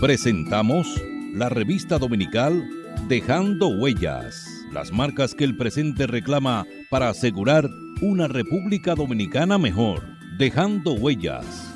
Presentamos 0.00 0.86
la 1.34 1.50
revista 1.50 1.98
dominical 1.98 2.66
Dejando 3.06 3.68
Huellas, 3.68 4.46
las 4.72 4.92
marcas 4.92 5.34
que 5.34 5.44
el 5.44 5.58
presente 5.58 6.06
reclama 6.06 6.64
para 6.88 7.10
asegurar 7.10 7.68
una 8.00 8.26
República 8.26 8.94
Dominicana 8.94 9.58
mejor. 9.58 10.00
Dejando 10.38 10.94
Huellas. 10.94 11.74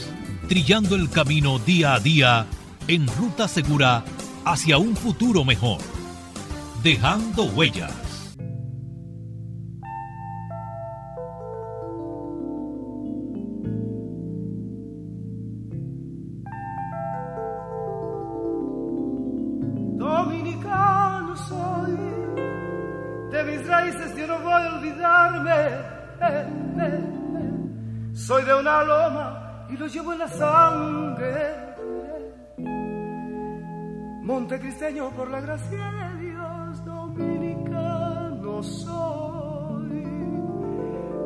Trillando 0.48 0.94
el 0.96 1.10
camino 1.10 1.58
día 1.58 1.94
a 1.94 2.00
día 2.00 2.46
en 2.86 3.06
ruta 3.06 3.48
segura 3.48 4.04
hacia 4.44 4.78
un 4.78 4.96
futuro 4.96 5.44
mejor. 5.44 5.80
Dejando 6.82 7.44
Huellas. 7.44 8.09
Una 28.58 28.82
loma 28.82 29.66
y 29.68 29.76
lo 29.76 29.86
llevo 29.86 30.12
en 30.12 30.18
la 30.18 30.28
sangre. 30.28 31.74
Montecristeño 34.22 35.10
por 35.10 35.30
la 35.30 35.40
gracia 35.40 35.90
de 35.92 36.20
Dios, 36.20 36.84
dominicano 36.84 38.62
soy. 38.62 40.02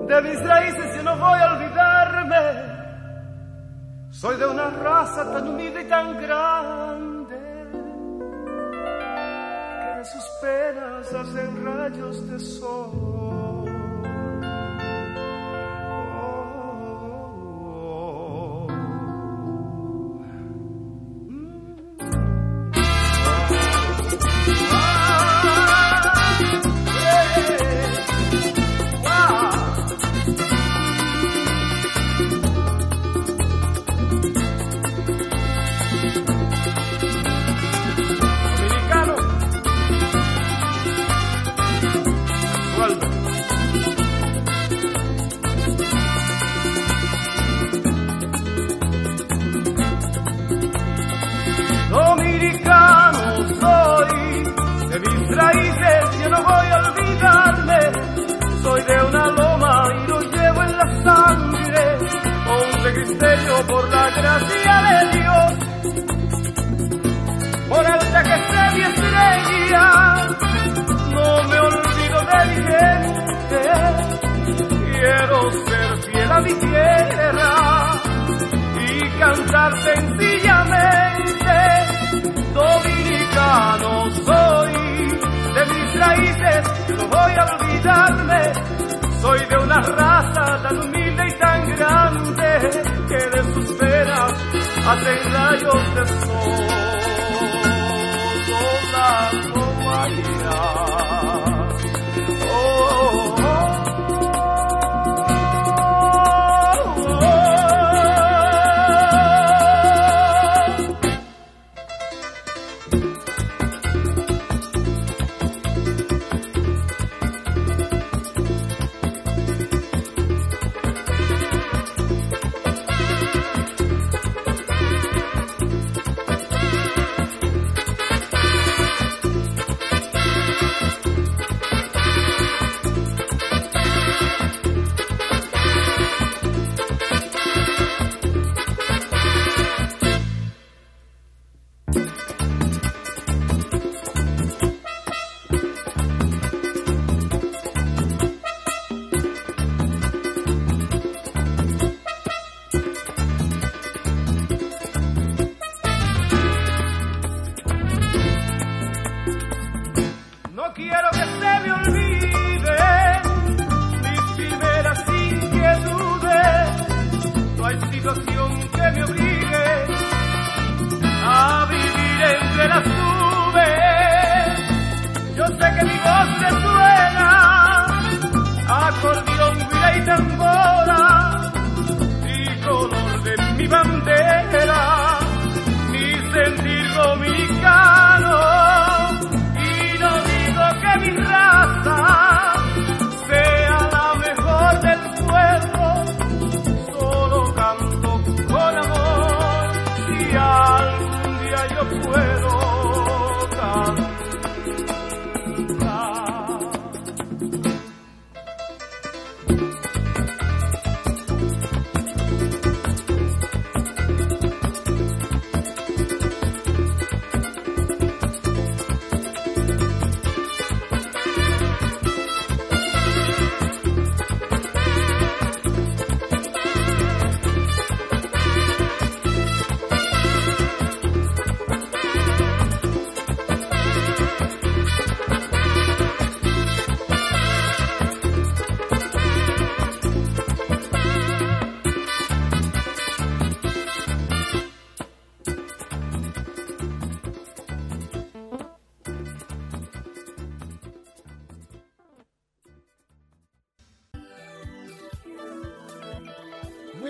De 0.07 0.23
mis 0.23 0.47
raíces 0.47 0.97
yo 0.97 1.03
no 1.03 1.17
voy 1.17 1.41
a 1.41 1.53
olvidarme. 1.55 2.75
Soy 4.11 4.37
de 4.37 4.47
una 4.47 4.71
raza 4.71 5.33
tan 5.33 5.49
humilde 5.49 5.83
y 5.83 5.89
tan 5.89 6.21
grande 6.21 7.37
que 9.81 9.99
de 9.99 10.05
sus 10.05 10.25
penas 10.43 11.13
hacen 11.13 11.65
rayos 11.65 12.31
de 12.31 12.39
sol. 12.39 13.24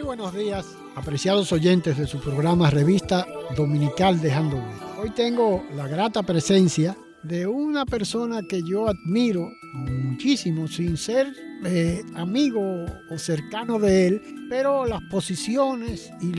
Buenos 0.04 0.34
días, 0.34 0.66
apreciados 0.96 1.50
oyentes 1.50 1.96
de 1.96 2.06
su 2.06 2.20
programa 2.20 2.68
Revista 2.68 3.26
Dominical 3.56 4.20
Dejando 4.20 4.62
Hoy 5.00 5.10
tengo 5.10 5.64
la 5.74 5.88
grata 5.88 6.22
presencia 6.22 6.94
de 7.22 7.46
una 7.46 7.86
persona 7.86 8.42
que 8.42 8.62
yo 8.62 8.86
admiro 8.86 9.48
muchísimo, 9.72 10.68
sin 10.68 10.98
ser 10.98 11.32
eh, 11.64 12.02
amigo 12.16 12.84
o 13.10 13.18
cercano 13.18 13.78
de 13.78 14.06
él, 14.08 14.22
pero 14.50 14.84
las 14.84 15.00
posiciones 15.10 16.10
y, 16.20 16.34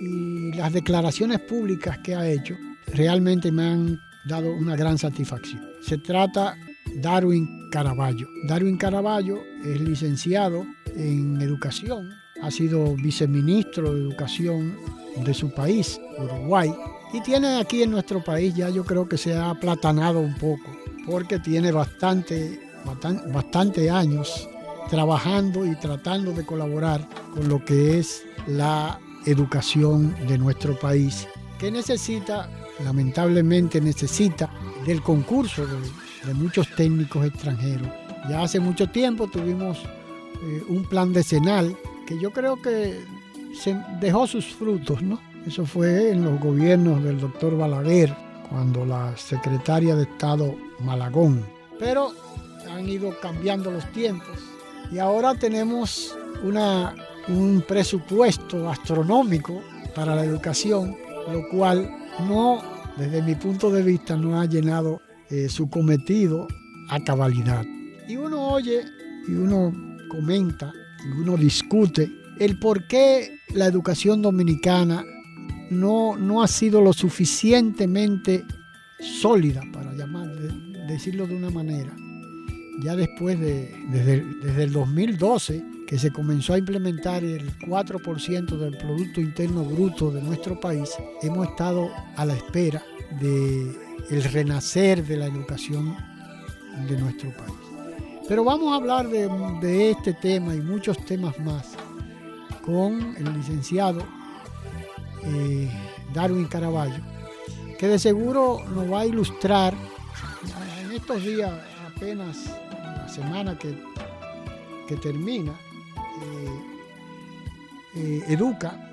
y 0.00 0.52
las 0.52 0.72
declaraciones 0.72 1.40
públicas 1.40 1.98
que 1.98 2.14
ha 2.14 2.26
hecho 2.26 2.56
realmente 2.86 3.52
me 3.52 3.64
han 3.64 4.00
dado 4.26 4.50
una 4.54 4.76
gran 4.76 4.96
satisfacción. 4.96 5.62
Se 5.82 5.98
trata 5.98 6.56
Darwin 7.02 7.68
Caraballo. 7.70 8.26
Darwin 8.48 8.78
Caraballo 8.78 9.36
es 9.62 9.78
licenciado 9.80 10.64
en 10.96 11.40
educación, 11.42 12.10
ha 12.42 12.50
sido 12.50 12.94
viceministro 12.96 13.92
de 13.92 14.00
educación 14.00 14.76
de 15.16 15.34
su 15.34 15.50
país, 15.50 16.00
Uruguay, 16.18 16.74
y 17.12 17.20
tiene 17.20 17.60
aquí 17.60 17.82
en 17.82 17.92
nuestro 17.92 18.22
país 18.22 18.54
ya 18.54 18.68
yo 18.68 18.84
creo 18.84 19.08
que 19.08 19.16
se 19.16 19.34
ha 19.34 19.50
aplatanado 19.50 20.20
un 20.20 20.34
poco, 20.34 20.76
porque 21.06 21.38
tiene 21.38 21.70
bastante, 21.70 22.60
bastante, 23.32 23.90
años 23.90 24.48
trabajando 24.90 25.64
y 25.64 25.76
tratando 25.76 26.32
de 26.32 26.44
colaborar 26.44 27.08
con 27.32 27.48
lo 27.48 27.64
que 27.64 27.98
es 27.98 28.24
la 28.46 28.98
educación 29.26 30.14
de 30.26 30.36
nuestro 30.36 30.78
país, 30.78 31.28
que 31.58 31.70
necesita, 31.70 32.50
lamentablemente 32.84 33.80
necesita 33.80 34.50
del 34.84 35.02
concurso 35.02 35.66
de, 35.66 36.34
muchos 36.34 36.68
técnicos 36.74 37.26
extranjeros. 37.26 37.88
Ya 38.28 38.42
hace 38.42 38.58
mucho 38.58 38.88
tiempo 38.88 39.28
tuvimos 39.28 39.78
eh, 40.42 40.62
un 40.68 40.84
plan 40.86 41.12
decenal 41.12 41.76
que 42.06 42.18
yo 42.18 42.32
creo 42.32 42.60
que 42.60 43.00
se 43.54 43.76
dejó 44.00 44.26
sus 44.26 44.46
frutos, 44.46 45.02
¿no? 45.02 45.20
Eso 45.46 45.66
fue 45.66 46.10
en 46.10 46.24
los 46.24 46.40
gobiernos 46.40 47.02
del 47.04 47.20
doctor 47.20 47.56
Balaguer, 47.56 48.14
cuando 48.48 48.84
la 48.84 49.16
secretaria 49.16 49.94
de 49.94 50.04
Estado 50.04 50.54
Malagón. 50.80 51.44
Pero 51.78 52.12
han 52.70 52.88
ido 52.88 53.12
cambiando 53.20 53.70
los 53.70 53.90
tiempos 53.92 54.38
y 54.90 54.98
ahora 54.98 55.34
tenemos 55.34 56.16
un 57.28 57.64
presupuesto 57.66 58.68
astronómico 58.68 59.62
para 59.94 60.14
la 60.14 60.24
educación, 60.24 60.96
lo 61.30 61.48
cual 61.50 61.90
no, 62.28 62.62
desde 62.96 63.22
mi 63.22 63.34
punto 63.34 63.70
de 63.70 63.82
vista, 63.82 64.16
no 64.16 64.40
ha 64.40 64.46
llenado 64.46 65.00
eh, 65.30 65.48
su 65.48 65.68
cometido 65.68 66.46
a 66.90 67.02
cabalidad. 67.02 67.64
Y 68.06 68.16
uno 68.16 68.48
oye 68.48 68.82
y 69.26 69.32
uno 69.32 69.72
comenta 70.10 70.72
uno 71.18 71.36
discute 71.36 72.10
el 72.38 72.58
por 72.58 72.86
qué 72.86 73.38
la 73.54 73.66
educación 73.66 74.22
dominicana 74.22 75.04
no, 75.70 76.16
no 76.16 76.42
ha 76.42 76.48
sido 76.48 76.80
lo 76.80 76.92
suficientemente 76.92 78.44
sólida, 79.00 79.62
para 79.72 79.92
llamar, 79.92 80.30
decirlo 80.88 81.26
de 81.26 81.36
una 81.36 81.50
manera. 81.50 81.94
Ya 82.82 82.96
después 82.96 83.38
de, 83.38 83.72
desde, 83.90 84.62
el 84.62 84.72
2012, 84.72 85.64
que 85.86 85.98
se 85.98 86.10
comenzó 86.10 86.54
a 86.54 86.58
implementar 86.58 87.22
el 87.22 87.56
4% 87.58 88.58
del 88.58 88.76
Producto 88.76 89.20
Interno 89.20 89.64
Bruto 89.64 90.10
de 90.10 90.22
nuestro 90.22 90.58
país, 90.58 90.90
hemos 91.22 91.48
estado 91.48 91.88
a 92.16 92.24
la 92.24 92.34
espera 92.34 92.82
de 93.20 93.72
el 94.10 94.24
renacer 94.24 95.04
de 95.06 95.16
la 95.16 95.26
educación 95.26 95.96
de 96.88 96.98
nuestro 96.98 97.30
país. 97.36 97.63
Pero 98.26 98.42
vamos 98.42 98.72
a 98.72 98.76
hablar 98.76 99.08
de, 99.08 99.90
este 99.90 100.14
tema 100.14 100.54
y 100.54 100.60
muchos 100.60 100.96
temas 101.04 101.38
más 101.40 101.74
con 102.64 103.14
el 103.18 103.34
licenciado 103.34 104.00
eh, 105.24 105.70
Darwin 106.14 106.46
Caraballo, 106.46 107.02
que 107.78 107.86
de 107.86 107.98
seguro 107.98 108.62
nos 108.74 108.90
va 108.90 109.00
a 109.00 109.06
ilustrar 109.06 109.74
en 110.82 110.92
estos 110.92 111.22
días, 111.22 111.52
apenas 111.94 112.46
la 112.72 113.08
semana 113.08 113.58
que, 113.58 113.76
que 114.88 114.96
termina, 114.96 115.52
eh, 115.52 116.74
eh, 117.96 118.24
Educa 118.28 118.90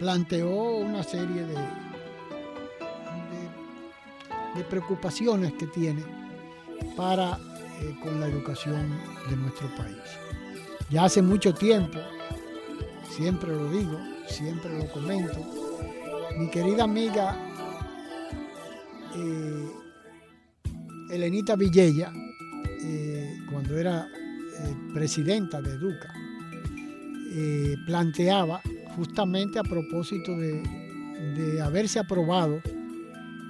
planteó 0.00 0.78
una 0.78 1.02
serie 1.02 1.42
de, 1.42 1.54
de, 4.56 4.64
preocupaciones 4.68 5.52
que 5.54 5.66
tiene 5.66 6.02
para 6.96 7.38
con 8.02 8.20
la 8.20 8.26
educación 8.26 8.90
de 9.28 9.36
nuestro 9.36 9.68
país. 9.76 9.96
Ya 10.90 11.04
hace 11.04 11.22
mucho 11.22 11.52
tiempo, 11.52 11.98
siempre 13.10 13.50
lo 13.50 13.70
digo, 13.70 13.98
siempre 14.28 14.76
lo 14.78 14.86
comento. 14.90 15.38
Mi 16.38 16.48
querida 16.50 16.84
amiga 16.84 17.36
eh, 19.14 19.70
Elenita 21.10 21.56
Villella, 21.56 22.12
eh, 22.84 23.36
cuando 23.50 23.76
era 23.76 24.06
eh, 24.06 24.74
presidenta 24.94 25.60
de 25.60 25.72
Educa, 25.72 26.14
planteaba 27.86 28.60
justamente 28.96 29.58
a 29.58 29.62
propósito 29.62 30.36
de, 30.36 30.62
de 31.36 31.60
haberse 31.60 31.98
aprobado 32.00 32.60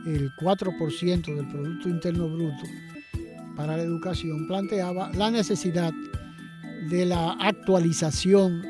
el 0.04 0.30
4% 0.34 1.34
del 1.34 1.48
Producto 1.48 1.88
Interno 1.88 2.28
Bruto 2.28 2.64
para 3.58 3.76
la 3.76 3.82
educación, 3.82 4.46
planteaba 4.46 5.10
la 5.14 5.32
necesidad 5.32 5.92
de 6.88 7.04
la 7.04 7.32
actualización 7.32 8.62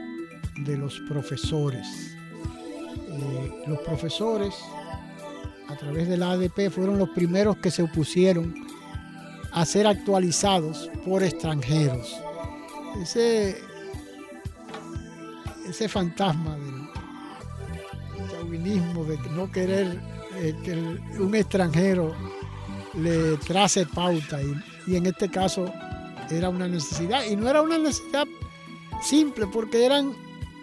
de 0.65 0.79
los 0.79 0.99
profesores. 1.01 2.17
Eh, 3.11 3.65
los 3.67 3.81
profesores, 3.81 4.55
a 5.69 5.77
través 5.77 6.09
de 6.09 6.17
la 6.17 6.31
ADP, 6.31 6.71
fueron 6.71 6.97
los 6.97 7.11
primeros 7.11 7.59
que 7.59 7.71
se 7.71 7.83
opusieron 7.83 8.55
a 9.53 9.67
ser 9.67 9.87
actualizados 9.87 10.91
por 11.05 11.23
extranjeros. 11.23 12.17
Ese, 13.03 13.59
ese 15.69 15.87
fantasma 15.91 16.57
del 16.57 18.31
chauvinismo, 18.31 19.05
de 19.05 19.19
no 19.33 19.53
querer 19.53 20.01
eh, 20.37 20.55
que 20.65 20.73
un 21.21 21.35
extranjero 21.35 22.15
le 22.95 23.37
trace 23.37 23.85
pauta 23.85 24.43
y, 24.43 24.78
y 24.89 24.97
en 24.97 25.07
este 25.07 25.29
caso 25.29 25.73
era 26.31 26.49
una 26.49 26.67
necesidad. 26.67 27.25
Y 27.25 27.37
no 27.37 27.49
era 27.49 27.63
una 27.63 27.79
necesidad 27.79 28.27
simple 29.03 29.47
porque 29.47 29.85
eran 29.85 30.15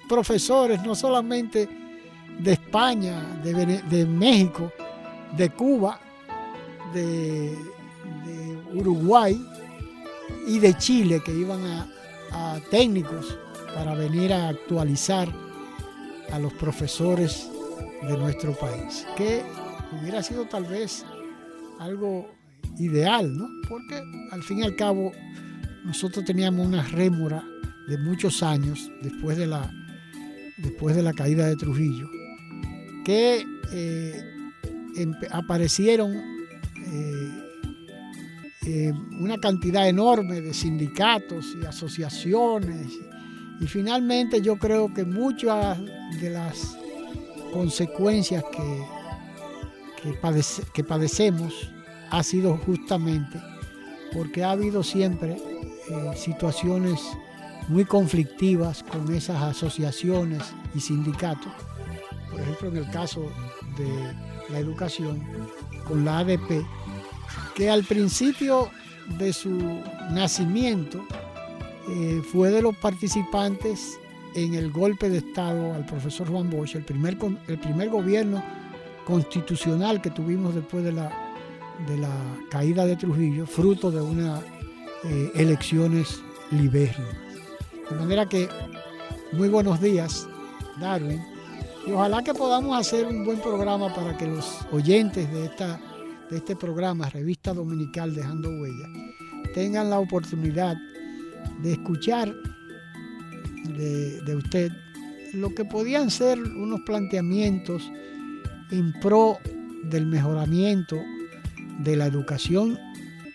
profesores, 0.10 0.82
no 0.84 0.96
solamente 0.96 1.70
de 2.40 2.54
España, 2.54 3.40
de, 3.44 4.06
México, 4.06 4.72
de 5.38 5.50
Cuba, 5.52 6.00
de, 6.94 7.56
Uruguay 8.74 9.42
y 10.48 10.60
de 10.60 10.74
Chile, 10.78 11.22
que 11.24 11.32
iban 11.32 11.66
a, 11.66 11.92
técnicos 12.70 13.38
para 13.74 13.94
venir 13.96 14.34
a 14.34 14.50
actualizar 14.50 15.30
a 16.34 16.40
los 16.40 16.52
profesores 16.54 17.50
de 18.02 18.18
nuestro 18.18 18.54
país, 18.54 19.08
que 19.16 19.42
hubiera 19.94 20.22
sido 20.22 20.46
tal 20.46 20.66
vez 20.66 21.06
algo 21.80 22.35
ideal, 22.80 23.36
¿no? 23.36 23.50
Porque 23.68 24.02
al 24.32 24.44
fin 24.44 24.60
y 24.60 24.64
al 24.64 24.76
cabo 24.76 25.12
nosotros 25.84 26.26
teníamos 26.26 26.66
una 26.66 26.84
rémora 26.84 27.44
de 27.88 27.98
muchos 27.98 28.42
años 28.44 28.92
después 29.02 29.38
de 29.38 29.48
la 29.48 29.72
después 30.58 30.96
de 30.96 31.04
la 31.04 31.14
caída 31.14 31.46
de 31.48 31.58
Trujillo, 31.58 32.10
que 33.04 33.46
eh, 33.72 34.24
aparecieron 35.32 36.16
eh, 36.16 37.44
eh, 38.66 38.94
una 39.20 39.38
cantidad 39.38 39.88
enorme 39.88 40.40
de 40.40 40.54
sindicatos 40.54 41.58
y 41.62 41.66
asociaciones 41.66 42.88
y 43.60 43.68
finalmente 43.68 44.42
yo 44.42 44.58
creo 44.58 44.94
que 44.94 45.04
muchas 45.04 45.78
de 46.22 46.30
las 46.30 46.78
consecuencias 47.52 48.44
que, 48.52 50.12
que 50.74 50.84
padecemos 50.84 51.75
ha 52.12 52.24
sido 52.24 52.58
justamente 52.58 53.42
porque 54.14 54.44
ha 54.44 54.52
habido 54.52 54.84
siempre 54.84 55.38
situaciones 56.16 57.00
muy 57.68 57.86
conflictivas 57.86 58.84
con 58.84 59.14
esas 59.14 59.42
asociaciones 59.42 60.42
y 60.74 60.80
sindicatos. 60.80 61.52
Por 62.32 62.40
ejemplo, 62.42 62.70
en 62.70 62.78
el 62.78 62.90
caso 62.92 63.32
de 63.78 64.14
la 64.52 64.60
educación, 64.60 65.24
con 65.88 66.06
la 66.06 66.20
ADP, 66.20 66.66
que 67.56 67.70
al 67.70 67.84
principio 67.84 68.70
de 69.18 69.34
su 69.34 69.52
nacimiento 70.12 71.06
eh, 71.90 72.22
fue 72.32 72.52
de 72.52 72.62
los 72.62 72.76
participantes 72.78 74.00
en 74.36 74.54
el 74.54 74.72
golpe 74.72 75.10
de 75.10 75.20
Estado 75.20 75.74
al 75.74 75.86
profesor 75.86 76.30
Juan 76.30 76.50
Bosch, 76.50 76.76
el 76.76 76.84
primer, 76.84 77.18
el 77.48 77.58
primer 77.58 77.90
gobierno 77.90 78.44
constitucional 79.06 80.02
que 80.02 80.10
tuvimos 80.10 80.56
después 80.56 80.84
de 80.84 80.92
la, 80.92 81.25
de 81.88 81.98
la 81.98 82.10
caída 82.50 82.86
de 82.86 82.96
Trujillo, 82.96 83.46
fruto 83.46 83.92
de 83.92 84.02
unas 84.02 84.42
eh, 85.04 85.32
elecciones 85.36 86.22
libérrimas. 86.52 87.16
De 87.90 87.96
manera 87.96 88.28
que 88.28 88.50
muy 89.34 89.50
buenos 89.50 89.80
días 89.82 90.28
Darwin. 90.80 91.22
Y 91.86 91.92
ojalá 91.92 92.24
que 92.24 92.34
podamos 92.34 92.78
hacer 92.80 93.06
un 93.06 93.24
buen 93.26 93.40
programa 93.40 93.94
para 93.94 94.18
que 94.18 94.26
los 94.26 94.46
oyentes 94.72 95.32
de, 95.32 95.46
esta, 95.46 95.80
de 96.32 96.38
este 96.38 96.56
programa, 96.56 97.10
Revista 97.10 97.54
Dominical 97.54 98.16
Dejando 98.16 98.50
Huellas, 98.50 98.90
tengan 99.54 99.90
la 99.90 100.00
oportunidad 100.00 100.76
de 101.62 101.74
escuchar 101.74 102.34
de, 103.78 104.22
de 104.22 104.36
usted 104.36 104.72
lo 105.34 105.54
que 105.54 105.66
podían 105.66 106.10
ser 106.10 106.40
unos 106.40 106.82
planteamientos 106.82 107.92
en 108.72 108.92
pro 109.00 109.38
del 109.84 110.08
mejoramiento 110.08 110.98
de 111.80 111.96
la 111.96 112.06
educación 112.06 112.80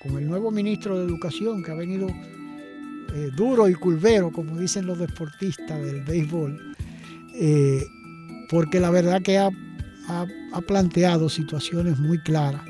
con 0.01 0.17
el 0.19 0.27
nuevo 0.27 0.51
ministro 0.51 0.99
de 0.99 1.05
Educación 1.05 1.63
que 1.63 1.71
ha 1.71 1.75
venido 1.75 2.09
eh, 2.09 3.31
duro 3.37 3.69
y 3.69 3.75
culvero, 3.75 4.31
como 4.31 4.59
dicen 4.59 4.87
los 4.87 4.99
deportistas 4.99 5.85
del 5.85 6.03
béisbol, 6.03 6.75
eh, 7.35 7.85
porque 8.49 8.81
la 8.81 8.91
verdad 8.91 9.21
que 9.21 9.39
ha, 9.39 9.51
ha 10.09 10.61
planteado 10.63 11.29
situaciones 11.29 11.99
muy 11.99 12.19
claras 12.19 12.63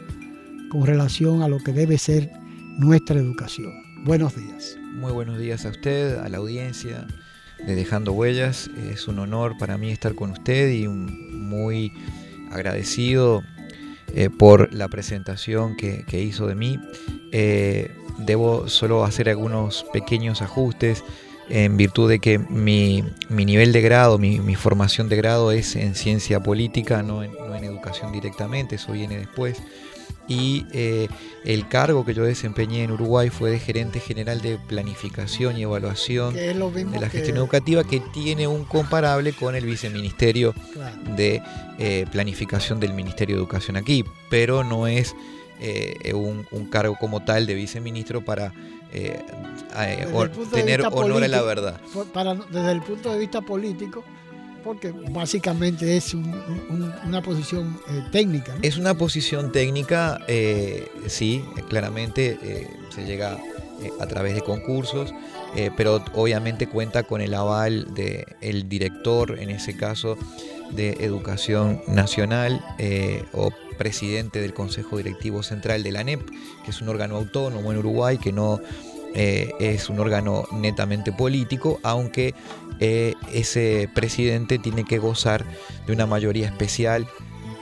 con 0.70 0.86
relación 0.86 1.42
a 1.42 1.48
lo 1.48 1.58
que 1.58 1.72
debe 1.72 1.98
ser 1.98 2.30
nuestra 2.78 3.18
educación. 3.18 3.72
Buenos 4.04 4.34
días. 4.34 4.76
Muy 4.94 5.12
buenos 5.12 5.38
días 5.38 5.66
a 5.66 5.70
usted, 5.70 6.16
a 6.18 6.28
la 6.28 6.38
audiencia 6.38 7.06
de 7.66 7.74
Dejando 7.74 8.12
Huellas. 8.12 8.70
Es 8.90 9.06
un 9.08 9.18
honor 9.18 9.56
para 9.58 9.76
mí 9.76 9.90
estar 9.90 10.14
con 10.14 10.30
usted 10.30 10.70
y 10.70 10.88
muy 10.88 11.92
agradecido 12.50 13.42
eh, 14.14 14.30
por 14.30 14.72
la 14.72 14.88
presentación 14.88 15.76
que, 15.76 16.04
hizo 16.20 16.46
de 16.46 16.54
mí. 16.54 16.78
Eh, 17.32 17.90
debo 18.18 18.68
solo 18.68 19.04
hacer 19.04 19.28
algunos 19.28 19.86
pequeños 19.92 20.42
ajustes 20.42 21.04
en 21.48 21.76
virtud 21.76 22.08
de 22.08 22.20
que 22.20 22.38
mi, 22.38 23.04
nivel 23.28 23.72
de 23.72 23.80
grado, 23.80 24.18
mi, 24.18 24.54
formación 24.54 25.08
de 25.08 25.16
grado 25.16 25.50
es 25.50 25.74
en 25.74 25.94
ciencia 25.94 26.40
política, 26.40 27.02
no 27.02 27.24
en, 27.24 27.32
no 27.32 27.56
en 27.56 27.64
educación 27.64 28.12
directamente, 28.12 28.76
eso 28.76 28.92
viene 28.92 29.18
después 29.18 29.60
y 30.30 30.64
eh, 30.72 31.08
el 31.44 31.66
cargo 31.66 32.04
que 32.04 32.14
yo 32.14 32.22
desempeñé 32.22 32.84
en 32.84 32.92
Uruguay 32.92 33.30
fue 33.30 33.50
de 33.50 33.58
gerente 33.58 33.98
general 33.98 34.40
de 34.40 34.58
planificación 34.58 35.58
y 35.58 35.62
evaluación 35.62 36.34
de 36.34 36.54
la 36.54 37.10
gestión 37.10 37.36
educativa 37.36 37.82
que 37.82 37.98
tiene 37.98 38.46
un 38.46 38.64
comparable 38.64 39.32
con 39.32 39.56
el 39.56 39.66
viceministerio 39.66 40.54
de 41.16 41.42
eh, 41.80 42.06
planificación 42.12 42.78
del 42.78 42.94
Ministerio 42.94 43.34
de 43.34 43.40
Educación 43.40 43.76
aquí, 43.76 44.04
pero 44.30 44.62
no 44.62 44.86
es 44.86 45.16
eh, 45.58 46.14
un, 46.14 46.44
cargo 46.70 46.96
como 47.00 47.24
tal 47.24 47.44
de 47.46 47.54
viceministro 47.54 48.24
para 48.24 48.54
tener 50.52 50.86
honor 50.92 51.24
a 51.24 51.28
la 51.28 51.42
verdad. 51.42 51.80
Para, 52.12 52.36
desde 52.36 52.70
el 52.70 52.82
punto 52.82 53.12
de 53.12 53.18
vista 53.18 53.40
político, 53.40 54.04
porque 54.62 54.92
básicamente 55.10 55.96
es 55.96 56.14
una 56.14 57.22
posición 57.22 57.78
eh, 57.88 58.02
técnica. 58.10 58.54
Es 58.62 58.76
una 58.76 58.94
posición 58.94 59.52
técnica, 59.52 60.20
eh, 60.28 60.88
sí, 61.06 61.44
claramente 61.68 62.38
eh, 62.42 62.68
se 62.94 63.04
llega 63.04 63.38
a 63.98 64.06
través 64.06 64.34
de 64.34 64.42
concursos, 64.42 65.14
pero 65.74 66.04
obviamente 66.12 66.66
cuenta 66.66 67.02
con 67.02 67.22
el 67.22 67.32
aval 67.32 67.94
del 67.94 68.68
director, 68.68 69.38
en 69.38 69.48
ese 69.48 69.74
caso, 69.74 70.18
de 70.70 70.98
Educación 71.00 71.80
Nacional 71.88 72.62
o 73.32 73.50
presidente 73.78 74.42
del 74.42 74.52
Consejo 74.52 74.98
Directivo 74.98 75.42
Central 75.42 75.82
de 75.82 75.92
la 75.92 76.00
ANEP, 76.00 76.20
que 76.62 76.72
es 76.72 76.82
un 76.82 76.90
órgano 76.90 77.16
autónomo 77.16 77.72
en 77.72 77.78
Uruguay 77.78 78.18
que 78.18 78.32
no 78.32 78.60
eh, 79.14 79.52
es 79.58 79.88
un 79.90 79.98
órgano 79.98 80.44
netamente 80.52 81.12
político, 81.12 81.80
aunque 81.82 82.34
eh, 82.80 83.14
ese 83.32 83.88
presidente 83.94 84.58
tiene 84.58 84.84
que 84.84 84.98
gozar 84.98 85.44
de 85.86 85.92
una 85.92 86.06
mayoría 86.06 86.46
especial 86.46 87.06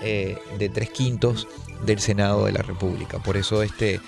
eh, 0.02 0.38
de 0.58 0.68
tres 0.68 0.90
quintos 0.90 1.48
del 1.84 2.00
Senado 2.00 2.46
de 2.46 2.52
la 2.52 2.62
República. 2.62 3.18
Por 3.18 3.37
eso 3.37 3.62
este, 3.62 4.00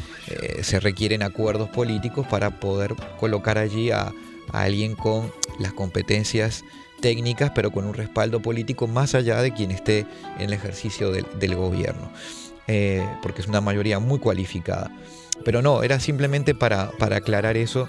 se 0.62 0.80
requieren 0.80 1.22
acuerdos 1.22 1.68
políticos 1.68 2.26
para 2.26 2.58
poder 2.58 2.94
colocar 3.18 3.58
allí 3.58 3.90
a, 3.90 4.12
alguien 4.52 4.96
con 4.96 5.32
las 5.60 5.72
competencias 5.72 6.64
técnicas, 7.00 7.52
pero 7.54 7.70
con 7.70 7.84
un 7.84 7.94
respaldo 7.94 8.40
político 8.42 8.88
más 8.88 9.14
allá 9.14 9.40
de 9.40 9.52
quien 9.52 9.70
esté 9.70 10.06
en 10.38 10.46
el 10.46 10.52
ejercicio 10.52 11.12
del 11.12 11.54
gobierno. 11.54 12.10
porque 13.22 13.40
es 13.40 13.46
una 13.46 13.60
mayoría 13.60 14.00
muy 14.00 14.18
cualificada. 14.18 14.90
Pero 15.44 15.62
no, 15.62 15.82
era 15.82 16.00
simplemente 16.00 16.54
para, 16.54 16.92
aclarar 17.00 17.56
eso. 17.56 17.88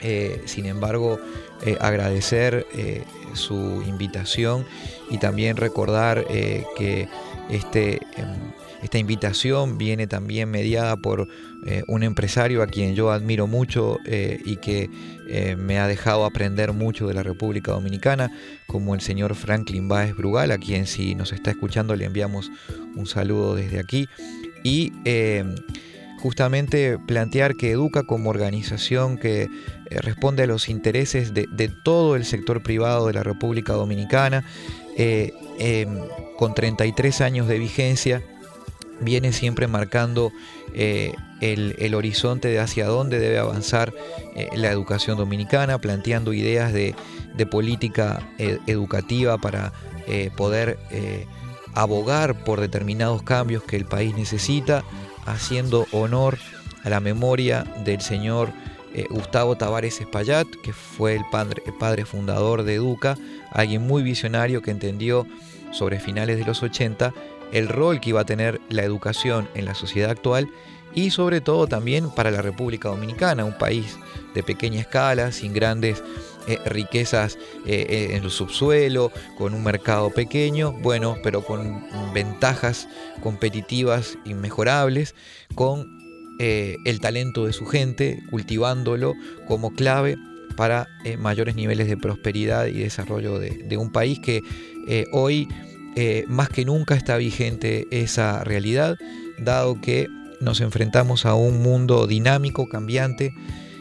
Eh, 0.00 0.42
sin 0.46 0.66
embargo, 0.66 1.18
eh, 1.64 1.76
agradecer 1.80 2.66
eh, 2.74 3.04
su 3.34 3.82
invitación 3.86 4.64
y 5.10 5.18
también 5.18 5.56
recordar 5.56 6.26
que 6.26 7.08
este, 7.48 7.94
em, 8.16 8.34
esta 8.82 8.98
invitación 8.98 9.78
viene 9.78 10.06
también 10.06 10.50
mediada 10.50 10.96
por 10.96 11.28
un 11.88 12.02
empresario 12.04 12.62
a 12.62 12.66
quien 12.66 12.94
yo 12.94 13.10
admiro 13.10 13.46
mucho 13.46 13.98
y 14.06 14.56
que 14.56 14.88
me 15.58 15.78
ha 15.78 15.88
dejado 15.88 16.24
aprender 16.24 16.72
mucho 16.72 17.08
de 17.08 17.14
la 17.14 17.22
República 17.22 17.72
Dominicana, 17.72 18.30
como 18.66 18.94
el 18.94 19.00
señor 19.00 19.34
Franklin 19.34 19.88
Baez 19.88 20.14
Brugal, 20.14 20.52
a 20.52 20.58
quien 20.58 20.86
si 20.86 21.14
nos 21.14 21.32
está 21.32 21.50
escuchando 21.50 21.96
le 21.96 22.04
enviamos 22.04 22.52
un 22.94 23.06
saludo 23.06 23.56
desde 23.56 23.80
aquí. 23.80 24.08
Y 24.62 24.92
justamente 26.20 26.98
plantear 26.98 27.56
que 27.56 27.70
Educa 27.70 28.02
como 28.04 28.30
organización 28.30 29.18
que 29.18 29.42
eh, 29.42 29.48
responde 30.00 30.44
a 30.44 30.46
los 30.46 30.68
intereses 30.68 31.34
de, 31.34 31.46
todo 31.84 32.16
el 32.16 32.24
sector 32.24 32.62
privado 32.62 33.06
de 33.06 33.12
la 33.12 33.22
República 33.22 33.74
Dominicana, 33.74 34.44
eh, 34.96 35.32
em, 35.58 35.98
con 36.38 36.54
33 36.54 37.20
años 37.20 37.48
de 37.48 37.58
vigencia, 37.58 38.22
viene 39.00 39.32
siempre 39.32 39.66
marcando 39.66 40.32
eh, 40.74 41.12
el, 41.40 41.94
horizonte 41.94 42.48
de 42.48 42.60
hacia 42.60 42.86
dónde 42.86 43.18
debe 43.18 43.38
avanzar 43.38 43.92
la 44.54 44.70
educación 44.70 45.18
dominicana, 45.18 45.78
planteando 45.78 46.32
ideas 46.32 46.72
de, 46.72 46.94
de 47.36 47.46
política 47.46 48.26
educativa 48.66 49.36
para 49.36 49.72
poder 50.34 50.78
abogar 51.74 52.42
por 52.44 52.60
determinados 52.60 53.22
cambios 53.22 53.62
que 53.62 53.76
el 53.76 53.84
país 53.84 54.16
necesita 54.16 54.82
haciendo 55.26 55.86
honor 55.92 56.38
a 56.84 56.90
la 56.90 57.00
memoria 57.00 57.64
del 57.84 58.00
señor 58.00 58.50
eh, 58.94 59.04
Gustavo 59.10 59.56
Tavares 59.56 60.00
Espaillat, 60.00 60.46
que 60.62 60.72
fue 60.72 61.14
el 61.14 61.24
padre, 61.30 61.62
padre, 61.78 62.04
fundador 62.04 62.62
de 62.62 62.74
Educa, 62.74 63.18
alguien 63.52 63.86
muy 63.86 64.02
visionario 64.02 64.62
que 64.62 64.70
entendió 64.70 65.26
sobre 65.72 66.00
finales 66.00 66.38
de 66.38 66.44
los 66.44 66.62
80 66.62 67.12
el 67.52 67.68
rol 67.68 68.00
que 68.00 68.10
iba 68.10 68.20
a 68.20 68.26
tener 68.26 68.60
la 68.70 68.82
educación 68.82 69.48
en 69.54 69.66
la 69.66 69.74
sociedad 69.74 70.10
actual 70.10 70.48
y 70.94 71.10
sobre 71.10 71.40
todo 71.40 71.66
también 71.66 72.10
para 72.10 72.30
la 72.30 72.40
República 72.42 72.88
Dominicana, 72.88 73.44
un 73.44 73.58
país 73.58 73.98
de 74.34 74.42
pequeña 74.42 74.80
escala, 74.80 75.30
sin 75.30 75.52
grandes 75.52 76.02
eh, 76.46 76.58
riquezas 76.64 77.38
eh, 77.66 78.08
en 78.10 78.22
el 78.22 78.30
subsuelo, 78.30 79.10
con 79.36 79.52
un 79.52 79.64
mercado 79.64 80.10
pequeño, 80.10 80.72
bueno, 80.72 81.16
pero 81.22 81.42
con 81.44 81.84
ventajas 82.14 82.88
competitivas 83.20 84.16
inmejorables, 84.24 85.14
con 85.56 85.98
eh, 86.38 86.76
el 86.84 87.00
talento 87.00 87.46
de 87.46 87.52
su 87.52 87.66
gente, 87.66 88.22
cultivándolo 88.30 89.14
como 89.48 89.72
clave 89.72 90.16
para 90.56 90.86
mayores 91.18 91.54
niveles 91.54 91.88
de 91.88 91.96
prosperidad 91.98 92.66
y 92.66 92.78
desarrollo 92.78 93.38
de, 93.38 93.76
un 93.76 93.92
país 93.92 94.18
que 94.20 94.40
hoy 95.12 95.48
más 96.28 96.48
que 96.48 96.64
nunca 96.64 96.94
está 96.94 97.18
vigente 97.18 97.86
esa 97.90 98.42
realidad, 98.42 98.96
dado 99.38 99.80
que 99.82 100.08
nos 100.40 100.62
enfrentamos 100.62 101.26
a 101.26 101.34
un 101.34 101.62
mundo 101.62 102.06
dinámico, 102.06 102.68
cambiante, 102.68 103.34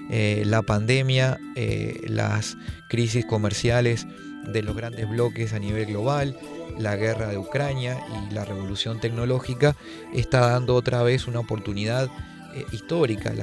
eh, 0.10 0.44
la 0.46 0.62
pandemia, 0.62 1.40
eh, 1.56 2.06
las 2.08 2.58
crisis 2.90 3.26
comerciales 3.26 4.06
de 4.48 4.62
los 4.62 4.76
grandes 4.76 5.10
bloques 5.10 5.54
a 5.54 5.60
nivel 5.60 5.88
global, 5.88 6.38
la 6.78 6.96
guerra 6.96 7.28
de 7.28 7.38
Ucrania 7.38 7.98
y 8.30 8.34
la 8.34 8.46
revolución 8.46 9.00
tecnológica 9.00 9.76
está 10.14 10.42
dando 10.52 10.76
otra 10.76 11.02
vez 11.02 11.28
una 11.28 11.40
oportunidad 11.40 12.10
eh, 12.54 12.66
histórica. 12.72 13.34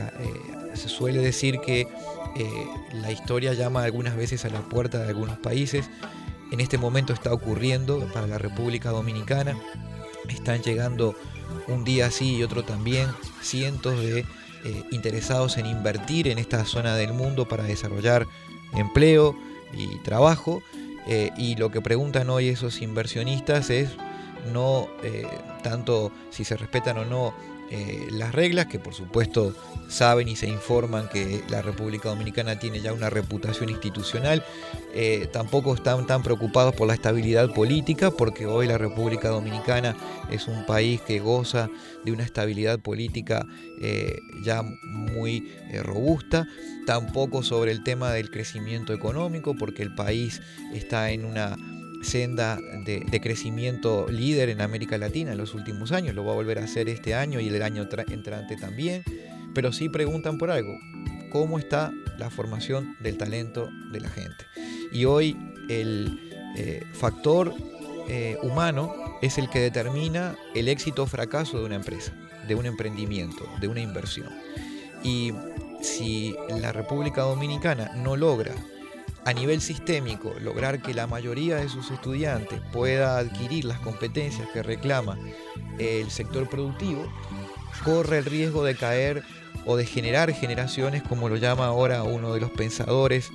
se 0.74 0.88
suele 0.88 1.18
decir 1.18 1.58
que 1.64 1.86
la 2.94 3.12
historia 3.12 3.52
llama 3.52 3.82
algunas 3.82 4.16
veces 4.16 4.44
a 4.44 4.48
la 4.48 4.60
puerta 4.60 4.98
de 4.98 5.08
algunos 5.08 5.38
países. 5.38 5.90
En 6.50 6.60
este 6.60 6.78
momento 6.78 7.12
está 7.12 7.32
ocurriendo 7.32 8.08
para 8.12 8.26
la 8.26 8.38
República 8.38 8.90
Dominicana. 8.90 9.58
Están 10.28 10.62
llegando 10.62 11.14
un 11.68 11.84
día 11.84 12.10
sí 12.10 12.36
y 12.36 12.42
otro 12.42 12.62
también 12.62 13.08
cientos 13.42 13.98
de 14.00 14.24
eh, 14.64 14.84
interesados 14.90 15.58
en 15.58 15.66
invertir 15.66 16.28
en 16.28 16.38
esta 16.38 16.64
zona 16.64 16.96
del 16.96 17.12
mundo 17.12 17.46
para 17.48 17.64
desarrollar 17.64 18.26
empleo 18.74 19.36
y 19.72 19.98
trabajo. 20.00 20.62
Eh, 21.06 21.30
y 21.36 21.56
lo 21.56 21.70
que 21.70 21.80
preguntan 21.80 22.30
hoy 22.30 22.48
esos 22.48 22.80
inversionistas 22.80 23.70
es 23.70 23.90
no 24.52 24.88
tanto 25.62 26.10
si 26.30 26.44
se 26.44 26.56
respetan 26.56 26.98
o 26.98 27.04
no 27.04 27.32
las 28.10 28.32
reglas, 28.32 28.66
que 28.66 28.78
por 28.78 28.94
supuesto 28.94 29.54
saben 29.92 30.28
y 30.28 30.36
se 30.36 30.48
informan 30.48 31.08
que 31.08 31.42
la 31.48 31.62
República 31.62 32.08
Dominicana 32.08 32.58
tiene 32.58 32.80
ya 32.80 32.92
una 32.92 33.10
reputación 33.10 33.68
institucional, 33.68 34.42
eh, 34.94 35.28
tampoco 35.32 35.74
están 35.74 36.06
tan 36.06 36.22
preocupados 36.22 36.74
por 36.74 36.88
la 36.88 36.94
estabilidad 36.94 37.52
política, 37.52 38.10
porque 38.10 38.46
hoy 38.46 38.66
la 38.66 38.78
República 38.78 39.28
Dominicana 39.28 39.96
es 40.30 40.48
un 40.48 40.64
país 40.64 41.00
que 41.02 41.20
goza 41.20 41.68
de 42.04 42.12
una 42.12 42.24
estabilidad 42.24 42.80
política 42.80 43.46
eh, 43.80 44.18
ya 44.42 44.62
muy 44.62 45.52
eh, 45.70 45.82
robusta, 45.82 46.46
tampoco 46.86 47.42
sobre 47.42 47.70
el 47.70 47.84
tema 47.84 48.12
del 48.12 48.30
crecimiento 48.30 48.92
económico, 48.92 49.54
porque 49.54 49.82
el 49.82 49.94
país 49.94 50.40
está 50.72 51.10
en 51.10 51.24
una 51.24 51.56
senda 52.02 52.58
de, 52.84 53.20
crecimiento 53.20 54.06
líder 54.08 54.48
en 54.48 54.60
América 54.60 54.98
Latina 54.98 55.32
en 55.32 55.38
los 55.38 55.54
últimos 55.54 55.92
años, 55.92 56.14
lo 56.14 56.24
va 56.24 56.32
a 56.32 56.34
volver 56.34 56.58
a 56.58 56.64
hacer 56.64 56.88
este 56.88 57.14
año 57.14 57.40
y 57.40 57.48
el 57.48 57.62
año 57.62 57.88
entrante 58.08 58.56
también 58.56 59.04
pero 59.54 59.72
sí 59.72 59.88
preguntan 59.88 60.38
por 60.38 60.50
algo, 60.50 60.78
¿cómo 61.30 61.58
está 61.58 61.92
la 62.18 62.30
formación 62.30 62.96
del 63.00 63.18
talento 63.18 63.68
de 63.90 64.00
la 64.00 64.08
gente? 64.08 64.46
Y 64.92 65.04
hoy 65.04 65.36
el 65.68 66.18
eh, 66.56 66.82
factor 66.92 67.54
eh, 68.08 68.36
humano 68.42 68.94
es 69.20 69.38
el 69.38 69.48
que 69.48 69.60
determina 69.60 70.36
el 70.54 70.68
éxito 70.68 71.04
o 71.04 71.06
fracaso 71.06 71.58
de 71.58 71.64
una 71.64 71.76
empresa, 71.76 72.12
de 72.46 72.54
un 72.54 72.66
emprendimiento, 72.66 73.46
de 73.60 73.68
una 73.68 73.80
inversión. 73.80 74.28
Y 75.02 75.32
si 75.80 76.34
la 76.60 76.72
República 76.72 77.22
Dominicana 77.22 77.92
no 77.96 78.16
logra 78.16 78.54
a 79.24 79.32
nivel 79.32 79.60
sistémico 79.60 80.34
lograr 80.40 80.82
que 80.82 80.94
la 80.94 81.06
mayoría 81.06 81.56
de 81.56 81.68
sus 81.68 81.90
estudiantes 81.90 82.60
pueda 82.72 83.18
adquirir 83.18 83.64
las 83.64 83.78
competencias 83.78 84.48
que 84.52 84.62
reclama 84.62 85.18
el 85.78 86.10
sector 86.10 86.48
productivo, 86.48 87.06
corre 87.84 88.18
el 88.18 88.24
riesgo 88.24 88.64
de 88.64 88.74
caer 88.74 89.22
o 89.64 89.76
de 89.76 89.86
generar 89.86 90.32
generaciones, 90.32 91.02
como 91.02 91.28
lo 91.28 91.36
llama 91.36 91.66
ahora 91.66 92.02
uno 92.02 92.34
de 92.34 92.40
los 92.40 92.50
pensadores 92.50 93.30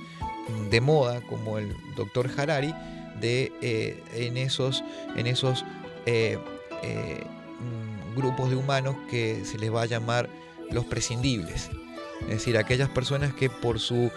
de 0.70 0.80
moda, 0.80 1.20
como 1.22 1.58
el 1.58 1.74
doctor 1.96 2.30
Harari, 2.36 2.74
de, 3.20 3.52
eh, 3.60 4.02
en 4.12 4.36
esos, 4.36 4.84
en 5.16 5.26
esos 5.26 5.64
eh, 6.06 6.38
eh, 6.82 7.24
mm, 7.60 8.16
grupos 8.16 8.50
de 8.50 8.56
humanos 8.56 8.96
que 9.10 9.44
se 9.44 9.58
les 9.58 9.74
va 9.74 9.82
a 9.82 9.86
llamar 9.86 10.28
los 10.70 10.84
prescindibles. 10.84 11.70
Es 12.22 12.28
decir, 12.28 12.58
aquellas 12.58 12.88
personas 12.88 13.32
que 13.32 13.48
por 13.48 13.80
su 13.80 14.10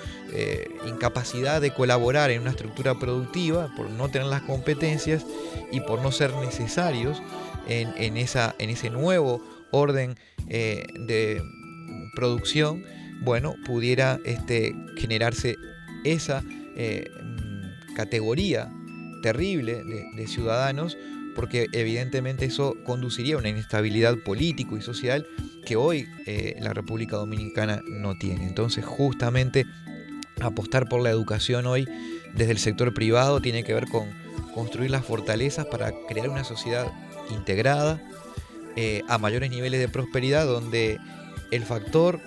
incapacidad 0.88 1.62
de 1.62 1.74
colaborar 1.74 2.32
en 2.32 2.42
una 2.42 2.52
estructura 2.52 2.98
productiva, 2.98 3.74
por 3.76 3.90
no 3.90 4.10
tener 4.10 4.28
las 4.28 4.42
competencias 4.42 5.26
y 5.72 5.82
por 5.82 6.02
no 6.02 6.12
ser 6.12 6.34
necesarios 6.36 7.22
en, 7.68 8.18
esa, 8.18 8.56
en 8.60 8.70
ese 8.70 8.90
nuevo 8.90 9.42
orden 9.72 10.18
de, 10.48 11.42
producción, 12.16 12.84
bueno, 13.22 13.56
pudiera 13.66 14.20
este, 14.26 14.76
generarse 14.98 15.56
esa 16.04 16.44
eh, 16.76 17.10
mm, 17.24 17.94
categoría 17.96 18.72
terrible 19.22 19.84
de, 19.84 20.28
ciudadanos, 20.28 20.98
porque 21.36 21.68
evidentemente 21.74 22.46
eso 22.46 22.76
conduciría 22.84 23.36
a 23.36 23.38
una 23.38 23.50
inestabilidad 23.50 24.18
político 24.18 24.78
y 24.78 24.82
social 24.82 25.28
que 25.72 25.78
hoy 25.78 26.10
eh, 26.26 26.58
la 26.60 26.74
República 26.74 27.16
Dominicana 27.16 27.82
no 27.88 28.18
tiene. 28.18 28.46
Entonces, 28.46 28.84
justamente 28.84 29.66
apostar 30.42 30.90
por 30.90 31.00
la 31.00 31.12
educación 31.12 31.66
hoy 31.66 31.88
desde 32.34 32.52
el 32.52 32.58
sector 32.58 32.94
privado 32.94 33.40
tiene 33.40 33.64
que 33.64 33.74
ver 33.74 33.88
con 33.88 34.10
construir 34.54 34.92
las 34.92 35.06
fortalezas 35.06 35.66
para 35.68 35.94
crear 36.10 36.28
una 36.28 36.44
sociedad 36.44 36.92
integrada, 37.30 38.02
eh, 38.76 39.04
a 39.08 39.18
mayores 39.18 39.50
niveles 39.50 39.80
de 39.80 39.88
prosperidad, 39.88 40.46
donde 40.46 40.98
el 41.52 41.64
factor 41.64 42.20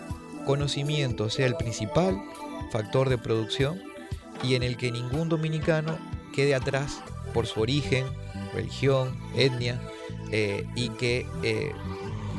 conocimiento 0.46 1.28
sea 1.28 1.44
el 1.44 1.56
principal 1.56 2.16
factor 2.72 3.10
de 3.10 3.18
producción 3.18 3.78
y 4.42 4.54
en 4.54 4.62
el 4.62 4.78
que 4.78 4.90
ningún 4.90 5.28
dominicano 5.28 5.98
quede 6.34 6.54
atrás 6.54 7.02
por 7.34 7.46
su 7.46 7.60
origen, 7.60 8.06
religión, 8.54 9.14
etnia 9.36 9.82
eh, 10.30 10.64
y 10.74 10.88
que 10.88 11.26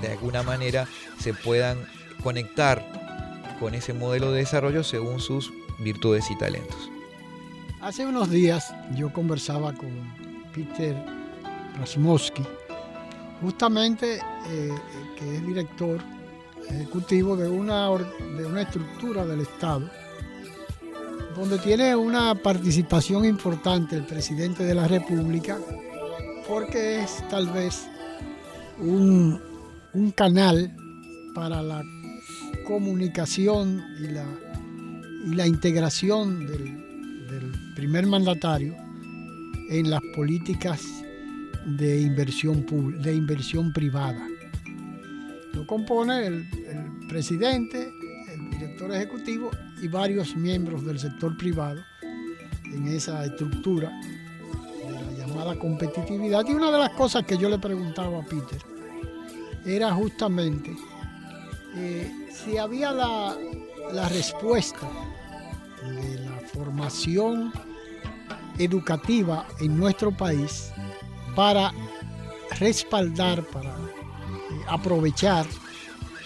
de 0.05 0.13
alguna 0.13 0.43
manera 0.43 0.87
se 1.19 1.33
puedan 1.33 1.77
conectar 2.23 2.83
con 3.59 3.73
ese 3.73 3.93
modelo 3.93 4.31
de 4.31 4.39
desarrollo 4.39 4.83
según 4.83 5.19
sus 5.19 5.51
virtudes 5.79 6.29
y 6.31 6.37
talentos. 6.37 6.89
Hace 7.81 8.05
unos 8.05 8.29
días 8.29 8.73
yo 8.95 9.11
conversaba 9.13 9.73
con 9.73 9.89
Peter 10.53 10.95
Rasmowski, 11.77 12.43
justamente 13.41 14.19
eh, 14.49 14.71
que 15.17 15.35
es 15.35 15.45
director 15.45 15.99
ejecutivo 16.69 17.35
de 17.35 17.47
una, 17.47 17.89
de 17.89 18.45
una 18.45 18.61
estructura 18.63 19.25
del 19.25 19.41
Estado, 19.41 19.89
donde 21.35 21.59
tiene 21.59 21.95
una 21.95 22.33
participación 22.33 23.25
importante 23.25 23.97
el 23.97 24.05
presidente 24.05 24.63
de 24.63 24.73
la 24.73 24.87
República, 24.87 25.57
porque 26.47 27.03
es 27.03 27.27
tal 27.29 27.47
vez 27.49 27.87
un, 28.79 29.41
canal 30.11 30.75
para 31.33 31.61
la 31.61 31.83
comunicación 32.65 33.83
y 33.99 35.35
la, 35.35 35.47
integración 35.47 36.45
del, 36.45 37.27
del 37.27 37.51
primer 37.75 38.05
mandatario 38.05 38.75
en 39.69 39.89
las 39.89 40.01
políticas 40.15 40.81
de 41.65 42.01
inversión, 42.01 42.65
de 43.01 43.15
inversión 43.15 43.71
privada. 43.73 44.27
Lo 45.53 45.65
compone 45.65 46.27
el, 46.27 46.45
presidente, 47.07 47.93
el 48.33 48.49
director 48.51 48.91
ejecutivo 48.93 49.51
y 49.81 49.87
varios 49.87 50.35
miembros 50.35 50.85
del 50.85 50.99
sector 50.99 51.37
privado 51.37 51.81
en 52.65 52.87
esa 52.87 53.23
estructura 53.25 53.91
de 54.85 54.91
la 54.91 55.11
llamada 55.25 55.57
competitividad. 55.57 56.43
Y 56.47 56.53
una 56.53 56.71
de 56.71 56.79
las 56.79 56.89
cosas 56.91 57.25
que 57.25 57.37
yo 57.37 57.47
le 57.47 57.59
preguntaba 57.59 58.19
a 58.19 58.25
Peter 58.25 58.74
era 59.65 59.93
justamente 59.93 60.75
eh, 61.75 62.29
si 62.31 62.57
había 62.57 62.91
la, 62.91 63.35
la 63.91 64.09
respuesta 64.09 64.87
de 65.83 66.19
la 66.19 66.39
formación 66.53 67.51
educativa 68.57 69.45
en 69.59 69.77
nuestro 69.77 70.11
país 70.11 70.71
para 71.35 71.73
respaldar, 72.59 73.43
para 73.43 73.75
aprovechar 74.67 75.45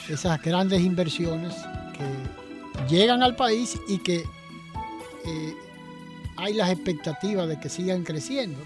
esas 0.08 0.41
grandes 0.41 0.82
inversiones 0.82 1.56
que 1.97 2.95
llegan 2.95 3.23
al 3.23 3.36
país 3.36 3.78
y 3.88 3.97
que 3.99 4.23
eh, 5.25 5.56
hay 6.38 6.54
las 6.54 6.69
expectativas 6.69 7.47
de 7.47 7.60
que 7.60 7.69
sigan 7.69 8.04
creciendo. 8.04 8.60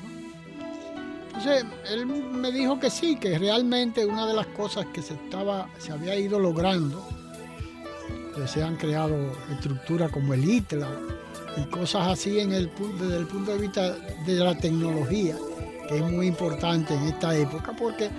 Entonces, 1.35 1.65
él 1.89 2.05
me 2.05 2.51
dijo 2.51 2.79
que 2.79 2.91
sí, 2.91 3.15
que 3.15 3.39
realmente 3.39 4.05
una 4.05 4.27
de 4.27 4.35
las 4.35 4.45
cosas 4.47 4.85
que 4.93 5.01
se, 5.01 5.15
estaba, 5.15 5.67
se 5.79 5.91
había 5.91 6.15
ido 6.17 6.39
logrando, 6.39 7.03
que 8.35 8.47
se 8.47 8.61
han 8.61 8.75
creado 8.75 9.15
estructuras 9.51 10.11
como 10.11 10.35
el 10.35 10.47
ITLA 10.47 10.89
y 11.57 11.69
cosas 11.69 12.07
así 12.07 12.39
en 12.39 12.51
el, 12.53 12.69
desde 12.99 13.17
el 13.17 13.25
punto 13.25 13.51
de 13.51 13.57
vista 13.57 13.95
de 14.25 14.35
la 14.35 14.55
tecnología, 14.55 15.35
que 15.87 15.97
es 15.97 16.11
muy 16.11 16.27
importante 16.27 16.93
en 16.93 17.03
esta 17.03 17.35
época, 17.35 17.73
porque 17.77 18.09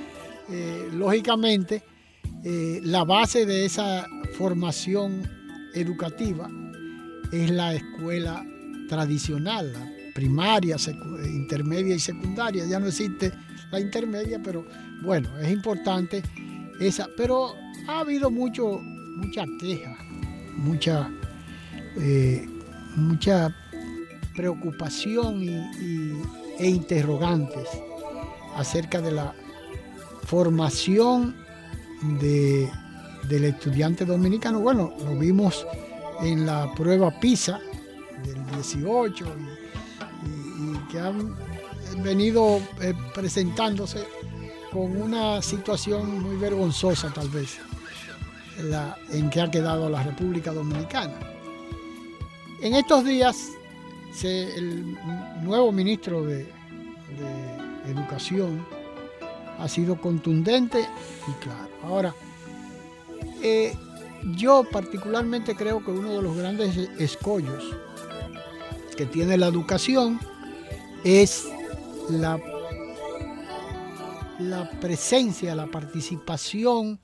eh, 0.51 0.89
lógicamente, 0.93 1.85
eh, 2.43 2.81
la 2.83 3.05
base 3.05 3.47
de 3.47 3.65
esa 3.65 4.07
formación 4.37 5.23
educativa 5.73 6.51
es 7.33 7.51
la 7.51 7.75
escuela 7.75 8.45
tradicional, 8.89 9.94
primaria, 10.15 10.77
intermedia 11.27 11.95
y 11.95 12.01
secundaria. 12.01 12.65
Ya 12.65 12.79
no 12.79 12.87
existe 12.87 13.33
la 13.71 13.81
intermedia, 13.81 14.41
pero 14.43 14.65
bueno, 15.03 15.29
es 15.39 15.53
importante 15.53 16.23
esa. 16.81 17.09
Pero 17.17 17.55
ha 17.89 18.01
habido 18.01 18.31
mucho, 18.31 18.81
mucha 19.17 19.45
queja, 19.61 19.97
mucha, 20.57 21.11
eh, 21.97 22.49
mucha 22.97 23.55
preocupación 24.35 25.43
e 26.59 26.69
interrogantes 26.69 27.69
acerca 28.57 29.01
de 29.01 29.13
la 29.13 29.35
formación 30.25 31.35
de, 32.21 32.71
del 33.29 33.45
estudiante 33.45 34.05
dominicano. 34.05 34.61
Bueno, 34.61 34.95
lo 35.05 35.19
vimos 35.19 35.67
en 36.23 36.47
la 36.47 36.73
prueba 36.75 37.19
PISA 37.21 37.61
del 38.25 38.47
18 38.47 39.25
y, 39.25 39.54
que 40.95 41.01
han 41.01 41.35
venido 42.05 42.61
eh, 42.81 42.95
presentándose 43.13 44.07
con 44.73 44.97
una 44.97 45.43
situación 45.43 46.23
muy 46.23 46.37
vergonzosa 46.37 47.13
tal 47.13 47.29
vez 47.31 47.59
en 49.11 49.31
que 49.31 49.41
ha 49.41 49.51
quedado 49.51 49.91
la 49.91 50.05
República 50.05 50.53
Dominicana. 50.53 51.19
En 52.63 52.75
estos 52.75 53.05
días 53.05 53.51
el 54.23 54.97
nuevo 55.43 55.73
ministro 55.73 56.25
de, 56.25 56.45
de 56.45 57.91
Educación 57.91 58.65
ha 59.59 59.67
sido 59.69 60.01
contundente 60.01 60.89
y 61.27 61.33
claro. 61.43 61.69
Ahora, 61.83 62.15
eh, 63.43 63.75
yo 64.37 64.63
particularmente 64.71 65.57
creo 65.57 65.85
que 65.85 65.91
uno 65.91 66.13
de 66.13 66.23
los 66.23 66.37
grandes 66.37 66.77
escollos 67.01 67.65
que 68.97 69.07
tiene 69.07 69.37
la 69.37 69.49
educación 69.49 70.21
es 71.05 71.47
la, 72.11 72.41
la 74.39 74.71
presencia, 74.81 75.55
la 75.55 75.67
participación 75.67 76.99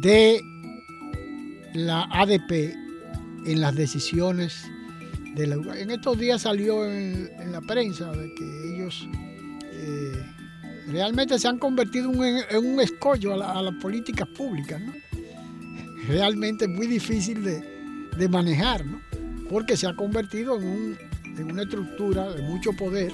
de 0.00 0.40
la 1.74 2.04
ADP 2.10 2.74
en 3.46 3.60
las 3.60 3.74
decisiones 3.74 4.64
de 5.34 5.46
la 5.46 5.56
En 5.78 5.90
estos 5.90 6.18
días 6.18 6.42
salió 6.42 6.84
en, 6.86 7.30
la 7.50 7.60
prensa 7.60 8.12
de 8.12 8.34
que 8.34 8.74
ellos 8.74 9.08
eh, 9.72 10.26
realmente 10.88 11.38
se 11.38 11.48
han 11.48 11.58
convertido 11.58 12.10
en, 12.24 12.66
un 12.66 12.80
escollo 12.80 13.34
a, 13.42 13.62
las 13.62 13.74
políticas 13.76 14.28
públicas, 14.28 14.80
¿no? 14.80 14.92
Realmente 16.08 16.68
muy 16.68 16.86
difícil 16.86 17.42
de, 17.44 18.28
manejar, 18.28 18.84
¿no? 18.84 19.00
Porque 19.48 19.76
se 19.76 19.86
ha 19.86 19.94
convertido 19.94 20.60
en, 20.60 20.98
una 21.38 21.62
estructura 21.62 22.30
de 22.30 22.42
mucho 22.42 22.72
poder 22.72 23.12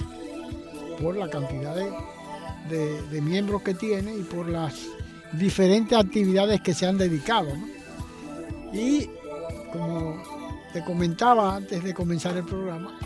por 1.01 1.15
la 1.15 1.29
cantidad 1.29 1.75
de, 1.75 3.01
de 3.01 3.21
miembros 3.21 3.61
que 3.61 3.73
tiene 3.73 4.15
y 4.15 4.23
por 4.23 4.49
las 4.49 4.87
diferentes 5.33 5.97
actividades 5.97 6.61
que 6.61 6.73
se 6.73 6.85
han 6.85 6.97
dedicado. 6.97 7.49
Y 8.73 9.09
como 9.71 10.21
te 10.73 10.83
comentaba 10.83 11.55
antes 11.55 11.83
de 11.83 11.93
comenzar 11.93 12.35
el 12.37 12.45
programa, 12.45 12.97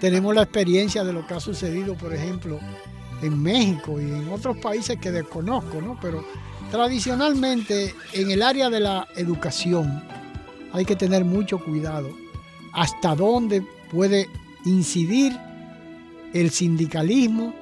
tenemos 0.00 0.34
la 0.34 0.42
experiencia 0.42 1.04
de 1.04 1.12
lo 1.12 1.26
que 1.26 1.34
ha 1.34 1.40
sucedido, 1.40 1.94
por 1.94 2.12
ejemplo, 2.12 2.58
en 3.22 3.42
México 3.42 4.00
y 4.00 4.04
en 4.04 4.28
otros 4.28 4.58
países 4.58 4.98
que 4.98 5.10
desconozco, 5.10 5.80
¿no? 5.80 5.98
Pero 6.00 6.24
tradicionalmente 6.70 7.94
en 8.12 8.30
el 8.30 8.42
área 8.42 8.68
de 8.68 8.80
la 8.80 9.06
educación 9.16 10.02
hay 10.72 10.84
que 10.84 10.96
tener 10.96 11.24
mucho 11.24 11.58
cuidado 11.58 12.10
hasta 12.72 13.14
dónde 13.14 13.62
puede 13.90 14.28
incidir 14.66 15.32
el 16.34 16.50
sindicalismo 16.50 17.54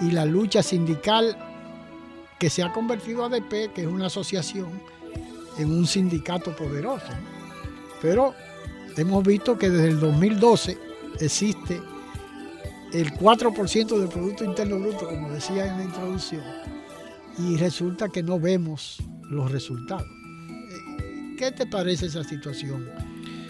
y 0.00 0.12
la 0.12 0.24
lucha 0.24 0.62
sindical 0.62 1.36
que 2.38 2.48
se 2.48 2.62
ha 2.62 2.72
convertido 2.72 3.24
ADP, 3.24 3.72
que 3.74 3.82
es 3.82 3.86
una 3.86 4.06
asociación, 4.06 4.68
en 5.58 5.70
un 5.70 5.86
sindicato 5.86 6.54
poderoso. 6.54 7.06
Pero 8.00 8.34
hemos 8.96 9.24
visto 9.24 9.58
que 9.58 9.70
desde 9.70 9.88
el 9.88 10.00
2012 10.00 10.78
existe 11.20 11.80
el 12.92 13.12
4% 13.14 13.98
del 13.98 14.08
Producto 14.08 14.44
Interno 14.44 14.78
Bruto, 14.78 15.08
como 15.08 15.30
decía 15.30 15.66
en 15.66 15.78
la 15.78 15.84
introducción, 15.84 16.44
y 17.38 17.56
resulta 17.56 18.08
que 18.08 18.22
no 18.22 18.38
vemos 18.38 19.02
los 19.22 19.50
resultados. 19.50 20.06
¿Qué 21.36 21.52
te 21.52 21.66
parece 21.66 22.06
esa 22.06 22.24
situación, 22.24 22.88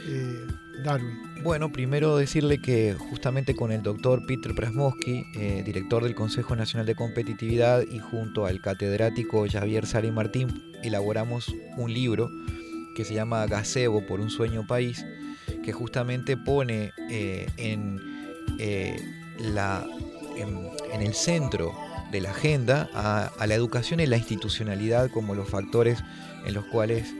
eh, 0.09 0.47
Darwin? 0.85 1.19
Bueno, 1.43 1.71
primero 1.71 2.17
decirle 2.17 2.59
que 2.59 2.95
justamente 2.95 3.55
con 3.55 3.73
el 3.73 3.83
doctor 3.83 4.25
Peter 4.27 4.55
Prasmovsky, 4.55 5.25
eh, 5.35 5.63
director 5.65 6.03
del 6.03 6.15
Consejo 6.15 6.57
Nacional 6.57 6.87
de 6.87 6.95
Competitividad, 6.95 7.83
y 7.83 7.99
junto 7.99 8.47
al 8.47 8.61
catedrático 8.61 9.47
Javier 9.51 9.87
Sari 9.87 10.11
Martín, 10.11 10.63
elaboramos 10.83 11.55
un 11.77 11.93
libro 11.93 12.31
que 12.97 13.05
se 13.05 13.15
llama 13.15 13.47
Gazebo 13.47 14.07
por 14.07 14.21
un 14.21 14.31
sueño 14.31 14.67
país, 14.67 15.05
que 15.63 15.73
justamente 15.73 16.37
pone 16.37 16.93
eh, 17.11 17.47
en, 17.59 18.01
eh, 18.59 18.97
la, 19.39 19.87
en, 20.37 21.03
el 21.03 21.15
centro 21.15 21.75
de 22.11 22.21
la 22.21 22.31
agenda 22.31 22.89
a, 22.95 23.47
la 23.47 23.55
educación 23.55 24.01
y 24.01 24.07
la 24.07 24.17
institucionalidad 24.17 25.11
como 25.11 25.35
los 25.35 25.49
factores 25.49 26.03
en 26.47 26.55
los 26.55 26.65
cuales 26.67 27.15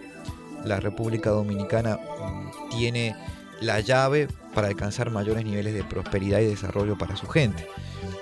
la 0.65 0.81
República 0.81 1.31
Dominicana 1.31 1.97
mm, 1.99 2.71
tiene 2.71 3.15
la 3.61 3.81
llave 3.81 4.29
para 4.55 4.69
alcanzar 4.69 5.11
mayores 5.11 5.45
niveles 5.45 5.75
de 5.75 5.85
prosperidad 5.85 6.41
y 6.41 6.47
desarrollo 6.47 6.97
para 6.97 7.17
su 7.17 7.27
gente. 7.27 7.67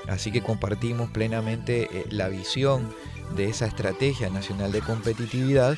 Así 0.09 0.31
que 0.31 0.43
compartimos 0.43 1.11
plenamente 1.11 1.89
eh, 1.93 2.07
la 2.11 2.29
visión 2.29 2.93
de 3.37 3.47
esa 3.49 3.67
estrategia 3.67 4.29
nacional 4.31 4.71
de 4.71 4.81
competitividad 4.81 5.77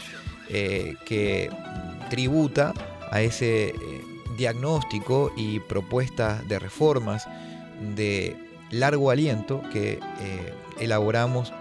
eh, 0.48 0.96
que 1.06 1.50
tributa 2.10 2.74
a 3.10 3.20
ese 3.20 3.68
eh, 3.68 3.74
diagnóstico 4.36 5.32
y 5.36 5.60
propuestas 5.60 6.46
de 6.48 6.58
reformas 6.58 7.26
de 7.94 8.36
largo 8.70 9.10
aliento 9.10 9.62
que 9.72 10.00
elaboramos 10.80 11.52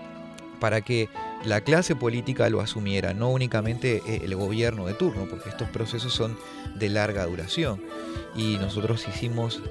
para 0.60 0.81
que 0.81 1.08
la 1.43 1.61
clase 1.61 1.95
política 1.95 2.49
lo 2.49 2.61
asumiera, 2.61 3.13
no 3.13 3.29
únicamente 3.29 4.01
el 4.23 4.35
gobierno 4.35 4.87
de 4.87 4.93
turno, 4.93 5.27
porque 5.29 5.49
estos 5.49 5.69
procesos 5.69 6.13
son 6.13 6.37
de 6.75 6.89
larga 6.89 7.25
duración. 7.25 7.81
Y 8.35 8.57
nosotros 8.57 9.07
hicimos 9.07 9.61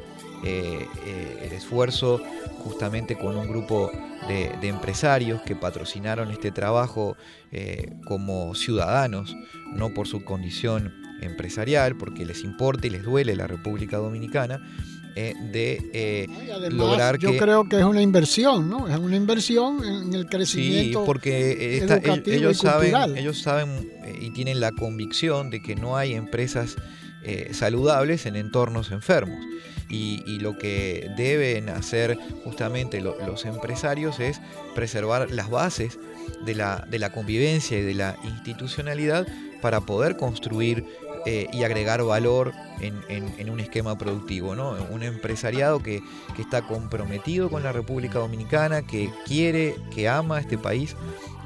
eh, 0.47 0.87
eh, 1.07 1.47
el 1.47 1.53
esfuerzo 1.53 2.21
justamente 2.59 3.17
con 3.17 3.35
un 3.37 3.49
grupo 3.49 3.91
de, 4.29 4.69
empresarios 4.69 5.41
que 5.41 5.57
patrocinaron 5.57 6.31
este 6.31 6.51
trabajo 6.51 7.17
eh, 7.51 7.95
como 8.05 8.55
ciudadanos, 8.55 9.35
no 9.73 9.95
por 9.95 10.07
su 10.07 10.23
condición 10.23 10.93
empresarial, 11.23 11.97
porque 11.97 12.27
les 12.27 12.45
importa 12.45 12.87
y 12.87 12.91
les 12.91 13.05
duele 13.05 13.37
la 13.37 13.47
República 13.47 13.97
Dominicana, 13.97 14.61
de 15.15 16.29
lograr 16.71 17.19
yo 17.19 17.37
creo 17.37 17.69
que 17.69 17.79
es 17.79 17.85
una 17.85 18.03
inversión, 18.03 18.69
¿no? 18.69 18.89
Es 18.89 18.99
una 18.99 19.17
inversión 19.17 19.85
en 19.85 20.13
el 20.15 20.27
crecimiento. 20.27 21.01
Sí, 21.01 21.07
porque 21.07 21.83
ellos, 22.27 22.59
saben, 22.59 23.17
ellos 23.17 23.41
saben 23.41 23.91
y 24.21 24.31
tienen 24.31 24.61
la 24.61 24.73
convicción 24.73 25.51
de 25.51 25.63
que 25.63 25.77
no 25.77 25.97
hay 25.97 26.15
empresas 26.15 26.77
saludables 27.53 28.27
en 28.27 28.37
entornos 28.37 28.91
enfermos 28.91 29.39
y, 29.89 30.39
lo 30.41 30.59
que 30.59 31.11
deben 31.17 31.69
hacer 31.69 32.19
justamente 32.43 33.01
los 33.01 33.45
empresarios 33.45 34.21
es 34.21 34.41
preservar 34.75 35.31
las 35.31 35.51
bases 35.51 35.99
de 36.45 36.55
la, 36.55 37.11
convivencia 37.13 37.79
y 37.79 37.83
de 37.83 37.95
la 37.95 38.17
institucionalidad 38.25 39.27
para 39.61 39.81
poder 39.81 40.17
construir 40.17 40.85
eh, 41.27 41.49
y 41.53 41.63
agregar 41.63 42.03
valor 42.03 42.53
en, 42.81 43.51
un 43.51 43.61
esquema 43.61 43.97
productivo, 43.97 44.55
¿no? 44.55 44.77
Un 44.91 45.03
empresariado 45.03 45.83
que, 45.83 46.03
está 46.39 46.67
comprometido 46.67 47.49
con 47.49 47.63
la 47.63 47.73
República 47.73 48.19
Dominicana, 48.19 48.83
que 48.83 49.11
quiere, 49.25 49.77
que 49.91 50.09
ama 50.09 50.39
este 50.39 50.59
país 50.59 50.97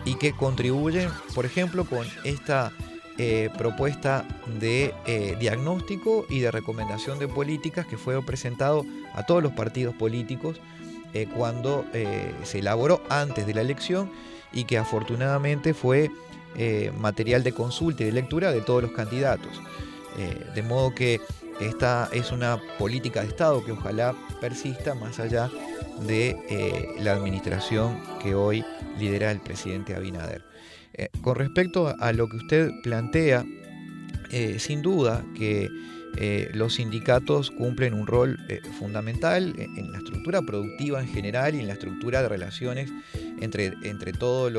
y 0.05 0.15
que 0.15 0.33
contribuye, 0.33 1.09
por 1.35 1.47
ejemplo, 1.47 1.85
con 1.85 2.07
esta 2.25 2.73
eh, 3.19 3.51
propuesta 3.57 4.27
de 4.59 4.95
eh, 5.07 5.37
diagnóstico 5.39 6.27
y 6.29 6.41
de 6.41 6.51
recomendación 6.51 7.19
de 7.21 7.29
políticas 7.29 7.87
que 7.87 7.97
fue 7.97 8.21
presentado 8.25 8.85
a 9.15 9.25
todos 9.27 9.43
los 9.43 9.53
partidos 9.53 9.95
políticos 9.95 10.61
cuando 11.35 11.85
se 12.45 12.59
elaboró 12.61 13.03
antes 13.09 13.45
de 13.47 13.55
la 13.55 13.63
elección 13.63 14.11
y 14.53 14.65
que 14.65 14.79
afortunadamente 14.79 15.75
fue 15.75 16.11
material 16.99 17.45
de 17.45 17.53
consulta 17.53 18.03
y 18.03 18.07
de 18.07 18.13
lectura 18.13 18.51
de 18.53 18.61
todos 18.61 18.83
los 18.83 18.93
candidatos. 18.93 19.61
de 20.55 20.63
modo 20.63 20.95
que 20.95 21.21
esta 21.61 22.09
es 22.13 22.33
una 22.33 22.61
política 22.79 23.23
de 23.23 23.29
Estado 23.29 23.65
que 23.65 23.73
ojalá 23.73 24.15
persista 24.41 24.95
más 24.95 25.21
allá 25.21 25.51
de 26.07 26.37
la 27.01 27.13
administración 27.13 28.01
que 28.23 28.35
hoy 28.35 28.65
lidera 28.99 29.31
el 29.31 29.41
presidente 29.41 29.95
Abinader. 29.95 30.45
Eh, 30.99 31.09
con 31.21 31.37
respecto 31.37 31.95
a 31.99 32.13
lo 32.13 32.29
que 32.29 32.37
usted 32.37 32.71
plantea, 32.83 33.45
eh, 34.33 34.57
sin 34.59 34.83
duda 34.83 35.25
que 35.37 35.69
eh, 36.17 36.51
los 36.55 36.75
sindicatos 36.75 37.53
cumplen 37.53 37.95
un 37.95 38.07
rol 38.07 38.37
fundamental 38.79 39.55
en, 39.57 39.93
la 39.93 39.99
estructura 39.99 40.43
productiva 40.43 41.01
en 41.01 41.07
general 41.07 41.55
y 41.55 41.61
en 41.61 41.69
la 41.69 41.75
estructura 41.75 42.23
de 42.23 42.29
relaciones 42.29 42.91
entre, 43.41 43.75
entre 43.83 44.13
todo 44.13 44.51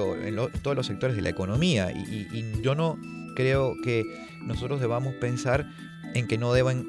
todos 0.61 0.75
los 0.75 0.85
sectores 0.85 1.15
de 1.15 1.21
la 1.21 1.29
economía. 1.29 1.91
Y, 1.91 2.61
yo 2.61 2.75
no 2.75 2.97
creo 3.35 3.75
que 3.83 4.03
nosotros 4.41 4.79
debamos 4.79 5.13
pensar 5.15 5.69
en 6.13 6.27
que 6.27 6.37
no 6.37 6.53
deban 6.53 6.85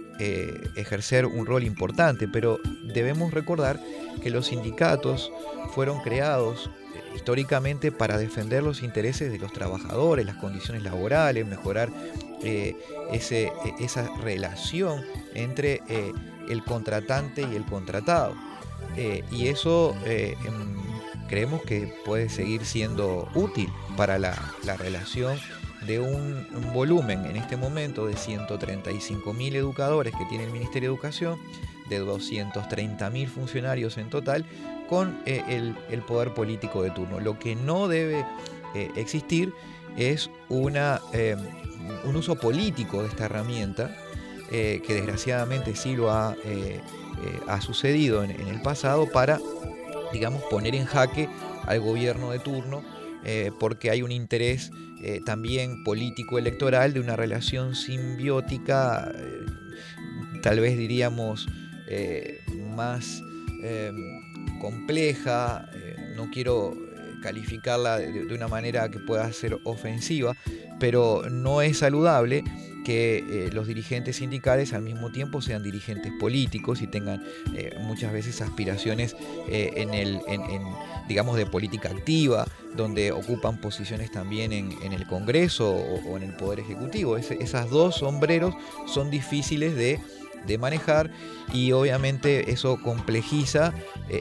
ejercer 0.76 1.26
un 1.26 1.46
rol 1.46 1.64
importante, 1.64 2.26
pero 2.26 2.58
debemos 2.94 3.32
recordar 3.32 3.80
que 4.22 4.30
los 4.30 4.46
sindicatos 4.46 5.30
fueron 5.74 6.00
creados 6.00 6.70
históricamente 7.14 7.92
para 7.92 8.18
defender 8.18 8.62
los 8.62 8.82
intereses 8.82 9.30
de 9.30 9.38
los 9.38 9.52
trabajadores, 9.52 10.26
las 10.26 10.36
condiciones 10.36 10.82
laborales, 10.82 11.46
mejorar 11.46 11.90
eh, 12.42 12.76
ese, 13.12 13.52
esa 13.78 14.08
relación 14.18 15.02
entre 15.34 15.82
eh, 15.88 16.12
el 16.48 16.64
contratante 16.64 17.42
y 17.42 17.56
el 17.56 17.64
contratado. 17.64 18.34
Eh, 18.96 19.24
y 19.30 19.48
eso 19.48 19.94
creemos 21.30 21.62
que 21.62 21.94
puede 22.04 22.28
seguir 22.28 22.66
siendo 22.66 23.28
útil 23.36 23.72
para 23.96 24.18
la, 24.18 24.34
relación 24.78 25.38
de 25.86 26.00
un, 26.00 26.44
volumen 26.74 27.24
en 27.24 27.36
este 27.36 27.56
momento 27.56 28.06
de 28.06 28.16
135 28.16 29.32
mil 29.32 29.54
educadores 29.54 30.12
que 30.12 30.24
tiene 30.26 30.44
el 30.44 30.50
Ministerio 30.50 30.90
de 30.90 30.94
Educación, 30.96 31.38
de 31.88 31.98
230 32.00 33.08
mil 33.10 33.28
funcionarios 33.28 33.96
en 33.96 34.10
total, 34.10 34.44
con 34.88 35.20
el, 35.24 35.76
poder 36.02 36.34
político 36.34 36.82
de 36.82 36.90
turno. 36.90 37.20
Lo 37.20 37.38
que 37.38 37.54
no 37.54 37.86
debe 37.86 38.26
existir 38.96 39.54
es 39.96 40.30
una, 40.48 41.00
un 42.02 42.16
uso 42.16 42.34
político 42.34 43.02
de 43.02 43.08
esta 43.08 43.26
herramienta, 43.26 43.96
que 44.50 44.82
desgraciadamente 44.84 45.76
sí 45.76 45.94
lo 45.94 46.10
ha, 46.10 46.34
ha 47.46 47.60
sucedido 47.60 48.24
en 48.24 48.32
el 48.32 48.60
pasado, 48.62 49.06
para 49.06 49.38
digamos, 50.12 50.42
poner 50.50 50.74
en 50.74 50.84
jaque 50.84 51.28
al 51.66 51.80
gobierno 51.80 52.30
de 52.30 52.38
turno, 52.38 52.82
eh, 53.24 53.50
porque 53.58 53.90
hay 53.90 54.02
un 54.02 54.12
interés 54.12 54.70
eh, 55.02 55.20
también 55.24 55.84
político 55.84 56.38
electoral 56.38 56.92
de 56.92 57.00
una 57.00 57.16
relación 57.16 57.74
simbiótica, 57.74 59.12
eh, 59.14 59.46
tal 60.42 60.60
vez 60.60 60.76
diríamos 60.76 61.48
más 62.76 63.20
compleja, 64.60 65.68
no 66.14 66.30
quiero 66.30 66.76
calificarla 67.20 67.98
de, 67.98 68.34
una 68.34 68.48
manera 68.48 68.88
que 68.90 68.98
pueda 68.98 69.32
ser 69.32 69.58
ofensiva, 69.64 70.34
pero 70.78 71.24
no 71.30 71.62
es 71.62 71.78
saludable 71.78 72.44
que 72.84 73.18
eh, 73.18 73.50
los 73.52 73.66
dirigentes 73.66 74.16
sindicales 74.16 74.72
al 74.72 74.82
mismo 74.82 75.10
tiempo 75.12 75.42
sean 75.42 75.62
dirigentes 75.62 76.12
políticos 76.18 76.80
y 76.80 76.86
tengan 76.86 77.22
eh, 77.54 77.76
muchas 77.80 78.12
veces 78.12 78.40
aspiraciones 78.40 79.14
eh, 79.48 79.72
en 79.76 79.92
el, 79.92 80.20
digamos, 81.06 81.36
de 81.36 81.46
política 81.46 81.90
activa, 81.90 82.46
donde 82.74 83.12
ocupan 83.12 83.60
posiciones 83.60 84.10
también 84.10 84.52
en, 84.52 84.92
el 84.92 85.06
Congreso 85.06 85.70
o, 85.70 86.16
en 86.16 86.22
el 86.22 86.34
Poder 86.34 86.60
Ejecutivo. 86.60 87.16
esas 87.16 87.68
dos 87.68 87.96
sombreros 87.96 88.54
son 88.86 89.10
difíciles 89.10 89.76
de, 89.76 90.00
de 90.46 90.58
manejar 90.58 91.10
y 91.52 91.72
obviamente 91.72 92.52
eso 92.52 92.80
complejiza 92.80 93.72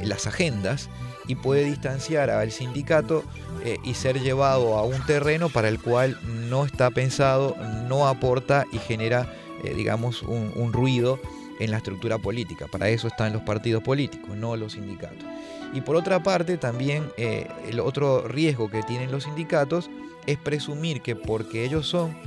las 0.04 0.28
agendas 0.28 0.90
y 1.30 1.36
puede 1.36 1.64
distanciar 1.64 2.32
al 2.32 2.52
sindicato 2.52 3.24
eh, 3.64 3.78
y 3.84 3.94
ser 3.94 4.20
llevado 4.20 4.78
a 4.78 4.84
un 4.84 5.06
terreno 5.06 5.50
para 5.50 5.70
el 5.70 5.80
cual 5.80 6.18
no 6.50 6.66
está 6.66 6.90
pensado, 6.90 7.56
no 7.88 8.08
aporta 8.08 8.66
y 8.72 8.80
genera, 8.80 9.32
eh, 9.64 9.76
digamos, 9.76 10.24
un, 10.24 10.74
ruido 10.74 11.20
en 11.60 11.70
la 11.70 11.78
estructura 11.78 12.18
política. 12.18 12.66
Para 12.72 12.90
eso 12.90 13.08
están 13.08 13.32
los 13.32 13.44
partidos 13.44 13.84
políticos, 13.84 14.36
no 14.36 14.56
los 14.56 14.74
sindicatos. 14.74 15.24
Y 15.72 15.82
por 15.82 15.98
otra 15.98 16.24
parte, 16.24 16.58
también 16.58 17.12
eh, 17.16 17.48
el 17.70 17.80
otro 17.80 18.28
riesgo 18.28 18.72
que 18.72 18.82
tienen 18.82 19.12
los 19.12 19.26
sindicatos 19.26 19.92
es 20.26 20.40
presumir 20.40 21.04
que 21.04 21.16
porque 21.16 21.64
ellos 21.64 21.86
son 21.86 22.18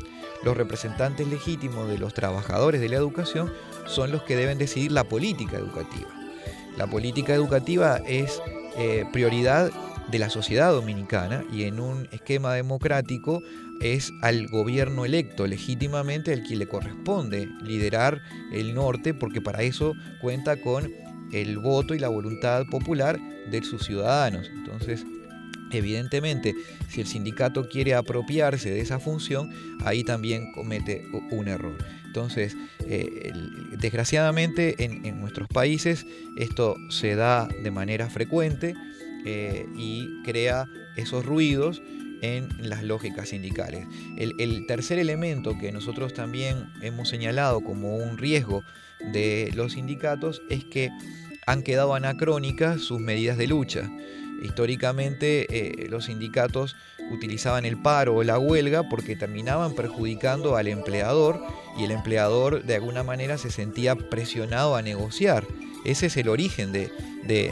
los 0.45 0.57
representantes 0.57 1.27
legítimos 1.27 1.89
de 1.89 1.99
los 1.99 2.15
trabajadores 2.15 2.81
de 2.81 2.89
la 2.89 2.97
educación, 2.97 3.53
son 3.87 4.13
los 4.13 4.23
que 4.23 4.37
deben 4.37 4.59
decidir 4.59 4.93
la 4.93 5.05
política 5.05 5.57
educativa. 5.57 6.09
La 6.77 6.87
política 6.87 7.35
educativa 7.35 8.01
es 8.07 8.41
eh, 8.79 9.05
prioridad 9.13 9.71
de 10.11 10.19
la 10.19 10.31
sociedad 10.31 10.73
dominicana 10.73 11.45
y 11.53 11.65
en 11.65 11.81
un 11.81 12.09
esquema 12.13 12.55
democrático 12.55 13.43
es 13.81 14.13
al 14.23 14.47
gobierno 14.49 15.05
electo 15.05 15.47
legítimamente 15.47 16.33
el 16.33 16.45
que 16.45 16.57
le 16.57 16.69
corresponde 16.69 17.49
liderar 17.63 18.21
el 18.53 18.75
norte 18.75 19.15
porque 19.15 19.41
para 19.41 19.63
eso 19.63 19.95
cuenta 20.21 20.57
con 20.57 20.91
el 21.33 21.59
voto 21.59 21.95
y 21.95 21.99
la 21.99 22.09
voluntad 22.09 22.65
popular 22.71 23.19
de 23.51 23.63
sus 23.63 23.85
ciudadanos. 23.85 24.51
Entonces, 24.55 25.05
evidentemente, 25.71 26.55
si 26.89 27.01
el 27.01 27.07
sindicato 27.07 27.69
quiere 27.69 27.95
apropiarse 27.95 28.71
de 28.71 28.81
esa 28.81 28.99
función, 28.99 29.51
ahí 29.85 30.05
también 30.05 30.53
comete 30.53 31.05
un 31.31 31.49
error. 31.49 31.77
Entonces, 32.13 32.59
eh, 32.87 33.33
desgraciadamente 33.79 34.85
en, 34.85 35.19
nuestros 35.19 35.49
países 35.49 36.05
esto 36.37 36.77
se 36.91 37.15
da 37.15 37.49
de 37.49 37.71
manera 37.71 38.11
frecuente 38.11 38.75
eh, 39.25 39.65
y 39.75 40.23
crea 40.23 40.69
esos 40.95 41.25
ruidos 41.25 41.81
en 42.21 42.51
las 42.59 42.83
lógicas 42.83 43.31
sindicales. 43.31 43.87
El, 44.19 44.67
tercer 44.67 44.99
elemento 44.99 45.57
que 45.59 45.73
nosotros 45.73 46.13
también 46.13 46.71
hemos 46.83 47.09
señalado 47.09 47.63
como 47.63 47.97
un 47.97 48.19
riesgo 48.19 48.63
de 49.15 49.51
los 49.55 49.73
sindicatos 49.73 50.43
es 50.51 50.67
que 50.67 50.91
han 51.47 51.63
quedado 51.63 51.95
anacrónicas 51.95 52.83
sus 52.83 53.01
medidas 53.01 53.39
de 53.39 53.47
lucha. 53.47 53.91
Históricamente 54.43 55.47
eh, 55.51 55.89
los 55.89 56.07
sindicatos 56.07 56.75
utilizaban 57.11 57.65
el 57.65 57.81
paro 57.81 58.17
o 58.17 58.25
la 58.25 58.39
huelga 58.39 58.89
porque 58.89 59.15
terminaban 59.15 59.75
perjudicando 59.75 60.57
al 60.57 60.67
empleador 60.67 61.41
y 61.79 61.85
el 61.85 61.93
empleador 61.93 62.65
de 62.65 62.75
alguna 62.75 63.05
manera 63.05 63.39
se 63.39 63.51
sentía 63.51 63.95
presionado 63.95 64.75
a 64.75 64.83
negociar. 64.83 65.47
Ese 65.85 66.07
es 66.07 66.17
el 66.17 66.29
origen 66.29 66.73
de, 66.73 66.91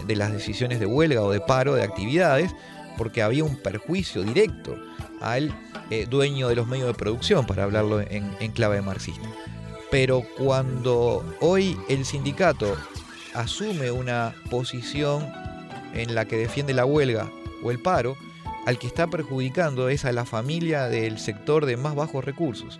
las 0.08 0.32
decisiones 0.32 0.80
de 0.80 0.86
huelga 0.86 1.22
o 1.22 1.30
de 1.30 1.40
paro 1.40 1.74
de 1.74 1.84
actividades 1.84 2.50
porque 2.98 3.22
había 3.22 3.44
un 3.44 3.56
perjuicio 3.56 4.22
directo 4.22 4.76
al 5.20 5.54
eh, 5.90 6.06
dueño 6.10 6.48
de 6.48 6.56
los 6.56 6.66
medios 6.66 6.88
de 6.88 6.94
producción, 6.94 7.46
para 7.46 7.62
hablarlo 7.62 8.00
en, 8.00 8.34
en 8.40 8.50
clave 8.52 8.82
marxista. 8.82 9.28
Pero 9.90 10.24
cuando 10.36 11.36
hoy 11.40 11.76
el 11.88 12.04
sindicato 12.04 12.76
asume 13.34 13.90
una 13.90 14.34
posición 14.50 15.32
en 15.94 16.14
la 16.14 16.24
que 16.24 16.36
defiende 16.36 16.74
la 16.74 16.84
huelga 16.84 17.30
o 17.62 17.70
el 17.70 17.80
paro, 17.80 18.16
al 18.66 18.78
que 18.78 18.86
está 18.86 19.06
perjudicando 19.06 19.88
es 19.88 20.04
a 20.04 20.12
la 20.12 20.24
familia 20.24 20.88
del 20.88 21.18
sector 21.18 21.66
de 21.66 21.76
más 21.76 21.94
bajos 21.94 22.24
recursos, 22.24 22.78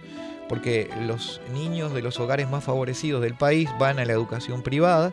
porque 0.49 0.90
los 1.07 1.40
niños 1.53 1.94
de 1.94 2.03
los 2.03 2.20
hogares 2.20 2.49
más 2.49 2.64
favorecidos 2.64 3.23
del 3.23 3.35
país 3.35 3.68
van 3.79 3.99
a 3.99 4.05
la 4.05 4.12
educación 4.12 4.62
privada 4.62 5.12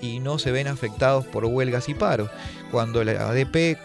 y 0.00 0.20
no 0.20 0.38
se 0.38 0.52
ven 0.52 0.68
afectados 0.68 1.26
por 1.26 1.44
huelgas 1.44 1.88
y 1.88 1.94
paros. 1.94 2.30
Cuando 2.70 3.04
la 3.04 3.28
ADP, 3.28 3.78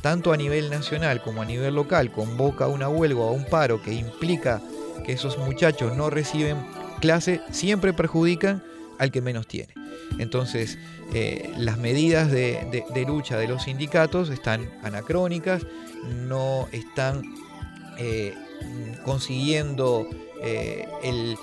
tanto 0.00 0.32
a 0.32 0.36
nivel 0.36 0.70
nacional 0.70 1.22
como 1.22 1.42
a 1.42 1.44
nivel 1.44 1.74
local, 1.74 2.10
convoca 2.10 2.66
una 2.66 2.88
huelga 2.88 3.20
o 3.20 3.32
un 3.32 3.44
paro 3.44 3.82
que 3.82 3.92
implica 3.92 4.60
que 5.04 5.12
esos 5.12 5.38
muchachos 5.38 5.96
no 5.96 6.10
reciben 6.10 6.56
clase, 7.00 7.40
siempre 7.50 7.92
perjudican 7.92 8.62
al 8.98 9.10
que 9.10 9.20
menos 9.20 9.46
tiene. 9.46 9.74
Entonces, 10.18 10.78
eh, 11.14 11.52
las 11.58 11.76
medidas 11.76 12.30
de, 12.30 13.04
lucha 13.06 13.36
de 13.36 13.46
los 13.46 13.64
sindicatos 13.64 14.30
están 14.30 14.70
anacrónicas, 14.82 15.66
no 16.08 16.68
están 16.72 17.22
eh, 17.98 18.34
consiguiendo 19.04 20.08
eh, 20.42 20.88
el 21.02 21.36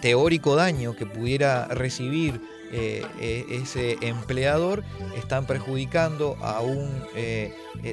teórico 0.00 0.54
daño 0.54 0.94
que 0.94 1.06
pudiera 1.06 1.66
recibir 1.66 2.40
ese 2.68 3.96
empleador, 4.00 4.82
están 5.16 5.46
perjudicando 5.46 6.36
a 6.42 6.60
un 6.60 6.90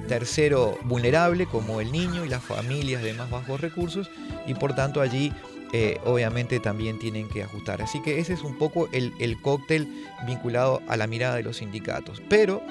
tercero 0.07 0.79
vulnerable 0.85 1.45
como 1.45 1.79
el 1.79 1.91
niño 1.91 2.25
y 2.25 2.29
las 2.29 2.43
familias 2.43 3.03
de 3.03 3.13
más 3.13 3.29
bajos 3.29 3.61
recursos 3.61 4.09
y 4.47 4.55
por 4.55 4.73
tanto 4.73 4.99
allí 4.99 5.31
eh, 5.75 5.99
obviamente 6.05 6.59
también 6.59 6.99
tienen 6.99 7.27
que 7.27 7.41
ajustar. 7.41 7.81
Así 7.81 7.99
que 7.99 8.19
ese 8.19 8.33
es 8.33 8.43
un 8.43 8.59
poco 8.59 8.87
el, 8.91 9.41
cóctel 9.41 10.05
vinculado 10.27 10.83
a 10.87 10.95
la 10.97 11.07
mirada 11.07 11.35
de 11.35 11.41
los 11.41 11.57
sindicatos. 11.57 12.21
Pero 12.29 12.61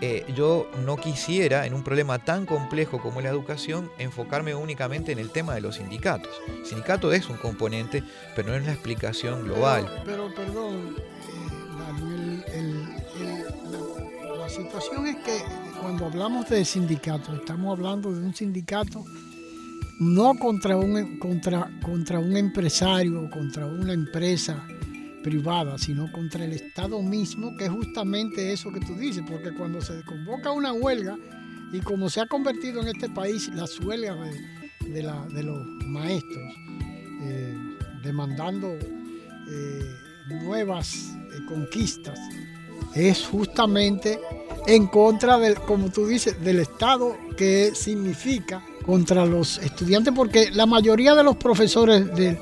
eh, 0.00 0.24
yo 0.34 0.66
no 0.86 0.96
quisiera, 0.96 1.66
en 1.66 1.74
un 1.74 1.84
problema 1.84 2.18
tan 2.18 2.46
complejo 2.46 2.98
como 2.98 3.20
la 3.20 3.28
educación, 3.28 3.90
enfocarme 3.98 4.54
únicamente 4.54 5.12
en 5.12 5.18
el 5.18 5.28
tema 5.28 5.54
de 5.54 5.60
los 5.60 5.76
sindicatos. 5.76 6.32
El 6.48 6.64
sindicato 6.64 7.12
es 7.12 7.28
un 7.28 7.36
componente, 7.36 8.02
pero 8.34 8.48
no 8.48 8.54
es 8.54 8.64
la 8.64 8.72
explicación 8.72 9.44
global. 9.44 10.02
Pero, 10.06 10.34
perdón, 10.34 10.96
eh, 12.48 13.44
la 14.38 14.48
situación 14.48 15.06
es 15.08 15.16
que 15.16 15.42
cuando 15.78 16.06
hablamos 16.06 16.48
de 16.48 16.64
sindicatos, 16.64 17.38
estamos 17.38 17.76
hablando 17.76 18.10
de 18.10 18.20
un 18.20 18.34
sindicato 18.34 19.04
no 20.00 20.34
contra 20.34 20.78
un, 20.78 21.18
contra, 21.18 21.70
contra 21.82 22.18
un 22.18 22.34
empresario 22.34 23.22
o 23.22 23.30
contra 23.30 23.66
una 23.66 23.92
empresa 23.92 24.66
privada, 25.22 25.76
sino 25.76 26.10
contra 26.10 26.42
el 26.42 26.54
Estado 26.54 27.02
mismo, 27.02 27.54
que 27.54 27.66
es 27.66 27.70
justamente 27.70 28.50
eso 28.50 28.72
que 28.72 28.80
tú 28.80 28.94
dices, 28.94 29.22
porque 29.28 29.52
cuando 29.52 29.82
se 29.82 30.02
convoca 30.04 30.52
una 30.52 30.72
huelga, 30.72 31.18
y 31.70 31.80
como 31.80 32.08
se 32.08 32.20
ha 32.22 32.26
convertido 32.26 32.80
en 32.80 32.88
este 32.88 33.10
país 33.10 33.48
las 33.54 33.78
huelgas 33.78 34.16
de, 34.80 35.02
de, 35.34 35.42
los 35.42 35.66
maestros, 35.84 36.54
eh, 37.22 37.54
demandando 38.02 38.72
eh, 38.72 39.94
nuevas 40.42 41.10
eh, 41.14 41.44
conquistas, 41.46 42.18
es 42.94 43.26
justamente 43.26 44.18
en 44.66 44.86
contra 44.86 45.38
del, 45.38 45.56
como 45.56 45.90
tú 45.90 46.06
dices, 46.06 46.42
del 46.42 46.60
Estado 46.60 47.18
que 47.36 47.72
significa 47.74 48.64
contra 48.84 49.26
los 49.26 49.58
estudiantes 49.58 50.12
porque 50.14 50.50
la 50.50 50.66
mayoría 50.66 51.14
de 51.14 51.22
los 51.22 51.36
profesores 51.36 52.06
de, 52.14 52.38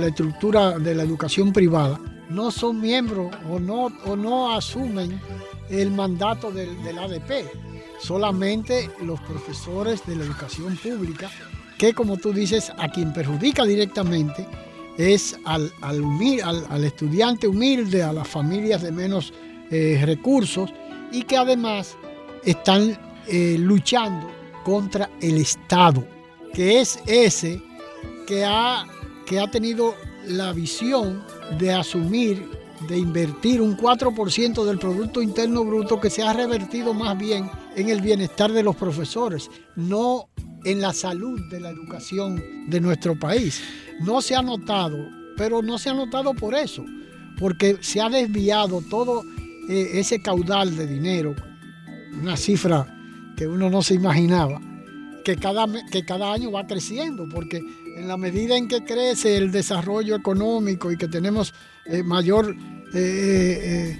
la 0.00 0.06
estructura 0.06 0.78
de 0.78 0.94
la 0.94 1.02
educación 1.02 1.52
privada 1.52 2.00
no 2.28 2.50
son 2.50 2.80
miembros 2.80 3.34
o 3.50 3.58
no, 3.58 3.86
o 4.06 4.16
no 4.16 4.52
asumen 4.52 5.20
el 5.70 5.90
mandato 5.90 6.50
del, 6.50 6.98
ADP, 6.98 7.46
solamente 8.00 8.90
los 9.02 9.20
profesores 9.20 10.04
de 10.06 10.16
la 10.16 10.24
educación 10.24 10.76
pública, 10.76 11.30
que 11.78 11.92
como 11.92 12.16
tú 12.16 12.32
dices, 12.32 12.72
a 12.76 12.88
quien 12.88 13.12
perjudica 13.12 13.64
directamente 13.64 14.46
es 14.96 15.36
al, 15.44 15.72
al, 15.80 16.84
estudiante 16.84 17.48
humilde, 17.48 18.02
a 18.02 18.12
las 18.12 18.28
familias 18.28 18.82
de 18.82 18.92
menos 18.92 19.32
eh, 19.70 20.00
recursos 20.04 20.70
y 21.10 21.22
que 21.22 21.36
además 21.36 21.96
están 22.44 22.98
eh, 23.26 23.56
luchando 23.58 24.43
contra 24.64 25.10
el 25.20 25.36
Estado, 25.36 26.06
que 26.52 26.80
es 26.80 26.98
ese 27.06 27.62
que 28.26 28.44
ha, 28.44 28.86
que 29.26 29.38
ha 29.38 29.50
tenido 29.50 29.94
la 30.26 30.52
visión 30.52 31.22
de 31.58 31.72
asumir, 31.72 32.48
de 32.88 32.98
invertir 32.98 33.60
un 33.60 33.76
4% 33.76 34.64
del 34.64 34.78
Producto 34.78 35.22
Interno 35.22 35.64
Bruto 35.64 36.00
que 36.00 36.10
se 36.10 36.22
ha 36.22 36.32
revertido 36.32 36.94
más 36.94 37.16
bien 37.16 37.50
en 37.76 37.88
el 37.88 38.00
bienestar 38.00 38.52
de 38.52 38.62
los 38.62 38.76
profesores, 38.76 39.50
no 39.76 40.28
en 40.64 40.80
la 40.80 40.92
salud 40.92 41.40
de 41.50 41.60
la 41.60 41.70
educación 41.70 42.42
de 42.68 42.80
nuestro 42.80 43.18
país. 43.18 43.62
No 44.00 44.22
se 44.22 44.34
ha 44.34 44.42
notado, 44.42 44.96
pero 45.36 45.62
no 45.62 45.78
se 45.78 45.90
ha 45.90 45.94
notado 45.94 46.34
por 46.34 46.54
eso, 46.54 46.84
porque 47.38 47.78
se 47.80 48.00
ha 48.00 48.08
desviado 48.08 48.82
todo 48.88 49.22
eh, 49.68 49.90
ese 49.94 50.20
caudal 50.20 50.76
de 50.76 50.86
dinero, 50.86 51.34
una 52.20 52.36
cifra 52.36 52.93
que 53.36 53.46
uno 53.46 53.70
no 53.70 53.82
se 53.82 53.94
imaginaba, 53.94 54.60
que 55.24 55.36
cada, 55.36 55.66
que 55.90 56.04
cada 56.04 56.32
año 56.32 56.50
va 56.50 56.66
creciendo, 56.66 57.28
porque 57.28 57.62
en 57.96 58.08
la 58.08 58.16
medida 58.16 58.56
en 58.56 58.68
que 58.68 58.84
crece 58.84 59.36
el 59.36 59.50
desarrollo 59.50 60.16
económico 60.16 60.90
y 60.92 60.96
que 60.96 61.08
tenemos 61.08 61.54
eh, 61.86 62.02
mayor, 62.02 62.54
eh, 62.92 63.98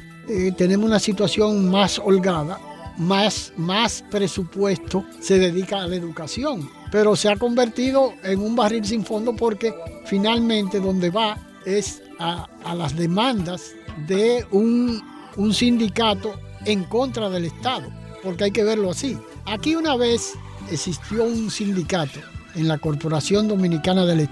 tenemos 0.56 0.86
una 0.86 0.98
situación 0.98 1.70
más 1.70 1.98
holgada, 1.98 2.58
más, 2.96 3.52
más 3.56 4.04
presupuesto 4.10 5.04
se 5.20 5.38
dedica 5.38 5.82
a 5.82 5.88
la 5.88 5.96
educación. 5.96 6.68
Pero 6.90 7.16
se 7.16 7.28
ha 7.28 7.36
convertido 7.36 8.14
en 8.22 8.40
un 8.40 8.54
barril 8.54 8.84
sin 8.84 9.04
fondo 9.04 9.34
porque 9.34 9.74
finalmente 10.06 10.80
donde 10.80 11.10
va 11.10 11.36
es 11.64 12.02
a, 12.18 12.46
las 12.74 12.96
demandas 12.96 13.72
de 14.06 14.46
un, 14.50 15.02
un 15.36 15.54
sindicato 15.54 16.34
en 16.64 16.84
contra 16.84 17.28
del 17.30 17.46
Estado, 17.46 17.88
porque 18.24 18.44
hay 18.44 18.50
que 18.50 18.64
verlo 18.64 18.90
así. 18.90 19.18
Aquí 19.44 19.76
una 19.76 19.96
vez 19.96 20.32
existió 20.70 21.24
un 21.24 21.50
sindicato 21.50 22.20
en 22.54 22.68
la 22.68 22.78
Corporación 22.78 23.48
Dominicana 23.48 24.04
de 24.06 24.28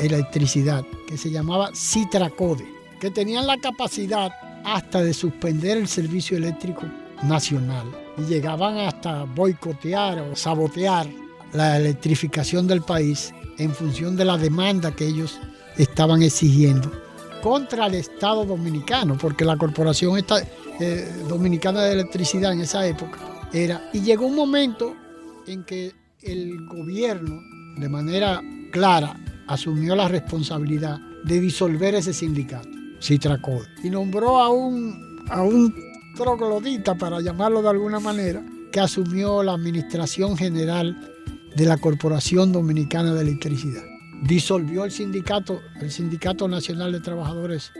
Electricidad 0.00 0.84
que 1.08 1.16
se 1.16 1.30
llamaba 1.30 1.70
Citracode, 1.74 2.66
que 3.00 3.10
tenían 3.10 3.46
la 3.46 3.56
capacidad 3.58 4.30
hasta 4.64 5.02
de 5.02 5.14
suspender 5.14 5.78
el 5.78 5.88
servicio 5.88 6.36
eléctrico 6.36 6.82
nacional 7.22 7.86
y 8.18 8.22
llegaban 8.22 8.78
hasta 8.78 9.24
boicotear 9.24 10.20
o 10.20 10.36
sabotear 10.36 11.08
la 11.52 11.78
electrificación 11.78 12.66
del 12.66 12.82
país 12.82 13.32
en 13.58 13.72
función 13.72 14.16
de 14.16 14.24
la 14.24 14.38
demanda 14.38 14.92
que 14.92 15.06
ellos 15.06 15.38
estaban 15.76 16.22
exigiendo 16.22 17.01
contra 17.42 17.86
el 17.86 17.94
Estado 17.94 18.44
dominicano, 18.44 19.18
porque 19.18 19.44
la 19.44 19.56
Corporación 19.56 20.18
eh, 20.80 21.12
Dominicana 21.28 21.82
de 21.82 21.92
Electricidad 21.92 22.52
en 22.52 22.60
esa 22.60 22.86
época 22.86 23.18
era. 23.52 23.90
Y 23.92 24.00
llegó 24.00 24.26
un 24.26 24.36
momento 24.36 24.94
en 25.46 25.64
que 25.64 25.92
el 26.22 26.66
gobierno, 26.66 27.42
de 27.76 27.88
manera 27.88 28.40
clara, 28.70 29.18
asumió 29.48 29.96
la 29.96 30.08
responsabilidad 30.08 30.98
de 31.24 31.40
disolver 31.40 31.94
ese 31.96 32.12
sindicato, 32.12 32.68
Citracode, 33.00 33.68
y 33.82 33.90
nombró 33.90 34.38
a 34.38 34.48
un, 34.48 35.20
a 35.28 35.42
un 35.42 35.74
troglodita, 36.16 36.94
para 36.94 37.20
llamarlo 37.20 37.60
de 37.60 37.70
alguna 37.70 37.98
manera, 37.98 38.44
que 38.70 38.80
asumió 38.80 39.42
la 39.42 39.52
administración 39.52 40.36
general 40.36 40.96
de 41.54 41.66
la 41.66 41.76
Corporación 41.76 42.52
Dominicana 42.52 43.12
de 43.14 43.22
Electricidad. 43.22 43.91
Disolvió 44.22 44.84
el 44.84 44.90
sindicato, 44.90 45.60
el 45.80 45.90
Sindicato 45.90 46.46
Nacional 46.46 46.92
de 46.92 47.00
Trabajadores 47.00 47.72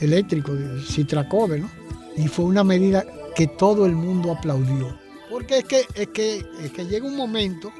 Eléctricos, 0.00 0.58
Citracove, 0.86 1.60
¿no? 1.60 1.70
Y 2.16 2.28
fue 2.28 2.44
una 2.44 2.64
medida 2.64 3.04
que 3.34 3.46
todo 3.46 3.86
el 3.86 3.92
mundo 3.92 4.32
aplaudió. 4.32 4.98
Porque 5.30 5.58
es 5.58 5.64
que, 5.64 5.86
es 5.94 6.08
que, 6.08 6.44
es 6.62 6.72
que 6.72 6.86
llega 6.86 7.06
un 7.06 7.16
momento 7.16 7.72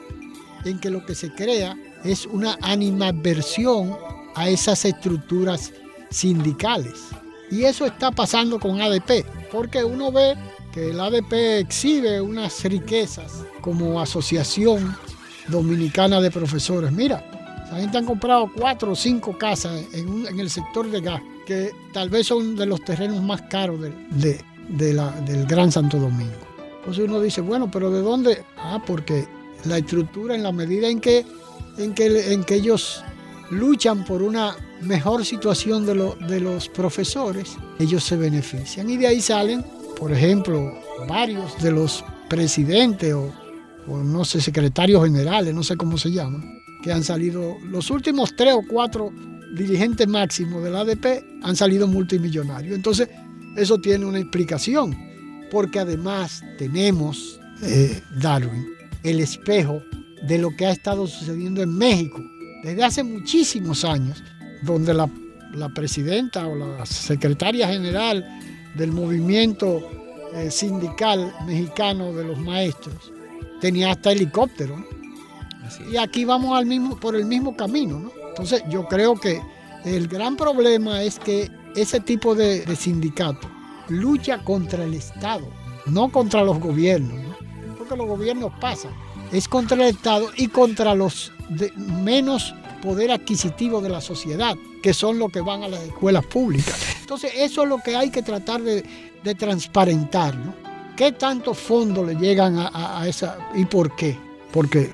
en 0.65 0.79
que 0.79 0.91
lo 0.91 1.05
que 1.05 1.15
se 1.15 1.33
crea 1.33 1.77
es 2.05 2.27
una 2.27 2.59
animadversión 2.63 3.97
a 4.35 4.49
esas 4.49 4.85
estructuras 4.85 5.73
sindicales. 6.11 7.09
Y 7.51 7.65
eso 7.65 7.87
está 7.87 8.11
pasando 8.11 8.59
con 8.59 8.81
ADP, 8.81 9.25
porque 9.51 9.83
uno 9.83 10.13
ve 10.13 10.37
que 10.73 10.91
el 10.91 11.01
ADP 11.01 11.33
exhibe 11.61 12.21
unas 12.21 12.63
riquezas 12.65 13.45
como 13.61 14.01
asociación 14.01 14.97
dominicana 15.49 16.21
de 16.21 16.31
profesores. 16.31 16.93
Mira, 16.93 17.25
la 17.71 17.79
gente 17.79 17.99
han 17.99 18.05
comprado 18.05 18.51
cuatro 18.55 18.93
o 18.93 18.97
cinco 18.97 19.37
casas 19.37 19.85
en, 19.93 20.39
el 20.39 20.51
sector 20.51 20.91
de 20.91 21.01
gas, 21.01 21.21
que 21.45 21.73
tal 21.93 22.09
vez 22.09 22.27
son 22.27 22.57
de 22.57 22.67
los 22.67 22.83
terrenos 22.85 23.23
más 23.23 23.43
caros 23.43 23.81
de, 23.81 24.41
del 24.69 25.47
Gran 25.47 25.73
Santo 25.73 25.99
Domingo. 25.99 26.35
Entonces 26.79 27.05
uno 27.05 27.21
dice, 27.21 27.41
bueno, 27.41 27.69
pero 27.71 27.91
¿de 27.91 28.01
dónde? 28.01 28.45
Ah, 28.57 28.81
porque 28.87 29.27
la 29.65 29.79
estructura 29.79 30.35
en 30.35 30.43
la 30.43 30.53
medida 30.53 30.89
en 30.89 31.01
que, 31.01 31.25
en 31.79 31.95
que, 31.95 32.33
en 32.33 32.45
que 32.45 32.55
ellos 32.55 33.03
luchan 33.51 34.05
por 34.05 34.23
una 34.23 34.57
mejor 34.83 35.25
situación 35.25 35.87
de, 35.87 36.41
los 36.41 36.69
profesores, 36.69 37.57
ellos 37.79 38.05
se 38.05 38.17
benefician. 38.17 38.89
Y 38.89 38.97
de 38.97 39.09
ahí 39.09 39.21
salen, 39.21 39.65
por 39.99 40.13
ejemplo, 40.13 40.73
varios 41.09 41.61
de 41.61 41.73
los 41.73 42.05
presidentes 42.29 43.15
o, 43.15 43.33
no 43.89 44.25
sé, 44.25 44.41
secretarios 44.41 45.05
generales, 45.05 45.55
no 45.55 45.63
sé 45.63 45.77
cómo 45.77 45.99
se 45.99 46.11
llaman, 46.11 46.56
que 46.87 46.93
han 46.93 47.03
salido, 47.03 47.59
los 47.65 47.91
últimos 47.91 48.37
tres 48.37 48.55
o 48.55 48.63
cuatro 48.63 49.13
dirigentes 49.57 50.07
máximos 50.07 50.63
del 50.63 50.77
ADP 50.77 51.43
han 51.43 51.57
salido 51.57 51.89
multimillonarios. 51.89 52.77
Entonces, 52.77 53.09
eso 53.57 53.81
tiene 53.81 54.07
una 54.07 54.21
explicación, 54.21 54.97
porque 55.51 55.81
además 55.81 56.45
tenemos, 56.59 57.41
eh, 57.65 58.01
Darwin, 58.21 58.69
el 59.03 59.19
espejo 59.19 59.83
de 60.29 60.39
lo 60.39 60.55
que 60.55 60.67
ha 60.67 60.71
estado 60.71 61.09
sucediendo 61.09 61.61
en 61.61 61.77
México 61.77 62.23
desde 62.63 62.85
hace 62.85 63.03
muchísimos 63.03 63.85
años, 63.85 64.23
donde 64.63 64.95
la, 64.95 65.11
presidenta 65.75 66.47
o 66.47 66.55
la 66.55 66.87
secretaria 66.87 67.67
general 67.67 68.25
del 68.77 68.93
movimiento 68.93 69.91
eh, 70.35 70.53
sindical 70.53 71.35
mexicano 71.49 72.13
de 72.13 72.23
los 72.23 72.39
maestros 72.39 73.13
tenía 73.61 73.91
hasta 73.91 74.13
helicóptero. 74.13 74.96
Y 75.91 75.97
aquí 75.97 76.25
vamos 76.25 76.57
al 76.57 76.67
mismo, 76.67 76.97
por 76.97 77.17
el 77.17 77.25
mismo 77.25 77.57
camino. 77.57 78.11
Entonces 78.29 78.63
yo 78.69 78.87
creo 78.87 79.15
que 79.17 79.41
el 79.85 80.09
gran 80.09 80.37
problema 80.37 81.03
es 81.03 81.19
que 81.19 81.51
ese 81.75 82.01
tipo 82.01 82.35
de, 82.35 82.65
sindicato 82.77 83.49
lucha 83.89 84.43
contra 84.43 84.85
el 84.85 84.95
Estado, 84.95 85.47
no 85.87 86.11
contra 86.11 86.43
los 86.43 86.59
gobiernos, 86.59 87.37
porque 87.79 87.97
los 87.97 88.07
gobiernos 88.07 88.53
pasan, 88.61 88.93
es 89.33 89.47
contra 89.47 89.77
el 89.77 89.95
Estado 89.95 90.29
y 90.37 90.49
contra 90.49 90.95
los 90.95 91.33
de 91.49 91.73
menos 91.77 92.53
poder 92.83 93.13
adquisitivo 93.13 93.81
de 93.81 93.89
la 93.89 94.01
sociedad, 94.01 94.57
que 94.83 94.93
son 94.93 95.19
los 95.19 95.31
que 95.31 95.41
van 95.41 95.63
a 95.63 95.69
las 95.69 95.81
escuelas 95.83 96.27
públicas. 96.27 96.77
Entonces, 97.01 97.33
eso 97.37 97.63
es 97.63 97.69
lo 97.69 97.79
que 97.79 97.97
hay 97.97 98.11
que 98.11 98.23
tratar 98.23 98.63
de, 98.63 98.85
transparentar, 99.39 100.37
¿no? 100.37 100.55
¿Qué 100.97 101.13
tantos 101.13 101.59
fondos 101.59 102.07
le 102.07 102.15
llegan 102.15 102.57
a, 102.59 103.07
esa 103.07 103.39
y 103.55 103.65
por 103.67 103.95
qué? 103.97 104.17
Porque 104.53 104.93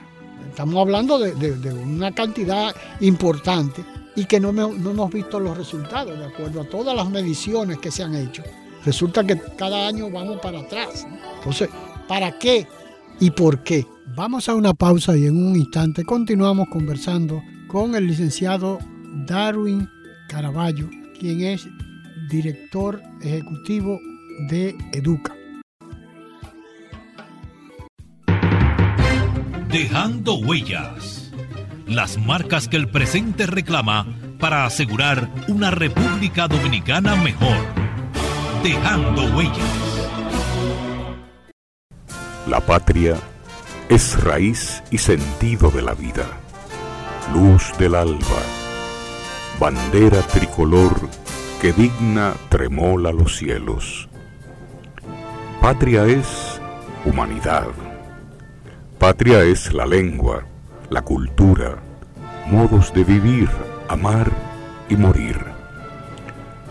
estamos 0.53 0.77
hablando 0.77 1.19
de, 1.19 1.73
una 1.73 2.13
cantidad 2.13 2.75
importante 3.01 3.83
y 4.15 4.27
que 4.27 4.39
no, 4.39 4.53
no, 4.53 4.69
hemos 4.69 5.11
visto 5.11 5.41
los 5.41 5.57
resultados, 5.57 6.19
de 6.19 6.27
acuerdo 6.27 6.61
a 6.61 6.65
todas 6.65 6.95
las 6.95 7.09
mediciones 7.11 7.79
que 7.79 7.91
se 7.91 8.03
han 8.03 8.15
hecho. 8.15 8.43
Resulta 8.85 9.25
que 9.25 9.41
cada 9.57 9.89
año 9.89 10.11
vamos 10.11 10.41
para 10.41 10.61
atrás. 10.61 11.07
Entonces, 11.39 11.71
¿para 12.07 12.39
qué 12.39 12.67
y 13.19 13.31
por 13.31 13.63
qué? 13.63 13.87
Vamos 14.15 14.49
a 14.51 14.55
una 14.55 14.75
pausa 14.75 15.17
y 15.17 15.27
en 15.27 15.37
un 15.37 15.57
instante 15.57 16.05
continuamos 16.05 16.69
conversando 16.71 17.43
con 17.67 17.95
el 17.95 18.07
licenciado 18.07 18.79
Darwin 19.27 19.89
Caraballo, 20.29 20.91
quien 21.19 21.41
es 21.41 21.67
director 22.29 23.01
ejecutivo 23.23 23.99
de 24.51 24.77
Educa. 24.93 25.35
Dejando 29.73 30.35
huellas. 30.35 31.33
Las 31.87 32.19
marcas 32.19 32.69
que 32.69 32.77
el 32.77 32.91
presente 32.91 33.47
reclama 33.47 34.07
para 34.39 34.67
asegurar 34.67 35.31
una 35.49 35.71
República 35.71 36.47
Dominicana 36.47 37.17
mejor. 37.17 37.57
Dejando 38.63 39.35
huellas. 39.35 40.11
La 42.47 42.61
patria 42.61 43.17
es 43.89 44.23
raíz 44.23 44.83
y 44.91 44.99
sentido 44.99 45.71
de 45.71 45.81
la 45.81 45.95
vida, 45.95 46.27
luz 47.33 47.73
del 47.79 47.95
alba, 47.95 48.43
bandera 49.59 50.21
tricolor 50.21 51.09
que 51.63 51.73
digna 51.73 52.35
tremola 52.51 53.11
los 53.11 53.39
cielos. 53.39 54.07
Patria 55.63 56.05
es 56.05 56.61
humanidad. 57.07 57.92
Patria 59.03 59.43
es 59.43 59.73
la 59.73 59.85
lengua, 59.85 60.45
la 60.89 61.03
cultura, 61.03 61.83
modos 62.49 62.95
de 62.95 63.03
vivir, 63.03 63.49
amar 63.89 64.31
y 64.89 64.95
morir. 64.95 65.41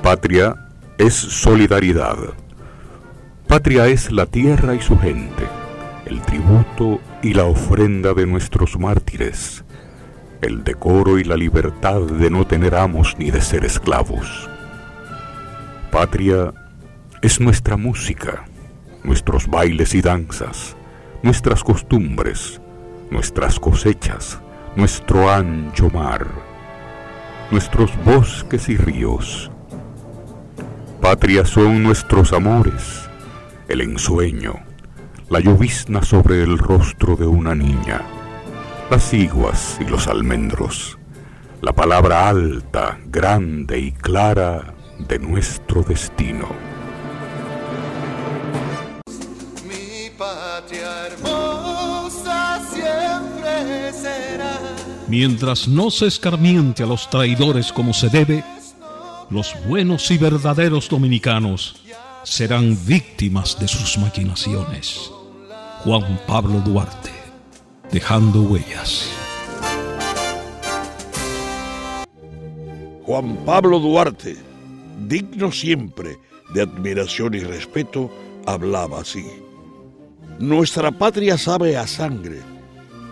Patria 0.02 0.56
es 0.98 1.14
solidaridad 1.14 2.16
Patria 3.50 3.88
es 3.88 4.14
la 4.14 4.28
tierra 4.28 4.76
y 4.76 4.82
su 4.82 4.98
gente, 4.98 5.44
el 6.06 6.22
tributo 6.22 7.02
y 7.22 7.34
la 7.34 7.44
ofrenda 7.44 8.14
de 8.14 8.26
nuestros 8.26 8.80
mártires, 8.80 9.66
el 10.42 10.64
decoro 10.64 11.20
y 11.20 11.26
la 11.26 11.36
libertad 11.36 12.00
de 12.00 12.30
no 12.30 12.48
tener 12.48 12.76
amos 12.76 13.18
ni 13.20 13.30
de 13.30 13.42
ser 13.42 13.66
esclavos. 13.66 14.50
Patria 15.92 16.54
es 17.22 17.42
nuestra 17.42 17.76
música, 17.76 18.46
nuestros 19.04 19.48
bailes 19.48 19.94
y 19.96 20.02
danzas, 20.02 20.78
nuestras 21.24 21.64
costumbres, 21.64 22.60
nuestras 23.12 23.60
cosechas, 23.60 24.40
nuestro 24.76 25.30
ancho 25.30 25.90
mar, 25.90 26.26
nuestros 27.52 27.92
bosques 28.04 28.70
y 28.70 28.78
ríos. 28.78 29.52
Patria 31.00 31.46
son 31.46 31.84
nuestros 31.84 32.34
amores, 32.34 33.08
el 33.68 33.82
ensueño, 33.82 34.56
la 35.30 35.40
llovizna 35.40 36.02
sobre 36.02 36.42
el 36.42 36.58
rostro 36.58 37.16
de 37.16 37.28
una 37.28 37.54
niña, 37.54 38.02
las 38.90 39.14
iguas 39.14 39.78
y 39.80 39.86
los 39.86 40.08
almendros, 40.08 40.98
la 41.62 41.74
palabra 41.74 42.30
alta, 42.30 42.98
grande 43.06 43.78
y 43.78 43.92
clara 43.92 44.74
de 45.08 45.20
nuestro 45.20 45.84
destino. 45.84 46.71
Mientras 55.08 55.68
no 55.68 55.92
se 55.92 56.08
escarmiente 56.08 56.84
a 56.84 56.86
los 56.86 57.10
traidores 57.10 57.74
como 57.74 57.94
se 57.94 58.08
debe, 58.08 58.46
los 59.30 59.54
buenos 59.68 60.10
y 60.10 60.18
verdaderos 60.18 60.88
dominicanos 60.88 61.82
serán 62.24 62.78
víctimas 62.86 63.60
de 63.60 63.68
sus 63.68 63.98
maquinaciones. 63.98 65.12
Juan 65.84 66.20
Pablo 66.28 66.60
Duarte, 66.60 67.12
dejando 67.92 68.42
huellas. 68.44 69.10
Juan 73.04 73.36
Pablo 73.46 73.80
Duarte, 73.80 74.38
digno 75.08 75.52
siempre 75.52 76.18
de 76.54 76.62
admiración 76.62 77.34
y 77.34 77.40
respeto, 77.40 78.10
hablaba 78.46 79.02
así. 79.02 79.26
Nuestra 80.42 80.90
patria 80.90 81.38
sabe 81.38 81.78
a 81.78 81.86
sangre 81.86 82.40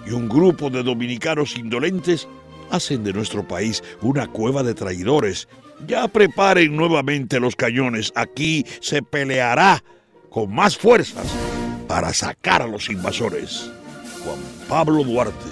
y 0.04 0.14
un 0.14 0.28
grupo 0.28 0.72
de 0.72 0.82
dominicanos 0.82 1.56
indolentes 1.56 2.28
hacen 2.72 3.04
de 3.04 3.14
nuestro 3.14 3.48
país 3.48 3.84
una 4.02 4.26
cueva 4.26 4.64
de 4.64 4.74
traidores. 4.74 5.48
Ya 5.86 6.08
preparen 6.08 6.76
nuevamente 6.76 7.40
los 7.40 7.56
cañones. 7.56 8.12
Aquí 8.16 8.66
se 8.82 9.04
peleará 9.04 9.84
con 10.32 10.52
más 10.52 10.76
fuerzas 10.76 11.28
para 11.88 12.14
sacar 12.16 12.64
a 12.64 12.68
los 12.68 12.90
invasores. 12.90 13.70
Juan 14.24 14.40
Pablo 14.68 15.04
Duarte, 15.04 15.52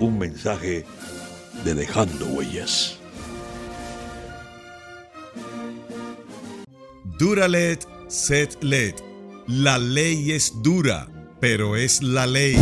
un 0.00 0.18
mensaje 0.18 0.86
de 1.62 1.74
Dejando 1.74 2.24
Huellas. 2.24 2.98
Duralet, 7.18 7.86
set 8.08 8.56
let. 8.62 9.05
La 9.48 9.78
ley 9.78 10.32
es 10.32 10.60
dura, 10.60 11.08
pero 11.40 11.76
es 11.76 12.02
la 12.02 12.26
ley. 12.26 12.56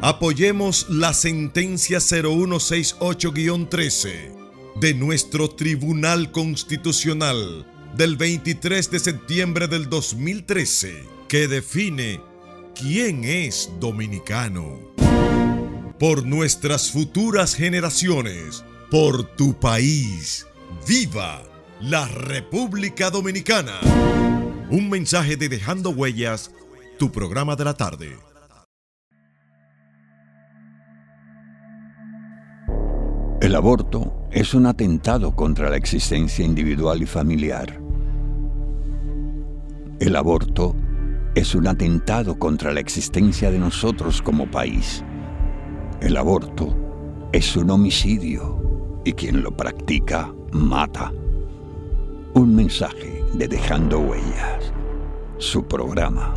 Apoyemos 0.00 0.86
la 0.88 1.14
sentencia 1.14 1.98
0168-13 1.98 4.32
de 4.80 4.94
nuestro 4.94 5.50
Tribunal 5.50 6.32
Constitucional 6.32 7.64
del 7.96 8.16
23 8.16 8.90
de 8.90 8.98
septiembre 8.98 9.68
del 9.68 9.88
2013 9.88 11.04
que 11.28 11.46
define 11.46 12.20
quién 12.74 13.22
es 13.22 13.70
dominicano. 13.78 14.80
Por 16.00 16.26
nuestras 16.26 16.90
futuras 16.90 17.54
generaciones, 17.54 18.64
por 18.90 19.36
tu 19.36 19.60
país, 19.60 20.44
viva 20.88 21.44
la 21.80 22.08
República 22.08 23.10
Dominicana. 23.10 24.39
Un 24.72 24.88
mensaje 24.88 25.36
de 25.36 25.48
Dejando 25.48 25.90
Huellas, 25.90 26.52
tu 26.96 27.10
programa 27.10 27.56
de 27.56 27.64
la 27.64 27.74
tarde. 27.74 28.16
El 33.40 33.56
aborto 33.56 34.28
es 34.30 34.54
un 34.54 34.66
atentado 34.66 35.34
contra 35.34 35.70
la 35.70 35.76
existencia 35.76 36.44
individual 36.44 37.02
y 37.02 37.06
familiar. 37.06 37.82
El 39.98 40.14
aborto 40.14 40.76
es 41.34 41.56
un 41.56 41.66
atentado 41.66 42.38
contra 42.38 42.72
la 42.72 42.78
existencia 42.78 43.50
de 43.50 43.58
nosotros 43.58 44.22
como 44.22 44.48
país. 44.48 45.02
El 46.00 46.16
aborto 46.16 46.76
es 47.32 47.56
un 47.56 47.70
homicidio 47.70 49.00
y 49.04 49.14
quien 49.14 49.42
lo 49.42 49.50
practica 49.50 50.32
mata. 50.52 51.12
Un 52.34 52.54
mensaje 52.54 53.19
de 53.32 53.48
Dejando 53.48 54.00
Huellas, 54.00 54.72
su 55.38 55.66
programa. 55.66 56.34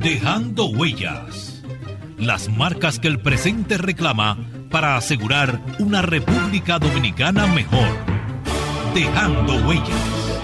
Dejando 0.00 0.66
huellas. 0.66 1.62
Las 2.18 2.48
marcas 2.48 2.98
que 2.98 3.08
el 3.08 3.20
presente 3.20 3.78
reclama 3.78 4.38
para 4.70 4.96
asegurar 4.96 5.60
una 5.78 6.02
República 6.02 6.78
Dominicana 6.78 7.46
mejor. 7.46 7.88
Dejando 8.94 9.54
huellas. 9.68 10.38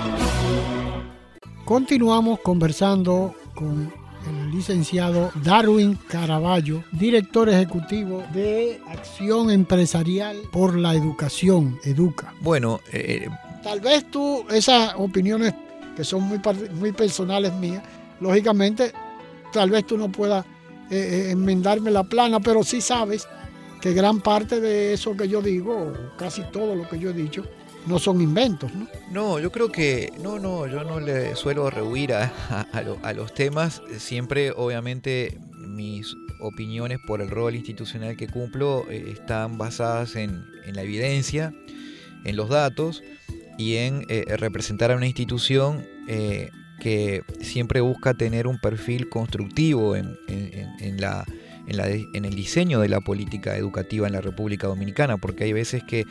Continuamos 1.64 2.40
conversando 2.40 3.34
con 3.54 4.03
licenciado 4.54 5.32
Darwin 5.42 5.98
Caraballo, 6.08 6.84
director 6.92 7.48
ejecutivo 7.48 8.22
de 8.32 8.80
Acción 8.88 9.50
Empresarial 9.50 10.36
por 10.52 10.76
la 10.76 10.94
Educación, 10.94 11.78
Educa. 11.82 12.32
Bueno, 12.40 12.80
eh, 12.92 13.28
tal 13.62 13.80
vez 13.80 14.10
tú, 14.10 14.44
esas 14.50 14.94
opiniones 14.96 15.54
que 15.96 16.04
son 16.04 16.22
muy, 16.22 16.40
muy 16.74 16.92
personales 16.92 17.52
mías, 17.54 17.82
lógicamente 18.20 18.92
tal 19.52 19.70
vez 19.70 19.86
tú 19.86 19.98
no 19.98 20.10
puedas 20.10 20.44
eh, 20.90 20.96
eh, 20.96 21.30
enmendarme 21.30 21.90
la 21.90 22.04
plana, 22.04 22.40
pero 22.40 22.62
sí 22.62 22.80
sabes 22.80 23.26
que 23.80 23.92
gran 23.92 24.20
parte 24.20 24.60
de 24.60 24.94
eso 24.94 25.16
que 25.16 25.28
yo 25.28 25.42
digo, 25.42 25.92
casi 26.16 26.42
todo 26.52 26.74
lo 26.74 26.88
que 26.88 26.98
yo 26.98 27.10
he 27.10 27.12
dicho, 27.14 27.44
no 27.86 27.98
son 27.98 28.20
inventos, 28.20 28.74
¿no? 28.74 28.88
No, 29.10 29.38
yo 29.38 29.50
creo 29.52 29.70
que, 29.70 30.12
no, 30.22 30.38
no, 30.38 30.66
yo 30.66 30.84
no 30.84 31.00
le 31.00 31.36
suelo 31.36 31.70
rehuir 31.70 32.12
a, 32.14 32.32
a, 32.72 33.12
los 33.12 33.34
temas, 33.34 33.82
siempre 33.98 34.52
obviamente 34.52 35.38
mis 35.52 36.16
opiniones 36.40 36.98
por 37.06 37.20
el 37.20 37.30
rol 37.30 37.54
institucional 37.54 38.16
que 38.16 38.28
cumplo 38.28 38.86
eh, 38.90 39.10
están 39.12 39.58
basadas 39.58 40.16
en, 40.16 40.44
en, 40.64 40.76
la 40.76 40.82
evidencia, 40.82 41.54
en 42.24 42.36
los 42.36 42.48
datos 42.48 43.02
y 43.58 43.76
en 43.76 44.04
representar 44.38 44.90
a 44.90 44.96
una 44.96 45.06
institución 45.06 45.86
que 46.80 47.22
siempre 47.40 47.80
busca 47.80 48.14
tener 48.14 48.46
un 48.46 48.58
perfil 48.58 49.08
constructivo 49.08 49.96
en, 49.96 50.16
la, 50.98 51.24
en, 51.66 52.24
el 52.24 52.34
diseño 52.34 52.80
de 52.80 52.88
la 52.88 53.00
política 53.00 53.56
educativa 53.56 54.06
en 54.06 54.12
la 54.12 54.20
República 54.20 54.66
Dominicana, 54.66 55.16
porque 55.16 55.44
hay 55.44 55.52
veces 55.52 55.82
que 55.82 56.04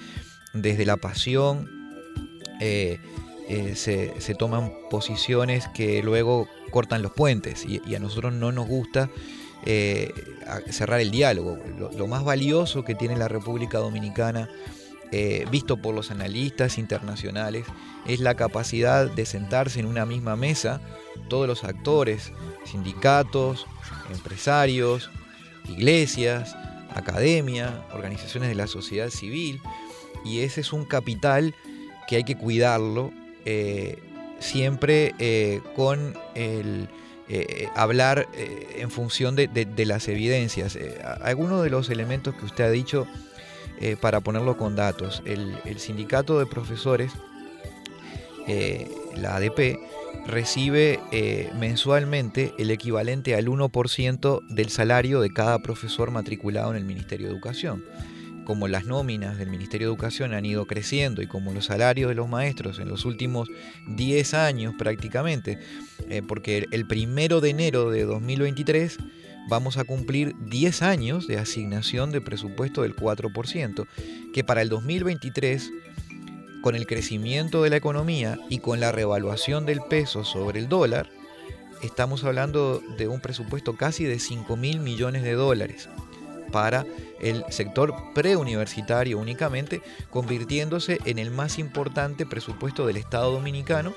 desde 0.53 0.85
la 0.85 0.97
pasión 0.97 1.69
eh, 2.59 2.99
eh, 3.49 3.75
se, 3.75 4.35
toman 4.35 4.71
posiciones 4.89 5.67
que 5.73 6.01
luego 6.01 6.47
cortan 6.71 7.01
los 7.01 7.11
puentes 7.11 7.65
y, 7.65 7.93
a 7.93 7.99
nosotros 7.99 8.33
no 8.33 8.51
nos 8.51 8.67
gusta 8.67 9.09
eh, 9.65 10.13
cerrar 10.69 11.01
el 11.01 11.11
diálogo. 11.11 11.57
lo, 11.97 12.07
más 12.07 12.23
valioso 12.23 12.85
que 12.85 12.95
tiene 12.95 13.17
la 13.17 13.27
República 13.27 13.79
Dominicana 13.79 14.49
visto 15.51 15.77
por 15.77 15.93
los 15.93 16.09
analistas 16.09 16.79
internacionales, 16.79 17.67
es 18.07 18.19
la 18.19 18.33
capacidad 18.33 19.05
de 19.05 19.27
sentarse 19.27 19.79
en 19.79 19.85
una 19.85 20.07
misma 20.07 20.35
mesa 20.35 20.81
todos 21.29 21.47
los 21.47 21.63
actores, 21.63 22.31
sindicatos, 22.65 23.67
empresarios, 24.11 25.11
iglesias, 25.69 26.55
academia, 26.95 27.85
organizaciones 27.93 28.49
de 28.49 28.55
la 28.55 28.65
sociedad 28.65 29.11
civil, 29.11 29.61
y 30.25 30.41
ese 30.41 30.61
es 30.61 30.73
un 30.73 30.85
capital 30.85 31.53
que 32.07 32.17
hay 32.17 32.23
que 32.23 32.35
cuidarlo 32.35 33.11
eh, 33.45 33.97
siempre 34.39 35.13
eh, 35.19 35.61
con 35.75 36.15
el 36.35 36.89
hablar 37.75 38.27
en 38.35 38.91
función 38.91 39.35
de, 39.35 39.85
las 39.85 40.07
evidencias. 40.07 40.77
algunos 41.21 41.63
de 41.63 41.71
los 41.71 41.89
elementos 41.89 42.35
que 42.35 42.45
usted 42.45 42.65
ha 42.65 42.69
dicho 42.69 43.07
eh, 43.83 43.97
para 43.99 44.21
ponerlo 44.21 44.55
con 44.55 44.75
datos. 44.75 45.21
El, 45.25 45.57
sindicato 45.77 46.39
de 46.39 46.45
profesores, 46.45 47.11
eh, 48.47 48.89
la 49.15 49.35
ADP, 49.35 49.77
recibe 50.25 50.99
eh, 51.11 51.51
mensualmente 51.59 52.53
el 52.59 52.71
equivalente 52.71 53.35
al 53.35 53.47
1% 53.47 54.47
del 54.47 54.69
salario 54.69 55.19
de 55.19 55.33
cada 55.33 55.59
profesor 55.59 56.11
matriculado 56.11 56.71
en 56.71 56.77
el 56.77 56.85
Ministerio 56.85 57.27
de 57.27 57.33
Educación. 57.33 57.83
Como 58.45 58.67
las 58.67 58.85
nóminas 58.85 59.37
del 59.37 59.49
Ministerio 59.49 59.87
de 59.87 59.93
Educación 59.93 60.33
han 60.33 60.45
ido 60.45 60.65
creciendo 60.65 61.21
y 61.21 61.27
como 61.27 61.53
los 61.53 61.65
salarios 61.65 62.09
de 62.09 62.15
los 62.15 62.29
maestros 62.29 62.79
en 62.79 62.89
los 62.89 63.05
últimos 63.05 63.49
10 63.87 64.33
años 64.33 64.73
prácticamente, 64.77 65.59
eh, 66.09 66.21
porque 66.27 66.65
el 66.71 66.85
primero 66.87 67.41
de 67.41 67.49
enero 67.49 67.89
de 67.89 68.03
2023 68.03 68.97
vamos 69.47 69.77
a 69.77 69.83
cumplir 69.83 70.35
10 70.39 70.81
años 70.81 71.27
de 71.27 71.37
asignación 71.37 72.11
de 72.11 72.21
presupuesto 72.21 72.83
del 72.83 72.95
4%, 72.95 73.87
que 74.33 74.43
para 74.43 74.61
el 74.61 74.69
2023, 74.69 75.71
con 76.61 76.75
el 76.75 76.87
crecimiento 76.87 77.63
de 77.63 77.69
la 77.69 77.77
economía 77.77 78.39
y 78.49 78.59
con 78.59 78.79
la 78.79 78.91
revaluación 78.91 79.65
del 79.65 79.81
peso 79.89 80.23
sobre 80.23 80.59
el 80.59 80.69
dólar, 80.69 81.09
estamos 81.81 82.23
hablando 82.23 82.81
de 82.97 83.09
un 83.09 83.19
presupuesto 83.19 83.75
casi 83.75 84.05
de 84.05 84.19
5 84.19 84.55
mil 84.55 84.79
millones 84.79 85.23
de 85.23 85.33
dólares 85.33 85.89
para 86.53 86.85
el 87.19 87.43
sector 87.49 87.93
preuniversitario 88.13 89.17
únicamente, 89.17 89.81
convirtiéndose 90.09 90.99
en 91.03 91.19
el 91.19 91.31
más 91.31 91.59
importante 91.59 92.25
presupuesto 92.25 92.85
del 92.87 92.95
Estado 92.95 93.33
dominicano 93.33 93.91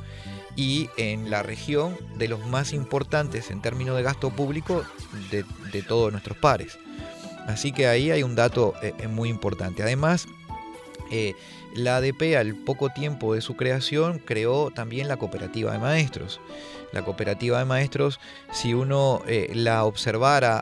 y 0.57 0.89
en 0.97 1.31
la 1.31 1.43
región 1.43 1.97
de 2.17 2.29
los 2.29 2.45
más 2.47 2.73
importantes 2.73 3.51
en 3.51 3.61
términos 3.61 3.95
de 3.97 4.03
gasto 4.03 4.31
público 4.31 4.83
de, 5.31 5.83
todos 5.83 6.11
nuestros 6.11 6.39
pares. 6.39 6.79
Así 7.47 7.71
que 7.71 7.87
ahí 7.87 8.11
hay 8.11 8.23
un 8.23 8.35
dato 8.35 8.73
eh, 8.83 8.95
eh, 8.99 9.07
muy 9.07 9.29
importante. 9.29 9.83
Además, 9.83 10.27
eh, 11.13 11.35
la 11.75 11.99
ADP 11.99 12.37
al 12.39 12.55
poco 12.55 12.89
tiempo 12.89 13.35
de 13.35 13.43
su 13.43 13.55
creación 13.55 14.19
creó 14.19 14.71
también 14.71 15.09
la 15.09 15.19
cooperativa 15.19 15.73
de 15.73 15.79
maestros. 15.79 16.41
La 16.97 17.05
cooperativa 17.05 17.59
de 17.59 17.67
maestros, 17.67 18.19
si 18.51 18.73
uno 18.73 19.21
eh, 19.29 19.51
la 19.53 19.85
observara 19.85 20.59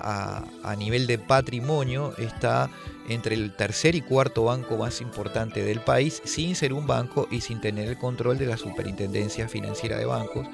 a, 0.65 0.75
nivel 0.75 1.07
de 1.07 1.17
patrimonio, 1.17 2.13
está 2.19 2.69
entre 3.09 3.37
el 3.37 3.55
tercer 3.55 3.95
y 3.95 4.01
cuarto 4.01 4.43
banco 4.43 4.77
más 4.77 5.01
importante 5.01 5.63
del 5.63 5.79
país, 5.79 6.21
sin 6.25 6.57
ser 6.57 6.73
un 6.73 6.89
banco 6.89 7.29
y 7.31 7.41
sin 7.41 7.61
tener 7.61 7.89
el 7.89 7.99
control 7.99 8.37
de 8.37 8.47
la 8.47 8.57
superintendencia 8.57 9.49
financiera 9.49 9.97
de 9.97 10.07
bancos, 10.07 10.49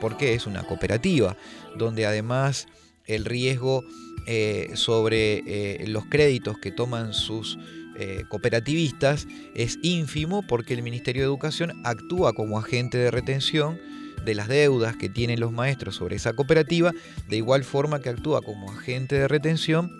porque 0.00 0.34
es 0.34 0.48
una 0.48 0.64
cooperativa, 0.64 1.36
donde 1.76 2.06
además 2.06 2.66
el 3.06 3.24
riesgo 3.24 3.84
eh, 4.26 4.72
sobre 4.74 5.44
eh, 5.46 5.86
los 5.86 6.06
créditos 6.06 6.58
que 6.58 6.72
toman 6.72 7.14
sus 7.14 7.56
cooperativistas 8.30 9.26
es 9.54 9.78
ínfimo 9.82 10.42
porque 10.46 10.72
el 10.72 10.82
Ministerio 10.82 11.20
de 11.20 11.26
Educación 11.26 11.82
actúa 11.84 12.32
como 12.32 12.58
agente 12.58 12.96
de 12.96 13.10
retención 13.10 13.78
de 14.24 14.34
las 14.34 14.48
deudas 14.48 14.96
que 14.96 15.08
tienen 15.08 15.40
los 15.40 15.52
maestros 15.52 15.96
sobre 15.96 16.16
esa 16.16 16.32
cooperativa, 16.32 16.92
de 17.28 17.36
igual 17.36 17.64
forma 17.64 18.00
que 18.00 18.08
actúa 18.08 18.42
como 18.42 18.70
agente 18.70 19.16
de 19.16 19.28
retención 19.28 19.90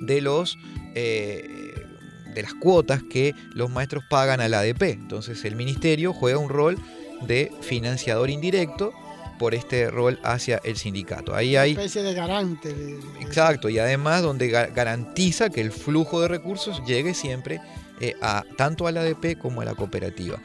de 0.00 0.20
los 0.20 0.58
eh, 0.94 1.86
de 2.34 2.42
las 2.42 2.54
cuotas 2.54 3.02
que 3.02 3.34
los 3.54 3.70
maestros 3.70 4.04
pagan 4.08 4.40
a 4.40 4.48
la 4.48 4.60
ADP. 4.60 4.82
Entonces 4.82 5.44
el 5.44 5.56
ministerio 5.56 6.12
juega 6.12 6.38
un 6.38 6.48
rol 6.48 6.78
de 7.26 7.52
financiador 7.60 8.30
indirecto 8.30 8.92
por 9.38 9.54
este 9.54 9.90
rol 9.90 10.20
hacia 10.22 10.60
el 10.64 10.76
sindicato. 10.76 11.34
Ahí 11.34 11.56
hay 11.56 11.72
una 11.72 11.80
especie 11.80 12.02
de 12.02 12.14
garante. 12.14 12.98
Exacto, 13.20 13.70
y 13.70 13.78
además 13.78 14.22
donde 14.22 14.48
garantiza 14.48 15.48
que 15.48 15.62
el 15.62 15.72
flujo 15.72 16.20
de 16.20 16.28
recursos 16.28 16.82
llegue 16.86 17.14
siempre 17.14 17.60
eh, 18.00 18.14
a 18.20 18.44
tanto 18.56 18.86
a 18.86 18.92
la 18.92 19.00
ADP 19.00 19.38
como 19.38 19.62
a 19.62 19.64
la 19.64 19.74
cooperativa. 19.74 20.38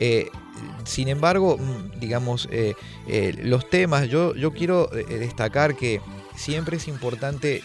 Eh, 0.00 0.30
sin 0.84 1.08
embargo, 1.08 1.58
mm, 1.58 1.98
digamos, 1.98 2.48
eh, 2.50 2.74
eh, 3.06 3.34
los 3.42 3.68
temas, 3.70 4.08
yo, 4.08 4.34
yo 4.34 4.52
quiero 4.52 4.86
destacar 4.86 5.76
que 5.76 6.00
siempre 6.36 6.76
es 6.76 6.88
importante 6.88 7.62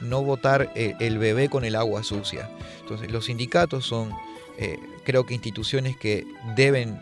no 0.00 0.22
votar 0.22 0.72
el 0.74 1.18
bebé 1.18 1.48
con 1.48 1.64
el 1.64 1.76
agua 1.76 2.02
sucia. 2.02 2.48
Entonces, 2.80 3.10
los 3.10 3.26
sindicatos 3.26 3.84
son, 3.84 4.10
creo 5.04 5.26
que 5.26 5.34
instituciones 5.34 5.98
que 5.98 6.26
deben 6.56 6.98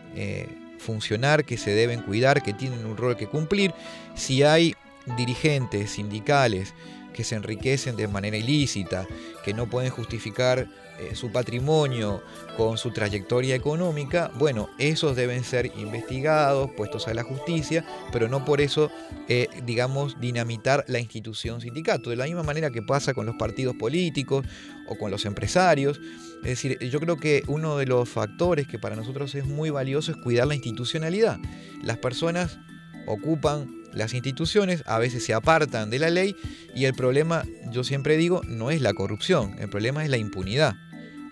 funcionar, 0.77 1.45
que 1.45 1.57
se 1.57 1.71
deben 1.71 2.01
cuidar, 2.01 2.43
que 2.43 2.53
tienen 2.53 2.85
un 2.85 2.97
rol 2.97 3.15
que 3.15 3.27
cumplir. 3.27 3.73
Si 4.13 4.43
hay 4.43 4.75
dirigentes 5.17 5.91
sindicales 5.91 6.73
que 7.13 7.23
se 7.23 7.35
enriquecen 7.35 7.95
de 7.95 8.09
manera 8.09 8.35
ilícita, 8.35 9.07
que 9.45 9.53
no 9.53 9.67
pueden 9.67 9.91
justificar 9.91 10.67
eh, 10.99 11.15
su 11.15 11.31
patrimonio 11.31 12.23
con 12.55 12.77
su 12.77 12.91
trayectoria 12.91 13.55
económica, 13.55 14.31
bueno, 14.35 14.69
esos 14.77 15.15
deben 15.15 15.43
ser 15.43 15.71
investigados, 15.77 16.71
puestos 16.71 17.07
a 17.07 17.13
la 17.13 17.23
justicia, 17.23 17.85
pero 18.11 18.29
no 18.29 18.45
por 18.45 18.61
eso, 18.61 18.89
eh, 19.27 19.49
digamos, 19.65 20.19
dinamitar 20.19 20.85
la 20.87 20.99
institución 20.99 21.59
sindicato. 21.59 22.09
De 22.09 22.15
la 22.15 22.25
misma 22.25 22.43
manera 22.43 22.71
que 22.71 22.81
pasa 22.81 23.13
con 23.13 23.25
los 23.25 23.35
partidos 23.35 23.75
políticos 23.75 24.45
o 24.87 24.97
con 24.97 25.11
los 25.11 25.25
empresarios. 25.25 25.99
Es 26.43 26.49
decir, 26.49 26.79
yo 26.79 26.99
creo 26.99 27.17
que 27.17 27.43
uno 27.47 27.77
de 27.77 27.85
los 27.85 28.07
factores 28.07 28.67
que 28.67 28.79
para 28.79 28.95
nosotros 28.95 29.35
es 29.35 29.45
muy 29.45 29.69
valioso 29.69 30.11
es 30.11 30.17
cuidar 30.17 30.47
la 30.47 30.55
institucionalidad. 30.55 31.39
Las 31.81 31.97
personas 31.97 32.59
ocupan 33.05 33.83
las 33.93 34.13
instituciones, 34.13 34.83
a 34.87 34.99
veces 34.99 35.23
se 35.23 35.33
apartan 35.33 35.89
de 35.89 35.99
la 35.99 36.09
ley 36.09 36.35
y 36.75 36.85
el 36.85 36.93
problema, 36.93 37.43
yo 37.71 37.83
siempre 37.83 38.17
digo, 38.17 38.41
no 38.45 38.71
es 38.71 38.81
la 38.81 38.93
corrupción, 38.93 39.55
el 39.59 39.69
problema 39.69 40.03
es 40.03 40.09
la 40.09 40.17
impunidad. 40.17 40.75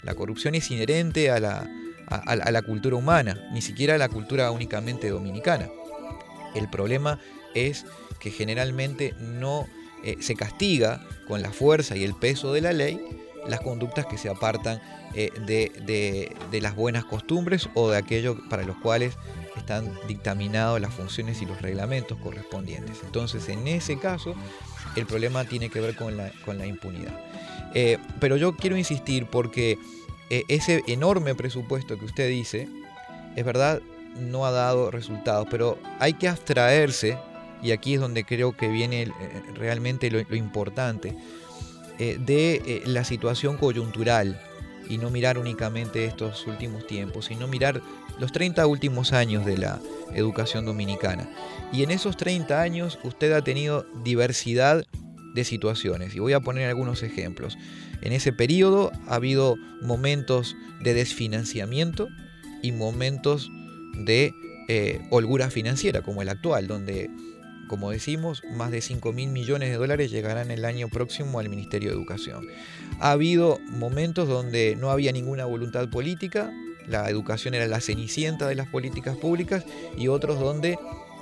La 0.02 0.16
corrupción 0.16 0.56
es 0.56 0.70
inherente 0.72 1.30
a 1.30 1.40
la, 1.40 1.70
a, 2.08 2.52
la 2.52 2.62
cultura 2.62 2.96
humana, 2.96 3.40
ni 3.52 3.62
siquiera 3.62 3.96
a 3.96 3.98
la 3.98 4.10
cultura 4.10 4.52
únicamente 4.52 5.10
dominicana. 5.10 5.70
El 6.56 6.70
problema 6.70 7.20
es 7.56 7.86
que 8.20 8.32
generalmente 8.32 9.14
no 9.20 9.68
eh, 10.04 10.18
se 10.20 10.36
castiga 10.36 11.06
con 11.28 11.42
la 11.42 11.52
fuerza 11.52 11.96
y 11.96 12.04
el 12.04 12.16
peso 12.16 12.54
de 12.54 12.62
la 12.62 12.74
ley 12.74 13.00
las 13.48 13.60
conductas 13.60 14.06
que 14.06 14.18
se 14.18 14.30
apartan 14.30 14.82
eh, 15.16 15.30
de, 15.46 16.32
de, 16.50 16.62
las 16.62 16.76
buenas 16.76 17.04
costumbres 17.06 17.70
o 17.74 17.90
de 17.92 17.98
aquello 17.98 18.38
para 18.50 18.64
los 18.64 18.78
cuales 18.78 19.16
están 19.56 19.92
dictaminados 20.08 20.80
las 20.82 20.94
funciones 20.94 21.42
y 21.42 21.46
los 21.46 21.62
reglamentos 21.62 22.18
correspondientes. 22.20 22.98
Entonces, 23.04 23.50
en 23.50 23.68
ese 23.68 24.00
caso, 24.00 24.36
el 24.96 25.06
problema 25.06 25.46
tiene 25.46 25.70
que 25.70 25.80
ver 25.80 25.96
con 25.96 26.18
la, 26.18 26.32
con 26.46 26.58
la 26.58 26.66
impunidad. 26.66 27.20
Eh, 27.74 27.98
pero 28.20 28.38
yo 28.38 28.56
quiero 28.56 28.78
insistir 28.78 29.26
porque 29.28 29.78
eh, 30.30 30.44
ese 30.48 30.84
enorme 30.88 31.36
presupuesto 31.36 31.98
que 31.98 32.06
usted 32.06 32.30
dice, 32.30 32.68
es 33.36 33.46
verdad, 33.46 33.82
no 34.20 34.46
ha 34.46 34.52
dado 34.52 34.92
resultados, 34.92 35.48
pero 35.50 35.80
hay 36.00 36.14
que 36.14 36.28
abstraerse, 36.28 37.18
y 37.62 37.72
aquí 37.72 37.96
es 37.96 38.00
donde 38.00 38.26
creo 38.26 38.56
que 38.56 38.68
viene 38.68 39.04
eh, 39.04 39.12
realmente 39.56 40.12
lo, 40.12 40.36
importante, 40.36 41.16
de 41.98 42.82
la 42.86 43.04
situación 43.04 43.56
coyuntural 43.56 44.42
y 44.90 44.98
no 44.98 45.10
mirar 45.10 45.38
únicamente 45.38 46.06
estos 46.06 46.46
últimos 46.48 46.86
tiempos, 46.88 47.26
sino 47.26 47.48
mirar 47.48 47.82
los 48.20 48.32
30 48.32 48.66
últimos 48.68 49.14
años 49.14 49.46
de 49.46 49.58
la 49.58 49.80
educación 50.14 50.66
dominicana. 50.66 51.30
Y 51.72 51.84
en 51.84 51.92
esos 51.92 52.18
30 52.18 52.62
años 52.62 53.00
usted 53.04 53.32
ha 53.34 53.44
tenido 53.44 53.86
diversidad 54.04 54.86
de 55.34 55.44
situaciones. 55.44 56.16
Y 56.16 56.20
voy 56.20 56.34
a 56.34 56.40
poner 56.40 56.70
algunos 56.70 57.04
ejemplos. 57.04 57.58
En 58.02 58.14
ese 58.14 58.32
periodo 58.34 58.92
ha 59.08 59.16
habido 59.16 59.56
momentos 59.82 60.56
de 60.82 60.94
desfinanciamiento 60.94 62.08
y 62.62 62.72
momentos 62.72 63.50
de 63.98 64.34
eh, 64.68 65.02
holgura 65.10 65.50
financiera, 65.50 66.02
como 66.02 66.22
el 66.22 66.30
actual, 66.30 66.68
donde, 66.68 67.10
como 67.68 67.92
decimos, 67.92 68.42
más 68.56 68.72
de 68.72 68.82
5 68.82 69.12
mil 69.12 69.30
millones 69.30 69.70
de 69.70 69.76
dólares 69.76 70.12
llegarán 70.12 70.52
el 70.52 70.66
año 70.66 70.88
próximo 70.88 71.40
al 71.40 71.50
Ministerio 71.50 71.90
de 71.90 71.96
Educación. 71.96 72.48
Ha 73.00 73.12
habido 73.12 73.60
momentos 73.70 74.28
donde 74.28 74.76
no 74.80 74.92
había 74.92 75.12
ninguna 75.12 75.46
voluntad 75.46 75.90
política, 75.90 76.54
la 76.88 77.10
educación 77.10 77.54
era 77.54 77.68
la 77.68 77.80
cenicienta 77.80 78.48
de 78.48 78.56
las 78.56 78.68
políticas 78.68 79.18
públicas, 79.18 79.66
y 79.98 80.08
otros 80.08 80.40
donde 80.40 80.78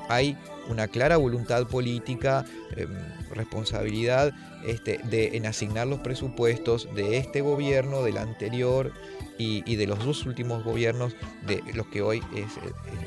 hay 0.10 0.38
una 0.68 0.88
clara 0.88 1.18
voluntad 1.18 1.66
política, 1.68 2.46
em, 2.76 2.90
responsabilidad 3.34 4.34
este, 4.66 5.00
de, 5.10 5.38
en 5.38 5.46
asignar 5.46 5.88
los 5.88 6.00
presupuestos 6.00 6.88
de 6.96 7.18
este 7.18 7.42
gobierno, 7.42 8.04
del 8.04 8.18
anterior 8.18 8.92
y, 9.38 9.76
de 9.76 9.88
los 9.88 10.06
dos 10.06 10.26
últimos 10.28 10.64
gobiernos, 10.64 11.16
de 11.48 11.64
los 11.74 11.88
que 11.88 12.04
hoy 12.04 12.22
es 12.36 12.52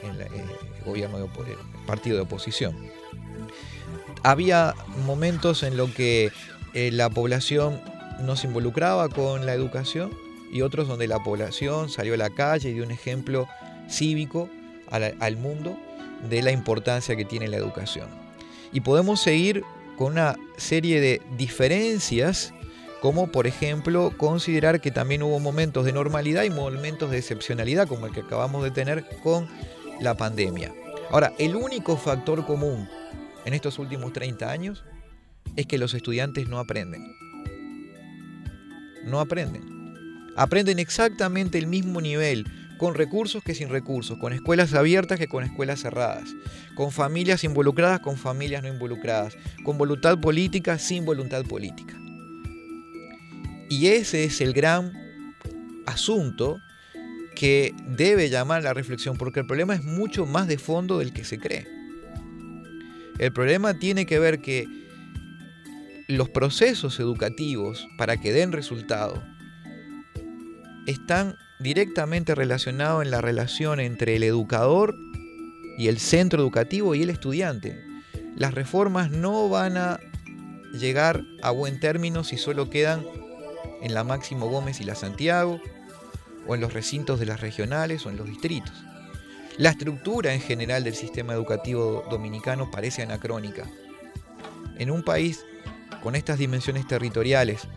el, 0.02 0.20
eh, 0.20 0.28
gobierno 0.84 1.18
de 1.18 1.28
partido 1.86 2.16
de 2.16 2.22
oposición. 2.22 2.74
Había 4.24 4.74
momentos 5.06 5.62
en 5.62 5.76
los 5.76 5.90
que 5.92 6.32
eh, 6.72 6.90
la 6.90 7.08
población 7.08 7.80
no 8.20 8.34
se 8.34 8.48
involucraba 8.48 9.08
con 9.08 9.46
la 9.46 9.54
educación 9.54 10.10
y 10.54 10.62
otros 10.62 10.86
donde 10.86 11.08
la 11.08 11.18
población 11.18 11.90
salió 11.90 12.14
a 12.14 12.16
la 12.16 12.30
calle 12.30 12.70
y 12.70 12.74
dio 12.74 12.84
un 12.84 12.92
ejemplo 12.92 13.48
cívico 13.88 14.48
al 14.88 15.36
mundo 15.36 15.76
de 16.30 16.42
la 16.42 16.52
importancia 16.52 17.16
que 17.16 17.24
tiene 17.24 17.48
la 17.48 17.56
educación. 17.56 18.08
Y 18.72 18.80
podemos 18.80 19.20
seguir 19.20 19.64
con 19.98 20.12
una 20.12 20.36
serie 20.56 21.00
de 21.00 21.20
diferencias, 21.36 22.54
como 23.02 23.32
por 23.32 23.48
ejemplo 23.48 24.12
considerar 24.16 24.80
que 24.80 24.92
también 24.92 25.24
hubo 25.24 25.40
momentos 25.40 25.84
de 25.84 25.92
normalidad 25.92 26.44
y 26.44 26.50
momentos 26.50 27.10
de 27.10 27.18
excepcionalidad, 27.18 27.88
como 27.88 28.06
el 28.06 28.12
que 28.12 28.20
acabamos 28.20 28.62
de 28.62 28.70
tener 28.70 29.04
con 29.24 29.48
la 30.00 30.16
pandemia. 30.16 30.72
Ahora, 31.10 31.32
el 31.36 31.56
único 31.56 31.96
factor 31.96 32.46
común 32.46 32.88
en 33.44 33.54
estos 33.54 33.80
últimos 33.80 34.12
30 34.12 34.48
años 34.48 34.84
es 35.56 35.66
que 35.66 35.78
los 35.78 35.94
estudiantes 35.94 36.48
no 36.48 36.60
aprenden. 36.60 37.12
No 39.04 39.18
aprenden. 39.18 39.73
Aprenden 40.36 40.78
exactamente 40.78 41.58
el 41.58 41.66
mismo 41.66 42.00
nivel, 42.00 42.46
con 42.78 42.94
recursos 42.94 43.42
que 43.42 43.54
sin 43.54 43.68
recursos, 43.68 44.18
con 44.18 44.32
escuelas 44.32 44.74
abiertas 44.74 45.18
que 45.18 45.28
con 45.28 45.44
escuelas 45.44 45.80
cerradas, 45.80 46.34
con 46.74 46.90
familias 46.90 47.44
involucradas, 47.44 48.00
con 48.00 48.16
familias 48.16 48.62
no 48.62 48.68
involucradas, 48.68 49.36
con 49.64 49.78
voluntad 49.78 50.18
política, 50.18 50.78
sin 50.78 51.04
voluntad 51.04 51.44
política. 51.44 51.94
Y 53.70 53.86
ese 53.88 54.24
es 54.24 54.40
el 54.40 54.52
gran 54.52 54.92
asunto 55.86 56.60
que 57.34 57.74
debe 57.86 58.30
llamar 58.30 58.62
la 58.62 58.74
reflexión, 58.74 59.16
porque 59.16 59.40
el 59.40 59.46
problema 59.46 59.74
es 59.74 59.84
mucho 59.84 60.26
más 60.26 60.46
de 60.46 60.58
fondo 60.58 60.98
del 60.98 61.12
que 61.12 61.24
se 61.24 61.38
cree. 61.38 61.66
El 63.18 63.32
problema 63.32 63.74
tiene 63.74 64.06
que 64.06 64.18
ver 64.18 64.40
que 64.40 64.66
los 66.08 66.28
procesos 66.28 67.00
educativos 67.00 67.88
para 67.96 68.16
que 68.16 68.32
den 68.32 68.52
resultado 68.52 69.22
están 70.86 71.36
directamente 71.60 72.34
relacionados 72.34 73.02
en 73.02 73.10
la 73.10 73.20
relación 73.20 73.80
entre 73.80 74.16
el 74.16 74.22
educador 74.22 74.96
y 75.78 75.88
el 75.88 75.98
centro 75.98 76.42
educativo 76.42 76.94
y 76.94 77.02
el 77.02 77.10
estudiante. 77.10 77.82
Las 78.36 78.54
reformas 78.54 79.10
no 79.10 79.48
van 79.48 79.76
a 79.76 80.00
llegar 80.72 81.22
a 81.42 81.50
buen 81.50 81.80
término 81.80 82.24
si 82.24 82.36
solo 82.36 82.68
quedan 82.70 83.04
en 83.82 83.94
la 83.94 84.04
Máximo 84.04 84.48
Gómez 84.48 84.80
y 84.80 84.84
la 84.84 84.94
Santiago, 84.94 85.60
o 86.46 86.54
en 86.54 86.60
los 86.60 86.72
recintos 86.72 87.18
de 87.18 87.26
las 87.26 87.40
regionales 87.40 88.04
o 88.06 88.10
en 88.10 88.16
los 88.16 88.26
distritos. 88.26 88.72
La 89.56 89.70
estructura 89.70 90.34
en 90.34 90.40
general 90.40 90.84
del 90.84 90.94
sistema 90.94 91.32
educativo 91.32 92.04
dominicano 92.10 92.70
parece 92.70 93.02
anacrónica. 93.02 93.66
En 94.78 94.90
un 94.90 95.02
país 95.02 95.44
con 96.02 96.16
estas 96.16 96.38
dimensiones 96.38 96.86
territoriales, 96.86 97.68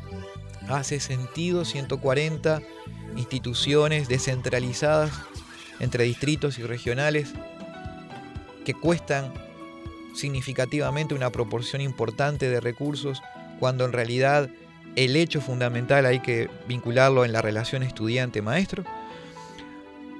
hace 0.67 0.99
sentido 0.99 1.65
140 1.65 2.61
instituciones 3.15 4.07
descentralizadas 4.07 5.11
entre 5.79 6.03
distritos 6.03 6.59
y 6.59 6.63
regionales 6.63 7.33
que 8.65 8.73
cuestan 8.73 9.33
significativamente 10.13 11.13
una 11.15 11.31
proporción 11.31 11.81
importante 11.81 12.49
de 12.49 12.59
recursos 12.59 13.21
cuando 13.59 13.85
en 13.85 13.93
realidad 13.93 14.49
el 14.95 15.15
hecho 15.15 15.41
fundamental 15.41 16.05
hay 16.05 16.19
que 16.19 16.49
vincularlo 16.67 17.23
en 17.23 17.31
la 17.31 17.41
relación 17.41 17.83
estudiante-maestro. 17.83 18.83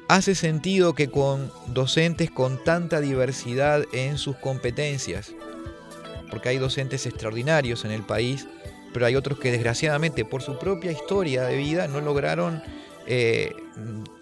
Hace 0.08 0.36
sentido 0.36 0.94
que 0.94 1.10
con 1.10 1.52
docentes 1.68 2.32
con 2.32 2.64
tanta 2.64 3.02
diversidad 3.02 3.84
en 3.92 4.18
sus 4.18 4.38
competencias, 4.38 5.34
porque 6.30 6.50
hay 6.50 6.58
docentes 6.58 7.06
extraordinarios 7.06 7.86
en 7.86 7.92
el 7.92 8.04
país, 8.04 8.48
pero 8.98 9.06
hay 9.06 9.16
otros 9.16 9.38
que 9.38 9.52
desgraciadamente 9.52 10.26
por 10.26 10.42
su 10.42 10.58
propia 10.58 10.92
historia 10.92 11.44
de 11.44 11.56
vida 11.56 11.88
no 11.88 12.02
lograron 12.02 12.64
eh, 13.06 13.54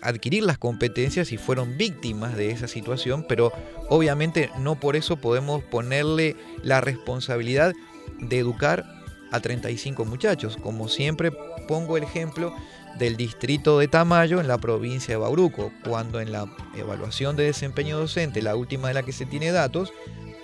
adquirir 0.01 0.43
las 0.43 0.57
competencias 0.57 1.31
y 1.31 1.37
fueron 1.37 1.77
víctimas 1.77 2.35
de 2.35 2.51
esa 2.51 2.67
situación, 2.67 3.25
pero 3.25 3.53
obviamente 3.87 4.49
no 4.59 4.77
por 4.77 4.97
eso 4.97 5.15
podemos 5.15 5.63
ponerle 5.63 6.35
la 6.61 6.81
responsabilidad 6.81 7.71
de 8.19 8.37
educar 8.37 8.85
a 9.31 9.39
35 9.39 10.03
muchachos. 10.03 10.57
Como 10.57 10.89
siempre 10.89 11.31
pongo 11.69 11.95
el 11.95 12.03
ejemplo 12.03 12.53
del 12.99 13.15
distrito 13.15 13.79
de 13.79 13.87
Tamayo 13.87 14.41
en 14.41 14.49
la 14.49 14.57
provincia 14.57 15.13
de 15.13 15.21
Bauruco, 15.21 15.71
cuando 15.85 16.19
en 16.19 16.33
la 16.33 16.53
evaluación 16.75 17.37
de 17.37 17.45
desempeño 17.45 17.97
docente, 17.97 18.41
la 18.41 18.57
última 18.57 18.89
de 18.89 18.95
la 18.95 19.03
que 19.03 19.13
se 19.13 19.25
tiene 19.25 19.53
datos, 19.53 19.93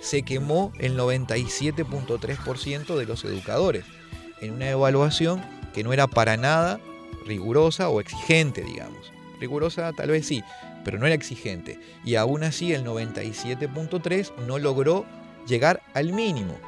se 0.00 0.22
quemó 0.22 0.72
el 0.78 0.96
97.3% 0.96 2.96
de 2.96 3.04
los 3.04 3.26
educadores, 3.26 3.84
en 4.42 4.52
una 4.54 4.68
evaluación 4.68 5.42
que 5.72 5.82
no 5.82 5.92
era 5.92 6.06
para 6.06 6.36
nada 6.36 6.80
rigurosa 7.24 7.88
o 7.88 8.00
exigente, 8.00 8.62
digamos. 8.62 9.12
Rigurosa 9.40 9.92
tal 9.92 10.10
vez 10.10 10.26
sí, 10.26 10.42
pero 10.84 10.98
no 10.98 11.06
era 11.06 11.14
exigente. 11.14 11.78
Y 12.04 12.16
aún 12.16 12.42
así 12.42 12.72
el 12.72 12.84
97.3 12.84 14.32
no 14.46 14.58
logró 14.58 15.06
llegar 15.46 15.82
al 15.94 16.12
mínimo. 16.12 16.58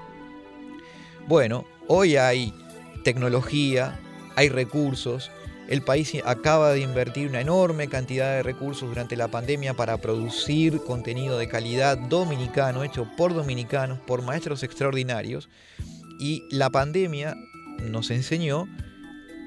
Bueno, 1.27 1.65
hoy 1.89 2.17
hay 2.17 2.55
tecnología, 3.03 4.01
hay 4.37 4.49
recursos. 4.49 5.31
El 5.69 5.83
país 5.83 6.13
acaba 6.25 6.73
de 6.73 6.81
invertir 6.81 7.29
una 7.29 7.41
enorme 7.41 7.89
cantidad 7.89 8.37
de 8.37 8.43
recursos 8.43 8.89
durante 8.89 9.17
la 9.17 9.29
pandemia 9.29 9.75
para 9.75 9.97
producir 9.97 10.81
contenido 10.81 11.39
de 11.39 11.49
calidad 11.49 11.97
dominicano, 11.97 12.85
hecho 12.85 13.09
por 13.17 13.35
dominicanos, 13.35 13.99
por 14.01 14.23
maestros 14.23 14.63
extraordinarios. 14.63 15.49
Y 16.21 16.45
la 16.51 16.71
pandemia 16.71 17.35
nos 17.91 18.11
enseñó 18.11 18.69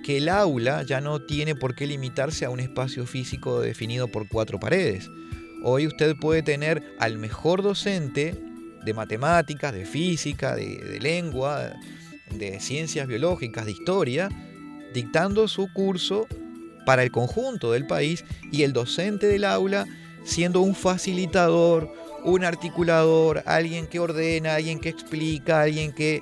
que 0.04 0.18
el 0.18 0.30
aula 0.30 0.84
ya 0.84 1.02
no 1.02 1.22
tiene 1.22 1.56
por 1.56 1.76
qué 1.76 1.86
limitarse 1.86 2.46
a 2.46 2.50
un 2.50 2.60
espacio 2.60 3.06
físico 3.06 3.60
definido 3.60 4.08
por 4.08 4.28
cuatro 4.28 4.60
paredes. 4.60 5.10
Hoy 5.64 5.88
usted 5.88 6.16
puede 6.16 6.44
tener 6.44 6.96
al 7.00 7.18
mejor 7.18 7.62
docente 7.62 8.36
de 8.86 8.94
matemáticas, 8.94 9.74
de 9.74 9.86
física, 9.86 10.56
de, 10.56 11.00
lengua, 11.02 11.74
de 12.32 12.60
ciencias 12.60 13.08
biológicas, 13.08 13.66
de 13.66 13.72
historia, 13.72 14.30
dictando 14.94 15.48
su 15.48 15.72
curso 15.74 16.28
para 16.86 17.04
el 17.04 17.12
conjunto 17.12 17.74
del 17.74 17.86
país 17.86 18.24
y 18.52 18.64
el 18.64 18.72
docente 18.72 19.28
del 19.28 19.44
aula 19.44 19.86
siendo 20.24 20.62
un 20.62 20.76
facilitador, 20.76 21.92
un 22.24 22.44
articulador, 22.44 23.44
alguien 23.46 23.88
que 23.88 24.00
ordena, 24.00 24.56
alguien 24.56 24.80
que 24.80 24.90
explica, 24.90 25.62
alguien 25.62 25.94
que 25.94 26.22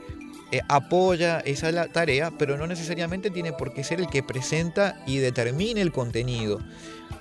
eh, 0.56 0.62
apoya 0.70 1.41
esa 1.41 1.88
tarea, 1.88 2.32
pero 2.32 2.56
no 2.56 2.66
necesariamente 2.66 3.30
tiene 3.30 3.51
por 3.51 3.74
qué 3.74 3.84
ser 3.84 3.99
el 3.99 4.08
que 4.08 4.24
presenta 4.24 5.03
y 5.06 5.18
determine 5.18 5.82
el 5.82 5.91
contenido. 5.91 6.62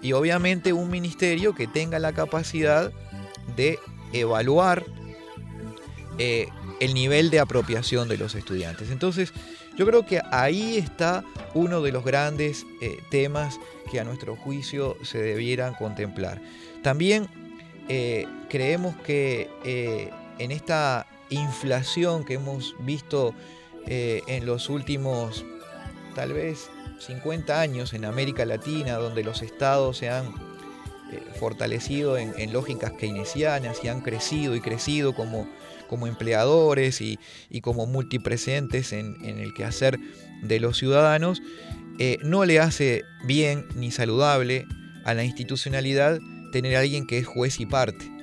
Y 0.03 0.13
obviamente 0.13 0.73
un 0.73 0.89
ministerio 0.89 1.53
que 1.53 1.67
tenga 1.67 1.99
la 1.99 2.13
capacidad 2.13 2.93
de 3.57 3.81
evaluar 4.13 4.85
eh, 6.19 6.47
el 6.79 6.95
nivel 6.95 7.31
de 7.31 7.41
apropiación 7.41 8.09
de 8.09 8.19
los 8.19 8.37
estudiantes. 8.37 8.93
Entonces, 8.93 9.33
yo 9.77 9.85
creo 9.85 10.07
que 10.07 10.21
ahí 10.31 10.77
está 10.77 11.25
uno 11.55 11.83
de 11.83 11.91
los 11.91 12.05
grandes 12.05 12.65
eh, 12.81 12.99
temas 13.11 13.59
que 13.91 13.99
a 13.99 14.05
nuestro 14.05 14.37
juicio 14.37 14.97
se 15.03 15.19
debieran 15.19 15.75
contemplar. 15.75 16.41
También 16.85 17.27
creemos 18.49 18.95
que 19.05 19.51
en 20.39 20.51
esta 20.51 21.07
inflación 21.35 22.25
que 22.25 22.35
hemos 22.35 22.75
visto 22.81 23.35
eh, 23.87 24.23
en 24.27 24.47
los 24.47 24.71
últimos 24.71 25.45
tal 26.15 26.33
vez 26.33 26.71
50 27.01 27.61
años 27.61 27.93
en 27.93 28.05
América 28.05 28.45
Latina, 28.45 28.95
donde 28.95 29.23
los 29.23 29.43
estados 29.43 29.99
se 29.99 30.09
han 30.09 30.27
eh, 31.13 31.23
fortalecido 31.39 32.17
en, 32.17 32.53
lógicas 32.53 32.93
keynesianas 32.93 33.81
y 33.83 33.89
han 33.89 34.01
crecido 34.01 34.55
y 34.55 34.61
crecido 34.61 35.15
como, 35.15 35.49
como 35.89 36.07
empleadores 36.07 37.01
y, 37.01 37.19
como 37.61 37.87
multipresentes 37.87 38.93
en, 38.93 39.17
el 39.23 39.53
quehacer 39.55 39.99
de 40.43 40.61
los 40.61 40.79
ciudadanos, 40.79 41.43
eh, 41.99 42.19
no 42.23 42.45
le 42.45 42.61
hace 42.61 43.03
bien 43.25 43.67
ni 43.75 43.91
saludable 43.91 44.67
a 45.05 45.15
la 45.15 45.25
institucionalidad 45.25 46.19
tener 46.53 46.77
a 46.77 46.81
alguien 46.81 47.07
que 47.07 47.19
es 47.19 47.27
juez 47.27 47.61
y 47.61 47.67
parte 47.67 48.14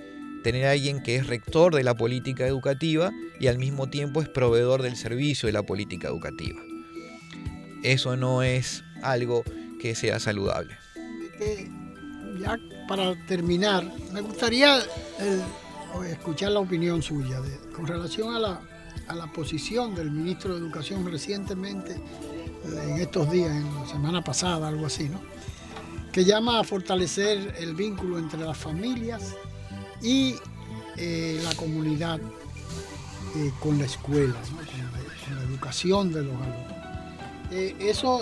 tener 0.44 0.66
a 0.66 0.72
alguien 0.72 1.02
que 1.02 1.16
es 1.16 1.28
rector 1.28 1.76
de 1.76 1.84
la 1.84 1.96
política 1.96 2.46
educativa 2.46 3.12
y 3.40 3.48
al 3.48 3.58
mismo 3.58 3.90
tiempo 3.90 4.22
es 4.22 4.30
proveedor 4.30 4.82
del 4.82 4.96
servicio 4.96 5.48
de 5.48 5.54
la 5.54 5.64
política 5.64 6.08
educativa. 6.08 6.62
Eso 7.84 8.16
no 8.16 8.44
es 8.44 8.84
algo 9.02 9.44
que 9.80 9.96
sea 9.96 10.20
saludable. 10.20 10.78
ya 12.40 12.58
para 12.88 13.16
terminar, 13.26 13.90
me 14.14 14.22
gustaría 14.22 14.80
escuchar 16.10 16.52
la 16.52 16.60
opinión 16.60 17.02
suya 17.02 17.40
con 17.76 17.88
relación 17.88 18.36
a 18.36 18.40
la, 18.40 18.62
a 19.08 19.16
la 19.16 19.28
posición 19.28 19.96
del 19.96 20.12
ministro 20.12 20.54
de 20.54 20.60
Educación 20.60 21.10
recientemente, 21.10 22.00
en 22.64 22.98
estos 22.98 23.32
días, 23.32 23.50
en 23.50 23.74
la 23.74 23.88
semana 23.88 24.24
pasada, 24.24 24.68
algo 24.68 24.86
así, 24.86 25.10
¿no? 25.10 25.20
que 26.12 26.26
llama 26.26 26.60
a 26.60 26.64
fortalecer 26.64 27.56
el 27.58 27.74
vínculo 27.74 28.20
entre 28.20 28.40
las 28.42 28.58
familias 28.58 29.34
y 30.02 30.36
eh, 30.98 31.40
la 31.44 31.54
comunidad 31.56 32.20
eh, 32.20 33.52
con 33.60 33.78
la 33.78 33.86
escuela, 33.86 34.34
con, 34.34 35.36
la, 35.36 35.44
educación 35.44 36.12
de 36.12 36.24
los 36.24 36.34
alumnos. 36.34 36.72
Eh, 37.52 37.76
eso, 37.80 38.22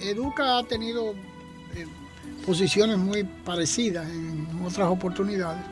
Educa 0.00 0.58
ha 0.58 0.62
tenido 0.64 1.14
posiciones 2.46 2.98
muy 2.98 3.24
parecidas 3.44 4.08
en 4.08 4.46
otras 4.64 4.88
oportunidades. 4.88 5.62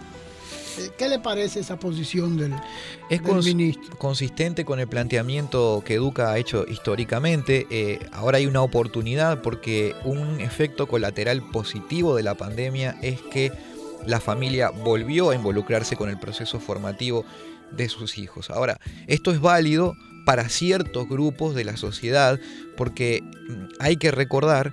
¿Qué 0.96 1.09
le 1.09 1.18
parece 1.18 1.61
esa 1.61 1.76
posición 1.76 2.36
del, 2.36 2.54
es 3.11 3.20
ministro? 3.22 3.96
consistente 3.98 4.64
con 4.64 4.78
el 4.78 4.86
planteamiento 4.86 5.82
que 5.84 5.94
Educa 5.94 6.30
ha 6.30 6.38
hecho 6.38 6.66
históricamente. 6.68 7.98
ahora 8.12 8.38
hay 8.38 8.46
una 8.46 8.62
oportunidad 8.62 9.42
porque 9.42 9.96
un 10.04 10.40
efecto 10.40 10.86
colateral 10.86 11.42
positivo 11.50 12.14
de 12.14 12.22
la 12.22 12.36
pandemia 12.36 12.96
es 13.02 13.20
que 13.22 13.50
la 14.07 14.20
familia 14.20 14.70
volvió 14.70 15.30
a 15.30 15.34
involucrarse 15.34 15.96
con 15.96 16.09
el 16.11 16.18
proceso 16.18 16.61
formativo 16.61 17.24
de 17.70 17.88
sus 17.88 18.18
hijos. 18.18 18.51
Ahora, 18.51 18.78
esto 19.07 19.30
es 19.30 19.40
válido 19.40 19.94
para 20.24 20.49
ciertos 20.49 21.09
grupos 21.09 21.55
de 21.55 21.64
la 21.64 21.76
sociedad 21.76 22.38
porque 22.76 23.22
mm, 23.22 23.64
hay 23.78 23.96
que 23.96 24.11
recordar 24.11 24.72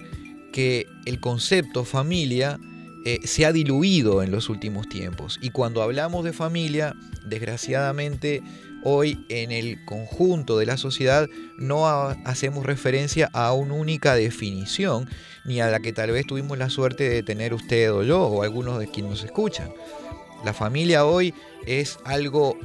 que 0.51 0.87
el 1.05 1.19
concepto 1.19 1.83
familia 1.85 2.59
eh, 3.05 3.19
se 3.23 3.45
ha 3.45 3.51
diluido 3.51 4.23
en 4.23 4.31
los 4.31 4.49
últimos 4.49 4.89
tiempos 4.89 5.37
y 5.41 5.51
cuando 5.51 5.81
hablamos 5.81 6.23
de 6.23 6.33
familia, 6.33 6.95
desgraciadamente 7.25 8.41
hoy 8.87 9.25
en 9.29 9.51
el 9.51 9.83
conjunto 9.83 10.59
de 10.59 10.67
la 10.67 10.77
sociedad 10.77 11.27
no 11.57 11.87
hacemos 12.23 12.65
referencia 12.65 13.29
a 13.33 13.51
una 13.51 13.73
única 13.73 14.13
definición, 14.13 15.09
ni 15.43 15.59
a 15.59 15.67
la 15.67 15.79
que 15.79 15.91
tal 15.91 16.11
vez 16.11 16.27
tuvimos 16.27 16.57
la 16.57 16.69
suerte 16.69 17.09
de 17.09 17.23
tener 17.23 17.55
usted 17.55 17.91
o 17.91 18.03
yo 18.03 18.21
o 18.21 18.43
algunos 18.43 18.79
de 18.79 18.87
quienes 18.87 19.11
nos 19.11 19.23
escuchan. 19.23 19.71
La 20.43 20.53
familia 20.53 21.05
hoy 21.05 21.33
es 21.65 21.97
algo 22.05 22.59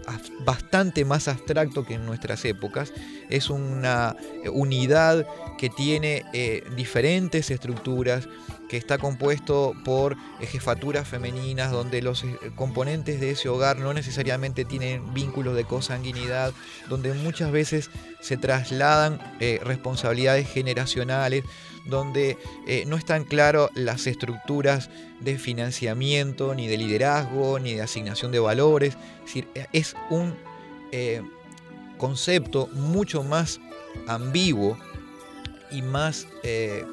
bastante 0.44 1.06
más 1.06 1.28
abstracto 1.28 1.86
que 1.86 1.94
en 1.94 2.04
nuestras 2.04 2.44
épocas. 2.44 2.92
Es 3.30 3.48
una 3.48 4.14
unidad 4.52 5.26
que 5.56 5.70
tiene 5.70 6.24
eh, 6.34 6.62
diferentes 6.76 7.50
estructuras, 7.50 8.28
que 8.70 8.76
está 8.76 8.98
compuesto 8.98 9.74
por 9.84 10.16
jefaturas 10.40 11.08
femeninas, 11.08 11.72
donde 11.72 12.02
los 12.02 12.22
eh, 12.22 12.36
componentes 12.54 13.18
de 13.18 13.32
ese 13.32 13.48
hogar 13.48 13.80
no 13.80 13.92
necesariamente 13.92 14.64
tienen 14.64 15.12
vínculos 15.12 15.56
de 15.56 15.64
consanguinidad, 15.64 16.52
donde 16.88 17.12
muchas 17.14 17.50
veces 17.50 17.90
se 18.20 18.36
trasladan 18.36 19.18
eh, 19.40 19.58
responsabilidades 19.64 20.48
generacionales, 20.48 21.42
donde 21.84 22.38
eh, 22.68 22.84
no 22.86 22.96
están 22.96 23.24
claras 23.24 23.70
las 23.74 24.06
estructuras 24.06 24.88
de 25.18 25.36
financiamiento, 25.36 26.54
ni 26.54 26.68
de 26.68 26.76
liderazgo, 26.76 27.58
ni 27.58 27.74
de 27.74 27.82
asignación 27.82 28.30
de 28.30 28.38
valores. 28.38 28.96
Es 29.72 29.96
un 30.10 30.36
concepto 31.98 32.68
mucho 32.72 33.24
más 33.24 33.60
ambiguo 34.06 34.78
y 35.70 35.82
más 35.82 36.26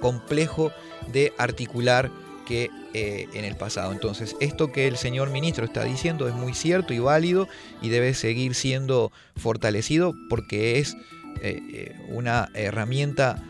complejo 0.02 0.72
de 1.12 1.34
articular 1.38 2.12
que 2.48 2.70
eh, 2.94 3.28
en 3.34 3.44
el 3.44 3.56
pasado. 3.56 3.92
Entonces, 3.92 4.36
esto 4.40 4.72
que 4.72 4.88
el 4.88 4.98
señor 4.98 5.30
ministro 5.30 5.66
está 5.66 5.84
diciendo 5.84 6.28
es 6.28 6.34
muy 6.34 6.54
cierto 6.54 6.94
y 6.94 7.00
válido 7.00 7.48
y 7.82 7.90
debe 7.90 8.14
seguir 8.14 8.56
siendo 8.56 9.12
fortalecido 9.36 10.16
porque 10.30 10.80
es 10.80 10.96
eh, 11.42 11.60
eh, 11.72 11.96
una 12.08 12.50
herramienta 12.54 13.44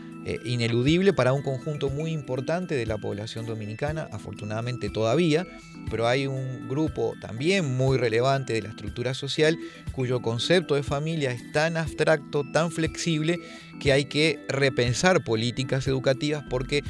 ineludible 0.44 1.12
para 1.12 1.32
un 1.32 1.42
conjunto 1.42 1.90
muy 1.90 2.12
importante 2.12 2.74
de 2.74 2.86
la 2.86 2.98
población 2.98 3.46
dominicana, 3.46 4.08
afortunadamente 4.12 4.90
todavía, 4.90 5.46
pero 5.90 6.06
hay 6.06 6.26
un 6.26 6.68
grupo 6.68 7.14
también 7.20 7.76
muy 7.76 7.98
relevante 7.98 8.52
de 8.52 8.62
la 8.62 8.68
estructura 8.68 9.14
social 9.14 9.58
cuyo 9.92 10.20
concepto 10.20 10.74
de 10.74 10.82
familia 10.82 11.30
es 11.30 11.52
tan 11.52 11.76
abstracto, 11.76 12.44
tan 12.52 12.70
flexible, 12.70 13.40
que 13.80 13.92
hay 13.92 14.06
que 14.06 14.44
repensar 14.48 15.22
políticas 15.24 15.86
educativas 15.86 16.44
porque 16.50 16.82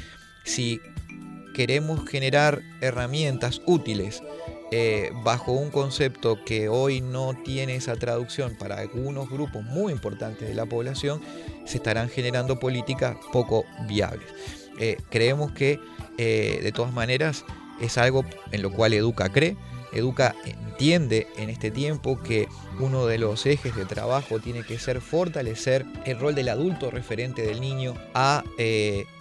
si 0.43 0.81
queremos 1.53 2.07
generar 2.09 2.61
herramientas 2.81 3.61
útiles 3.65 4.21
eh, 4.71 5.11
bajo 5.23 5.51
un 5.53 5.71
concepto 5.71 6.43
que 6.45 6.69
hoy 6.69 7.01
no 7.01 7.33
tiene 7.43 7.75
esa 7.75 7.95
traducción 7.95 8.55
para 8.55 8.77
algunos 8.77 9.27
grupos 9.29 9.63
muy 9.63 9.91
importantes 9.91 10.47
de 10.47 10.53
la 10.53 10.67
población, 10.67 11.21
se 11.65 11.77
estarán 11.77 12.09
generando 12.09 12.59
políticas 12.59 13.17
poco 13.31 13.65
viables. 13.87 14.27
Eh, 14.79 14.97
creemos 15.09 15.51
que 15.51 15.79
eh, 16.17 16.59
de 16.61 16.71
todas 16.71 16.93
maneras 16.93 17.45
es 17.81 17.97
algo 17.97 18.25
en 18.51 18.61
lo 18.61 18.71
cual 18.71 18.93
Educa 18.93 19.29
cree. 19.29 19.55
Educa 19.91 20.35
entiende 20.45 21.27
en 21.37 21.49
este 21.49 21.71
tiempo 21.71 22.19
que 22.21 22.47
uno 22.79 23.05
de 23.05 23.17
los 23.17 23.45
ejes 23.45 23.75
de 23.75 23.85
trabajo 23.85 24.39
tiene 24.39 24.63
que 24.63 24.77
ser 24.77 25.01
fortalecer 25.01 25.85
el 26.05 26.19
rol 26.19 26.35
del 26.35 26.49
adulto 26.49 26.91
referente 26.91 27.41
del 27.41 27.59
niño 27.59 27.95
a 28.13 28.43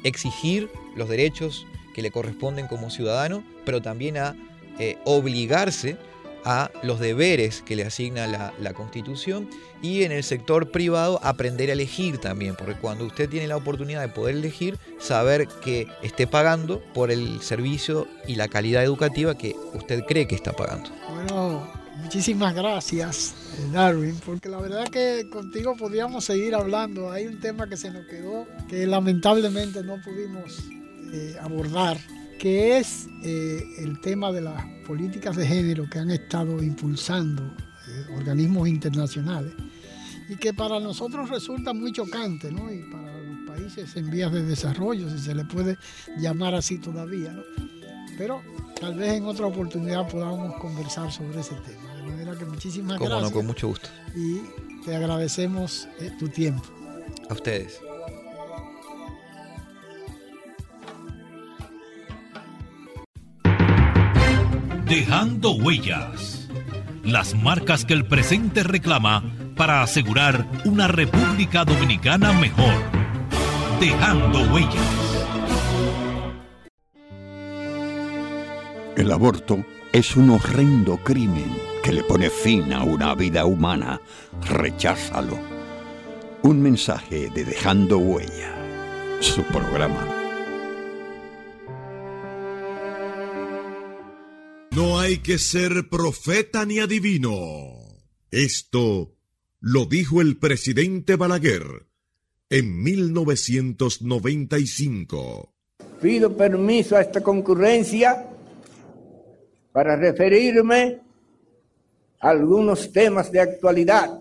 exigir 0.04 0.70
los 0.94 1.08
derechos 1.08 1.66
que 1.94 2.02
le 2.02 2.10
corresponden 2.10 2.68
como 2.68 2.90
ciudadano, 2.90 3.42
pero 3.64 3.80
también 3.80 4.18
a 4.18 4.36
eh, 4.78 4.96
obligarse 5.04 5.96
a 6.44 6.70
los 6.82 7.00
deberes 7.00 7.62
que 7.62 7.76
le 7.76 7.84
asigna 7.84 8.26
la, 8.26 8.72
Constitución 8.74 9.48
y 9.82 10.02
en 10.02 10.12
el 10.12 10.22
sector 10.22 10.70
privado 10.70 11.18
aprender 11.22 11.70
a 11.70 11.72
elegir 11.72 12.18
también, 12.18 12.54
porque 12.54 12.74
cuando 12.74 13.06
usted 13.06 13.28
tiene 13.28 13.48
la 13.48 13.56
oportunidad 13.56 14.02
de 14.02 14.08
poder 14.08 14.36
elegir, 14.36 14.78
saber 14.98 15.48
que 15.48 15.88
esté 16.02 16.26
pagando 16.26 16.80
por 16.94 17.10
el 17.10 17.40
servicio 17.40 18.06
y 18.26 18.36
la 18.36 18.48
calidad 18.48 18.84
educativa 18.84 19.36
que 19.36 19.56
usted 19.72 20.04
cree 20.04 20.28
que 20.28 20.34
está 20.34 20.52
pagando. 20.52 20.90
Bueno, 21.12 21.66
muchísimas 22.02 22.54
gracias, 22.54 23.34
Darwin, 23.72 24.16
porque 24.24 24.48
la 24.48 24.60
verdad 24.60 24.88
que 24.88 25.28
contigo 25.30 25.76
podríamos 25.76 26.24
seguir 26.24 26.54
hablando. 26.54 27.10
Hay 27.10 27.26
un 27.26 27.40
tema 27.40 27.68
que 27.68 27.76
se 27.76 27.90
nos 27.90 28.06
quedó 28.06 28.46
que 28.68 28.86
lamentablemente 28.86 29.82
no 29.82 29.96
pudimos 30.02 30.58
eh, 31.12 31.36
abordar, 31.40 31.98
que 32.38 32.78
es 32.78 33.08
eh, 33.22 33.62
el 33.78 34.00
tema 34.00 34.32
de 34.32 34.40
las 34.40 34.64
políticas 34.86 35.36
de 35.36 35.46
género 35.46 35.88
que 35.90 35.98
han 35.98 36.10
estado 36.10 36.62
impulsando 36.62 37.42
eh, 37.42 38.06
organismos 38.16 38.68
internacionales 38.68 39.52
y 40.28 40.36
que 40.36 40.54
para 40.54 40.78
nosotros 40.78 41.28
resulta 41.30 41.72
muy 41.72 41.92
chocante, 41.92 42.52
¿no? 42.52 42.72
Y 42.72 42.82
para 42.90 43.20
los 43.22 43.38
países 43.46 43.96
en 43.96 44.10
vías 44.10 44.32
de 44.32 44.42
desarrollo, 44.44 45.10
si 45.10 45.18
se 45.18 45.34
le 45.34 45.44
puede 45.44 45.78
llamar 46.18 46.54
así 46.54 46.78
todavía, 46.78 47.32
¿no? 47.32 47.42
Pero 48.16 48.42
tal 48.80 48.94
vez 48.94 49.14
en 49.14 49.24
otra 49.24 49.46
oportunidad 49.46 50.08
podamos 50.08 50.54
conversar 50.60 51.10
sobre 51.10 51.40
ese 51.40 51.54
tema. 51.56 51.94
De 51.94 52.02
manera 52.02 52.36
que 52.36 52.44
muchísimas 52.44 52.98
gracias. 52.98 53.22
No, 53.22 53.30
con 53.30 53.46
mucho 53.46 53.68
gusto. 53.68 53.88
Y 54.14 54.40
te 54.84 54.94
agradecemos 54.94 55.88
tu 56.18 56.28
tiempo. 56.28 56.64
A 57.30 57.34
ustedes. 57.34 57.80
Dejando 64.88 65.50
huellas. 65.50 66.48
Las 67.04 67.34
marcas 67.34 67.84
que 67.84 67.92
el 67.92 68.06
presente 68.06 68.62
reclama 68.62 69.22
para 69.54 69.82
asegurar 69.82 70.46
una 70.64 70.88
República 70.88 71.66
Dominicana 71.66 72.32
mejor. 72.32 72.72
Dejando 73.80 74.50
huellas. 74.50 75.26
El 78.96 79.12
aborto 79.12 79.62
es 79.92 80.16
un 80.16 80.30
horrendo 80.30 80.96
crimen 80.96 81.54
que 81.84 81.92
le 81.92 82.02
pone 82.02 82.30
fin 82.30 82.72
a 82.72 82.82
una 82.82 83.14
vida 83.14 83.44
humana. 83.44 84.00
Recházalo. 84.48 85.38
Un 86.40 86.62
mensaje 86.62 87.28
de 87.28 87.44
Dejando 87.44 87.98
Huella, 87.98 88.54
su 89.20 89.42
programa. 89.42 90.27
No 94.78 94.98
hay 95.00 95.18
que 95.18 95.38
ser 95.38 95.88
profeta 95.90 96.64
ni 96.64 96.78
adivino. 96.78 97.80
Esto 98.30 99.16
lo 99.58 99.86
dijo 99.86 100.20
el 100.20 100.38
presidente 100.38 101.16
Balaguer 101.16 101.88
en 102.48 102.80
1995. 102.84 105.52
Pido 106.00 106.36
permiso 106.36 106.96
a 106.96 107.00
esta 107.00 107.24
concurrencia 107.24 108.24
para 109.72 109.96
referirme 109.96 111.00
a 112.20 112.30
algunos 112.30 112.92
temas 112.92 113.32
de 113.32 113.40
actualidad. 113.40 114.20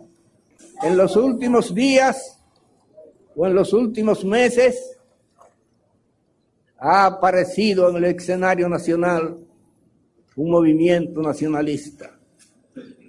En 0.81 0.97
los 0.97 1.15
últimos 1.17 1.75
días 1.75 2.39
o 3.35 3.45
en 3.45 3.53
los 3.53 3.73
últimos 3.73 4.25
meses 4.25 4.97
ha 6.79 7.05
aparecido 7.05 7.91
en 7.91 7.97
el 7.97 8.05
escenario 8.05 8.67
nacional 8.67 9.43
un 10.37 10.51
movimiento 10.51 11.21
nacionalista. 11.21 12.17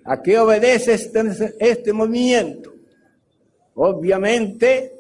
¿A 0.05 0.23
qué 0.23 0.39
obedece 0.39 0.95
este, 0.95 1.55
este 1.61 1.93
movimiento? 1.93 2.73
Obviamente 3.75 4.93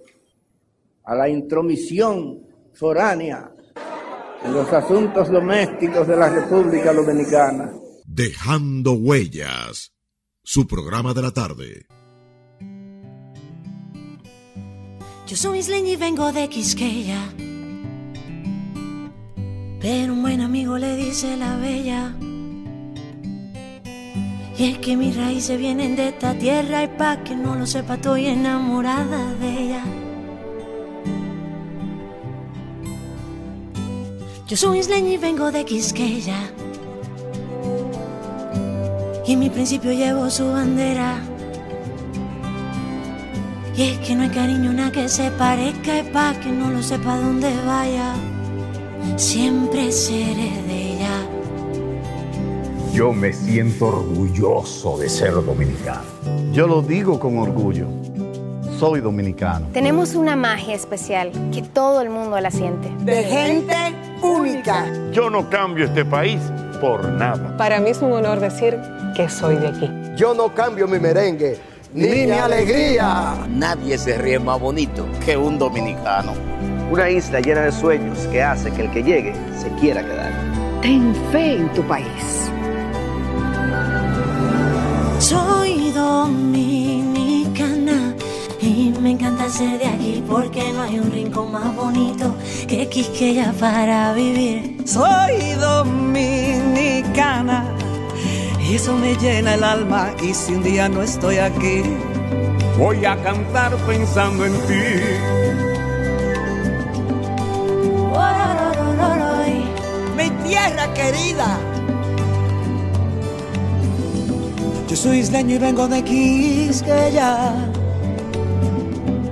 a 1.04 1.14
la 1.14 1.28
intromisión 1.28 2.46
foránea 2.74 3.50
en 4.44 4.52
los 4.52 4.70
asuntos 4.72 5.30
domésticos 5.30 6.06
de 6.06 6.16
la 6.16 6.28
República 6.28 6.92
Dominicana. 6.92 7.72
Dejando 8.04 8.92
huellas, 8.92 9.92
su 10.42 10.66
programa 10.66 11.14
de 11.14 11.22
la 11.22 11.30
tarde. 11.30 11.86
Yo 15.26 15.36
soy 15.36 15.58
isleña 15.58 15.92
y 15.92 15.96
vengo 15.96 16.30
de 16.32 16.48
Quisqueya 16.48 17.34
pero 19.80 20.12
un 20.12 20.22
buen 20.22 20.40
amigo 20.40 20.76
le 20.78 20.96
dice 20.96 21.36
la 21.36 21.56
bella. 21.56 22.14
Y 24.58 24.64
es 24.70 24.78
que 24.78 24.96
mis 24.96 25.16
raíces 25.16 25.56
vienen 25.58 25.94
de 25.94 26.08
esta 26.08 26.34
tierra 26.34 26.82
y 26.82 26.88
pa' 26.88 27.22
que 27.22 27.36
no 27.36 27.54
lo 27.54 27.64
sepa 27.64 27.94
estoy 27.94 28.26
enamorada 28.26 29.32
de 29.34 29.62
ella. 29.62 29.84
Yo 34.48 34.56
soy 34.56 34.78
isleña 34.78 35.10
y 35.10 35.16
vengo 35.18 35.52
de 35.52 35.64
Quisqueya. 35.64 36.40
y 39.26 39.32
en 39.34 39.40
mi 39.40 39.50
principio 39.50 39.92
llevo 39.92 40.30
su 40.30 40.50
bandera. 40.50 41.18
Y 43.76 43.82
es 43.82 43.98
que 43.98 44.14
no 44.16 44.22
hay 44.22 44.30
cariño 44.30 44.70
una 44.70 44.90
que 44.90 45.06
se 45.08 45.30
parezca 45.32 45.98
y 46.00 46.02
pa' 46.10 46.32
que 46.40 46.50
no 46.50 46.70
lo 46.70 46.82
sepa 46.82 47.16
dónde 47.20 47.54
vaya. 47.66 48.14
Siempre 49.18 49.90
seré 49.90 50.62
de 50.68 50.92
ella. 50.92 51.10
Yo 52.92 53.12
me 53.12 53.32
siento 53.32 53.88
orgulloso 53.88 54.96
de 54.96 55.08
ser 55.08 55.32
dominicano. 55.32 56.04
Yo 56.52 56.68
lo 56.68 56.82
digo 56.82 57.18
con 57.18 57.36
orgullo. 57.36 57.88
Soy 58.78 59.00
dominicano. 59.00 59.66
Tenemos 59.72 60.14
una 60.14 60.36
magia 60.36 60.76
especial 60.76 61.32
que 61.52 61.62
todo 61.62 62.00
el 62.00 62.10
mundo 62.10 62.38
la 62.38 62.52
siente. 62.52 62.90
De 63.00 63.24
gente 63.24 63.74
única. 64.22 64.86
Yo 65.10 65.30
no 65.30 65.50
cambio 65.50 65.86
este 65.86 66.04
país 66.04 66.40
por 66.80 67.04
nada. 67.08 67.56
Para 67.56 67.80
mí 67.80 67.90
es 67.90 68.00
un 68.00 68.12
honor 68.12 68.38
decir 68.38 68.78
que 69.16 69.28
soy 69.28 69.56
de 69.56 69.66
aquí. 69.66 69.90
Yo 70.16 70.32
no 70.32 70.54
cambio 70.54 70.86
mi 70.86 71.00
merengue 71.00 71.58
ni, 71.92 72.24
mi 72.24 72.30
alegría. 72.30 73.34
Nadie 73.48 73.98
se 73.98 74.16
ríe 74.16 74.38
más 74.38 74.60
bonito 74.60 75.06
que 75.24 75.36
un 75.36 75.58
dominicano. 75.58 76.34
Una 76.90 77.10
isla 77.10 77.40
llena 77.40 77.62
de 77.62 77.72
sueños 77.72 78.18
que 78.32 78.42
hace 78.42 78.70
que 78.70 78.82
el 78.82 78.90
que 78.90 79.02
llegue 79.02 79.34
se 79.60 79.68
quiera 79.80 80.02
quedar. 80.02 80.32
Ten 80.80 81.14
fe 81.30 81.56
en 81.56 81.70
tu 81.74 81.82
país. 81.82 82.50
Soy 85.18 85.90
dominicana 85.90 88.14
y 88.60 88.94
me 89.02 89.10
encanta 89.10 89.50
ser 89.50 89.78
de 89.78 89.86
aquí 89.86 90.24
porque 90.26 90.72
no 90.72 90.80
hay 90.82 90.98
un 90.98 91.12
rincón 91.12 91.52
más 91.52 91.76
bonito 91.76 92.34
que 92.66 92.88
Quisqueya 92.88 93.52
para 93.60 94.14
vivir. 94.14 94.78
Soy 94.86 95.52
dominicana 95.60 97.64
y 98.66 98.76
eso 98.76 98.96
me 98.96 99.14
llena 99.16 99.52
el 99.54 99.64
alma 99.64 100.08
y 100.22 100.32
si 100.32 100.54
un 100.54 100.62
día 100.62 100.88
no 100.88 101.02
estoy 101.02 101.36
aquí, 101.36 101.82
voy 102.78 103.04
a 103.04 103.22
cantar 103.22 103.76
pensando 103.86 104.46
en 104.46 104.52
ti. 104.66 105.67
Tierra 110.48 110.92
querida. 110.94 111.58
Yo 114.88 114.96
soy 114.96 115.18
isleño 115.18 115.56
y 115.56 115.58
vengo 115.58 115.86
de 115.86 116.02
Quisqueya, 116.02 117.52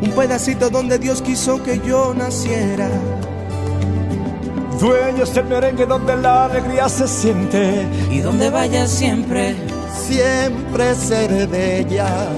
un 0.03 0.11
pedacito 0.11 0.69
donde 0.69 0.99
Dios 0.99 1.23
quiso 1.23 1.62
que 1.62 1.81
yo 1.81 2.12
naciera. 2.14 2.91
Dueños 4.79 5.33
del 5.35 5.47
merengue 5.47 5.87
donde 5.87 6.14
la 6.19 6.45
alegría 6.45 6.87
se 6.91 7.09
siente. 7.09 7.87
Y 8.11 8.19
donde 8.19 8.51
vaya 8.51 8.87
siempre, 8.87 9.57
siempre 10.07 10.95
seré 10.95 11.47
de 11.47 11.81
ella. 11.81 12.29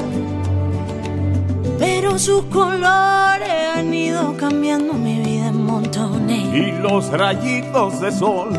Pero 1.81 2.17
sus 2.17 2.45
colores 2.45 3.51
han 3.75 3.93
ido 3.93 4.37
cambiando 4.37 4.95
mi 4.95 5.19
vida 5.19 5.49
en 5.49 5.65
montones. 5.65 6.28
Y 6.53 6.73
los 6.73 7.11
rayitos 7.11 8.01
de 8.01 8.11
sol, 8.11 8.51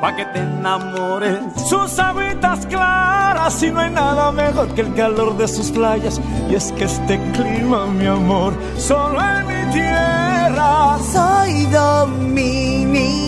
pa' 0.00 0.16
que 0.16 0.24
te 0.26 0.38
enamores. 0.38 1.38
Sus 1.68 1.98
habitas 1.98 2.66
claras 2.66 3.62
y 3.62 3.70
no 3.70 3.80
hay 3.80 3.90
nada 3.90 4.32
mejor 4.32 4.68
que 4.74 4.80
el 4.80 4.94
calor 4.94 5.36
de 5.36 5.46
sus 5.46 5.70
playas. 5.70 6.20
Y 6.50 6.54
es 6.54 6.72
que 6.72 6.84
este 6.84 7.20
clima, 7.32 7.86
mi 7.86 8.06
amor, 8.06 8.54
solo 8.78 9.20
en 9.20 9.46
mi 9.46 9.72
tierra. 9.72 10.98
Soy 11.12 11.66
dominicana 11.66 13.20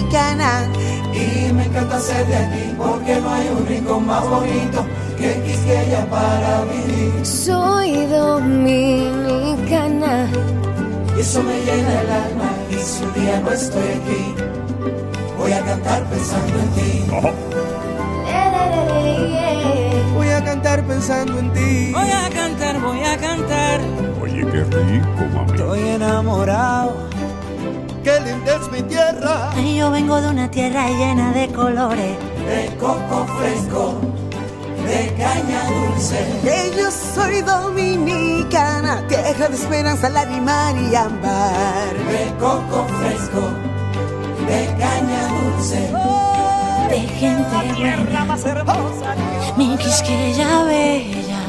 y 1.12 1.52
me 1.52 1.66
encanta 1.66 2.00
ser 2.00 2.26
de 2.26 2.36
aquí 2.36 2.74
porque 2.76 3.20
no 3.20 3.30
hay 3.30 3.48
un 3.48 3.66
rincón 3.66 4.06
más 4.06 4.26
bonito 4.28 4.86
que 5.18 5.42
Quisqueya 5.42 6.06
para 6.10 6.64
vivir. 6.64 7.26
Soy 7.26 8.06
dominicana 8.06 9.42
eso 11.22 11.40
me 11.44 11.56
llena 11.60 12.00
el 12.00 12.10
alma 12.10 12.50
y 12.68 12.74
si 12.74 13.04
un 13.04 13.14
día 13.14 13.40
no 13.40 13.52
estoy 13.52 13.80
aquí 13.80 14.34
voy 15.38 15.52
a 15.52 15.64
cantar 15.64 16.04
pensando 16.06 16.58
en 16.58 16.70
ti. 16.70 17.04
Voy 20.14 20.28
a 20.28 20.44
cantar 20.44 20.82
pensando 20.84 21.38
en 21.38 21.52
ti. 21.52 21.92
Voy 21.92 22.10
a 22.10 22.28
cantar, 22.30 22.80
voy 22.80 23.04
a 23.04 23.16
cantar. 23.16 23.80
Oye, 24.20 24.44
qué 24.50 24.64
rico, 24.64 25.22
mami. 25.32 25.52
Estoy 25.52 25.80
enamorado. 25.90 27.08
Qué 28.02 28.20
linda 28.20 28.56
es 28.56 28.72
mi 28.72 28.82
tierra. 28.82 29.50
Ay, 29.52 29.76
yo 29.76 29.92
vengo 29.92 30.20
de 30.20 30.28
una 30.28 30.50
tierra 30.50 30.88
llena 30.88 31.32
de 31.32 31.46
colores. 31.52 32.16
De 32.46 32.76
coco 32.80 33.26
fresco, 33.38 34.00
de 34.86 35.14
caña 35.16 35.64
dulce. 35.68 36.18
Que 36.42 36.72
yo 36.76 36.90
soy 36.90 37.40
dominicana, 37.42 39.06
tierra 39.08 39.48
de 39.48 39.54
esperanza, 39.56 40.08
lágrima 40.08 40.72
y 40.72 40.94
ámbar. 40.94 41.94
De 42.10 42.32
coco 42.38 42.86
fresco, 42.98 43.42
de 44.46 44.66
caña 44.78 45.28
dulce. 45.28 45.90
de 46.90 47.00
gente 47.00 47.74
tierra 47.76 48.24
más 48.24 48.44
hermosa. 48.44 49.14
Mi 49.56 49.76
Quisqueya 49.76 50.64
bella. 50.64 51.40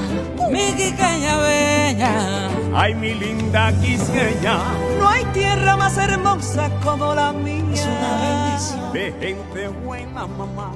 Mi 0.52 0.74
Quisqueya 0.74 1.38
bella. 1.38 2.50
Ay, 2.76 2.94
mi 2.96 3.14
linda 3.14 3.72
Quisqueya. 3.82 4.58
No 5.00 5.10
hay 5.10 5.26
tierra 5.34 5.76
más 5.76 5.98
hermosa 5.98 6.70
como 6.84 7.14
la 7.14 7.34
mía. 7.34 7.64
Es 7.74 7.86
una 7.86 8.12
bendición. 8.22 8.94
De 8.94 9.14
gente 9.20 9.68
buena, 9.86 10.28
mamá. 10.28 10.72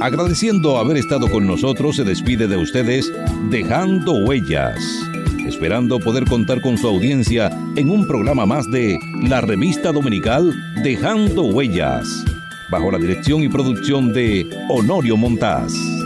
Agradeciendo 0.00 0.78
haber 0.78 0.96
estado 0.96 1.28
con 1.28 1.44
nosotros, 1.46 1.96
se 1.96 2.04
despide 2.04 2.46
de 2.46 2.56
ustedes 2.56 3.12
dejando 3.50 4.12
huellas, 4.12 4.78
esperando 5.44 5.98
poder 5.98 6.24
contar 6.24 6.60
con 6.60 6.78
su 6.78 6.86
audiencia 6.86 7.50
en 7.74 7.90
un 7.90 8.06
programa 8.06 8.46
más 8.46 8.70
de 8.70 8.96
la 9.22 9.40
revista 9.40 9.90
dominical 9.90 10.54
Dejando 10.84 11.42
Huellas, 11.42 12.24
bajo 12.70 12.92
la 12.92 12.98
dirección 12.98 13.42
y 13.42 13.48
producción 13.48 14.12
de 14.12 14.48
Honorio 14.68 15.16
Montaz. 15.16 15.97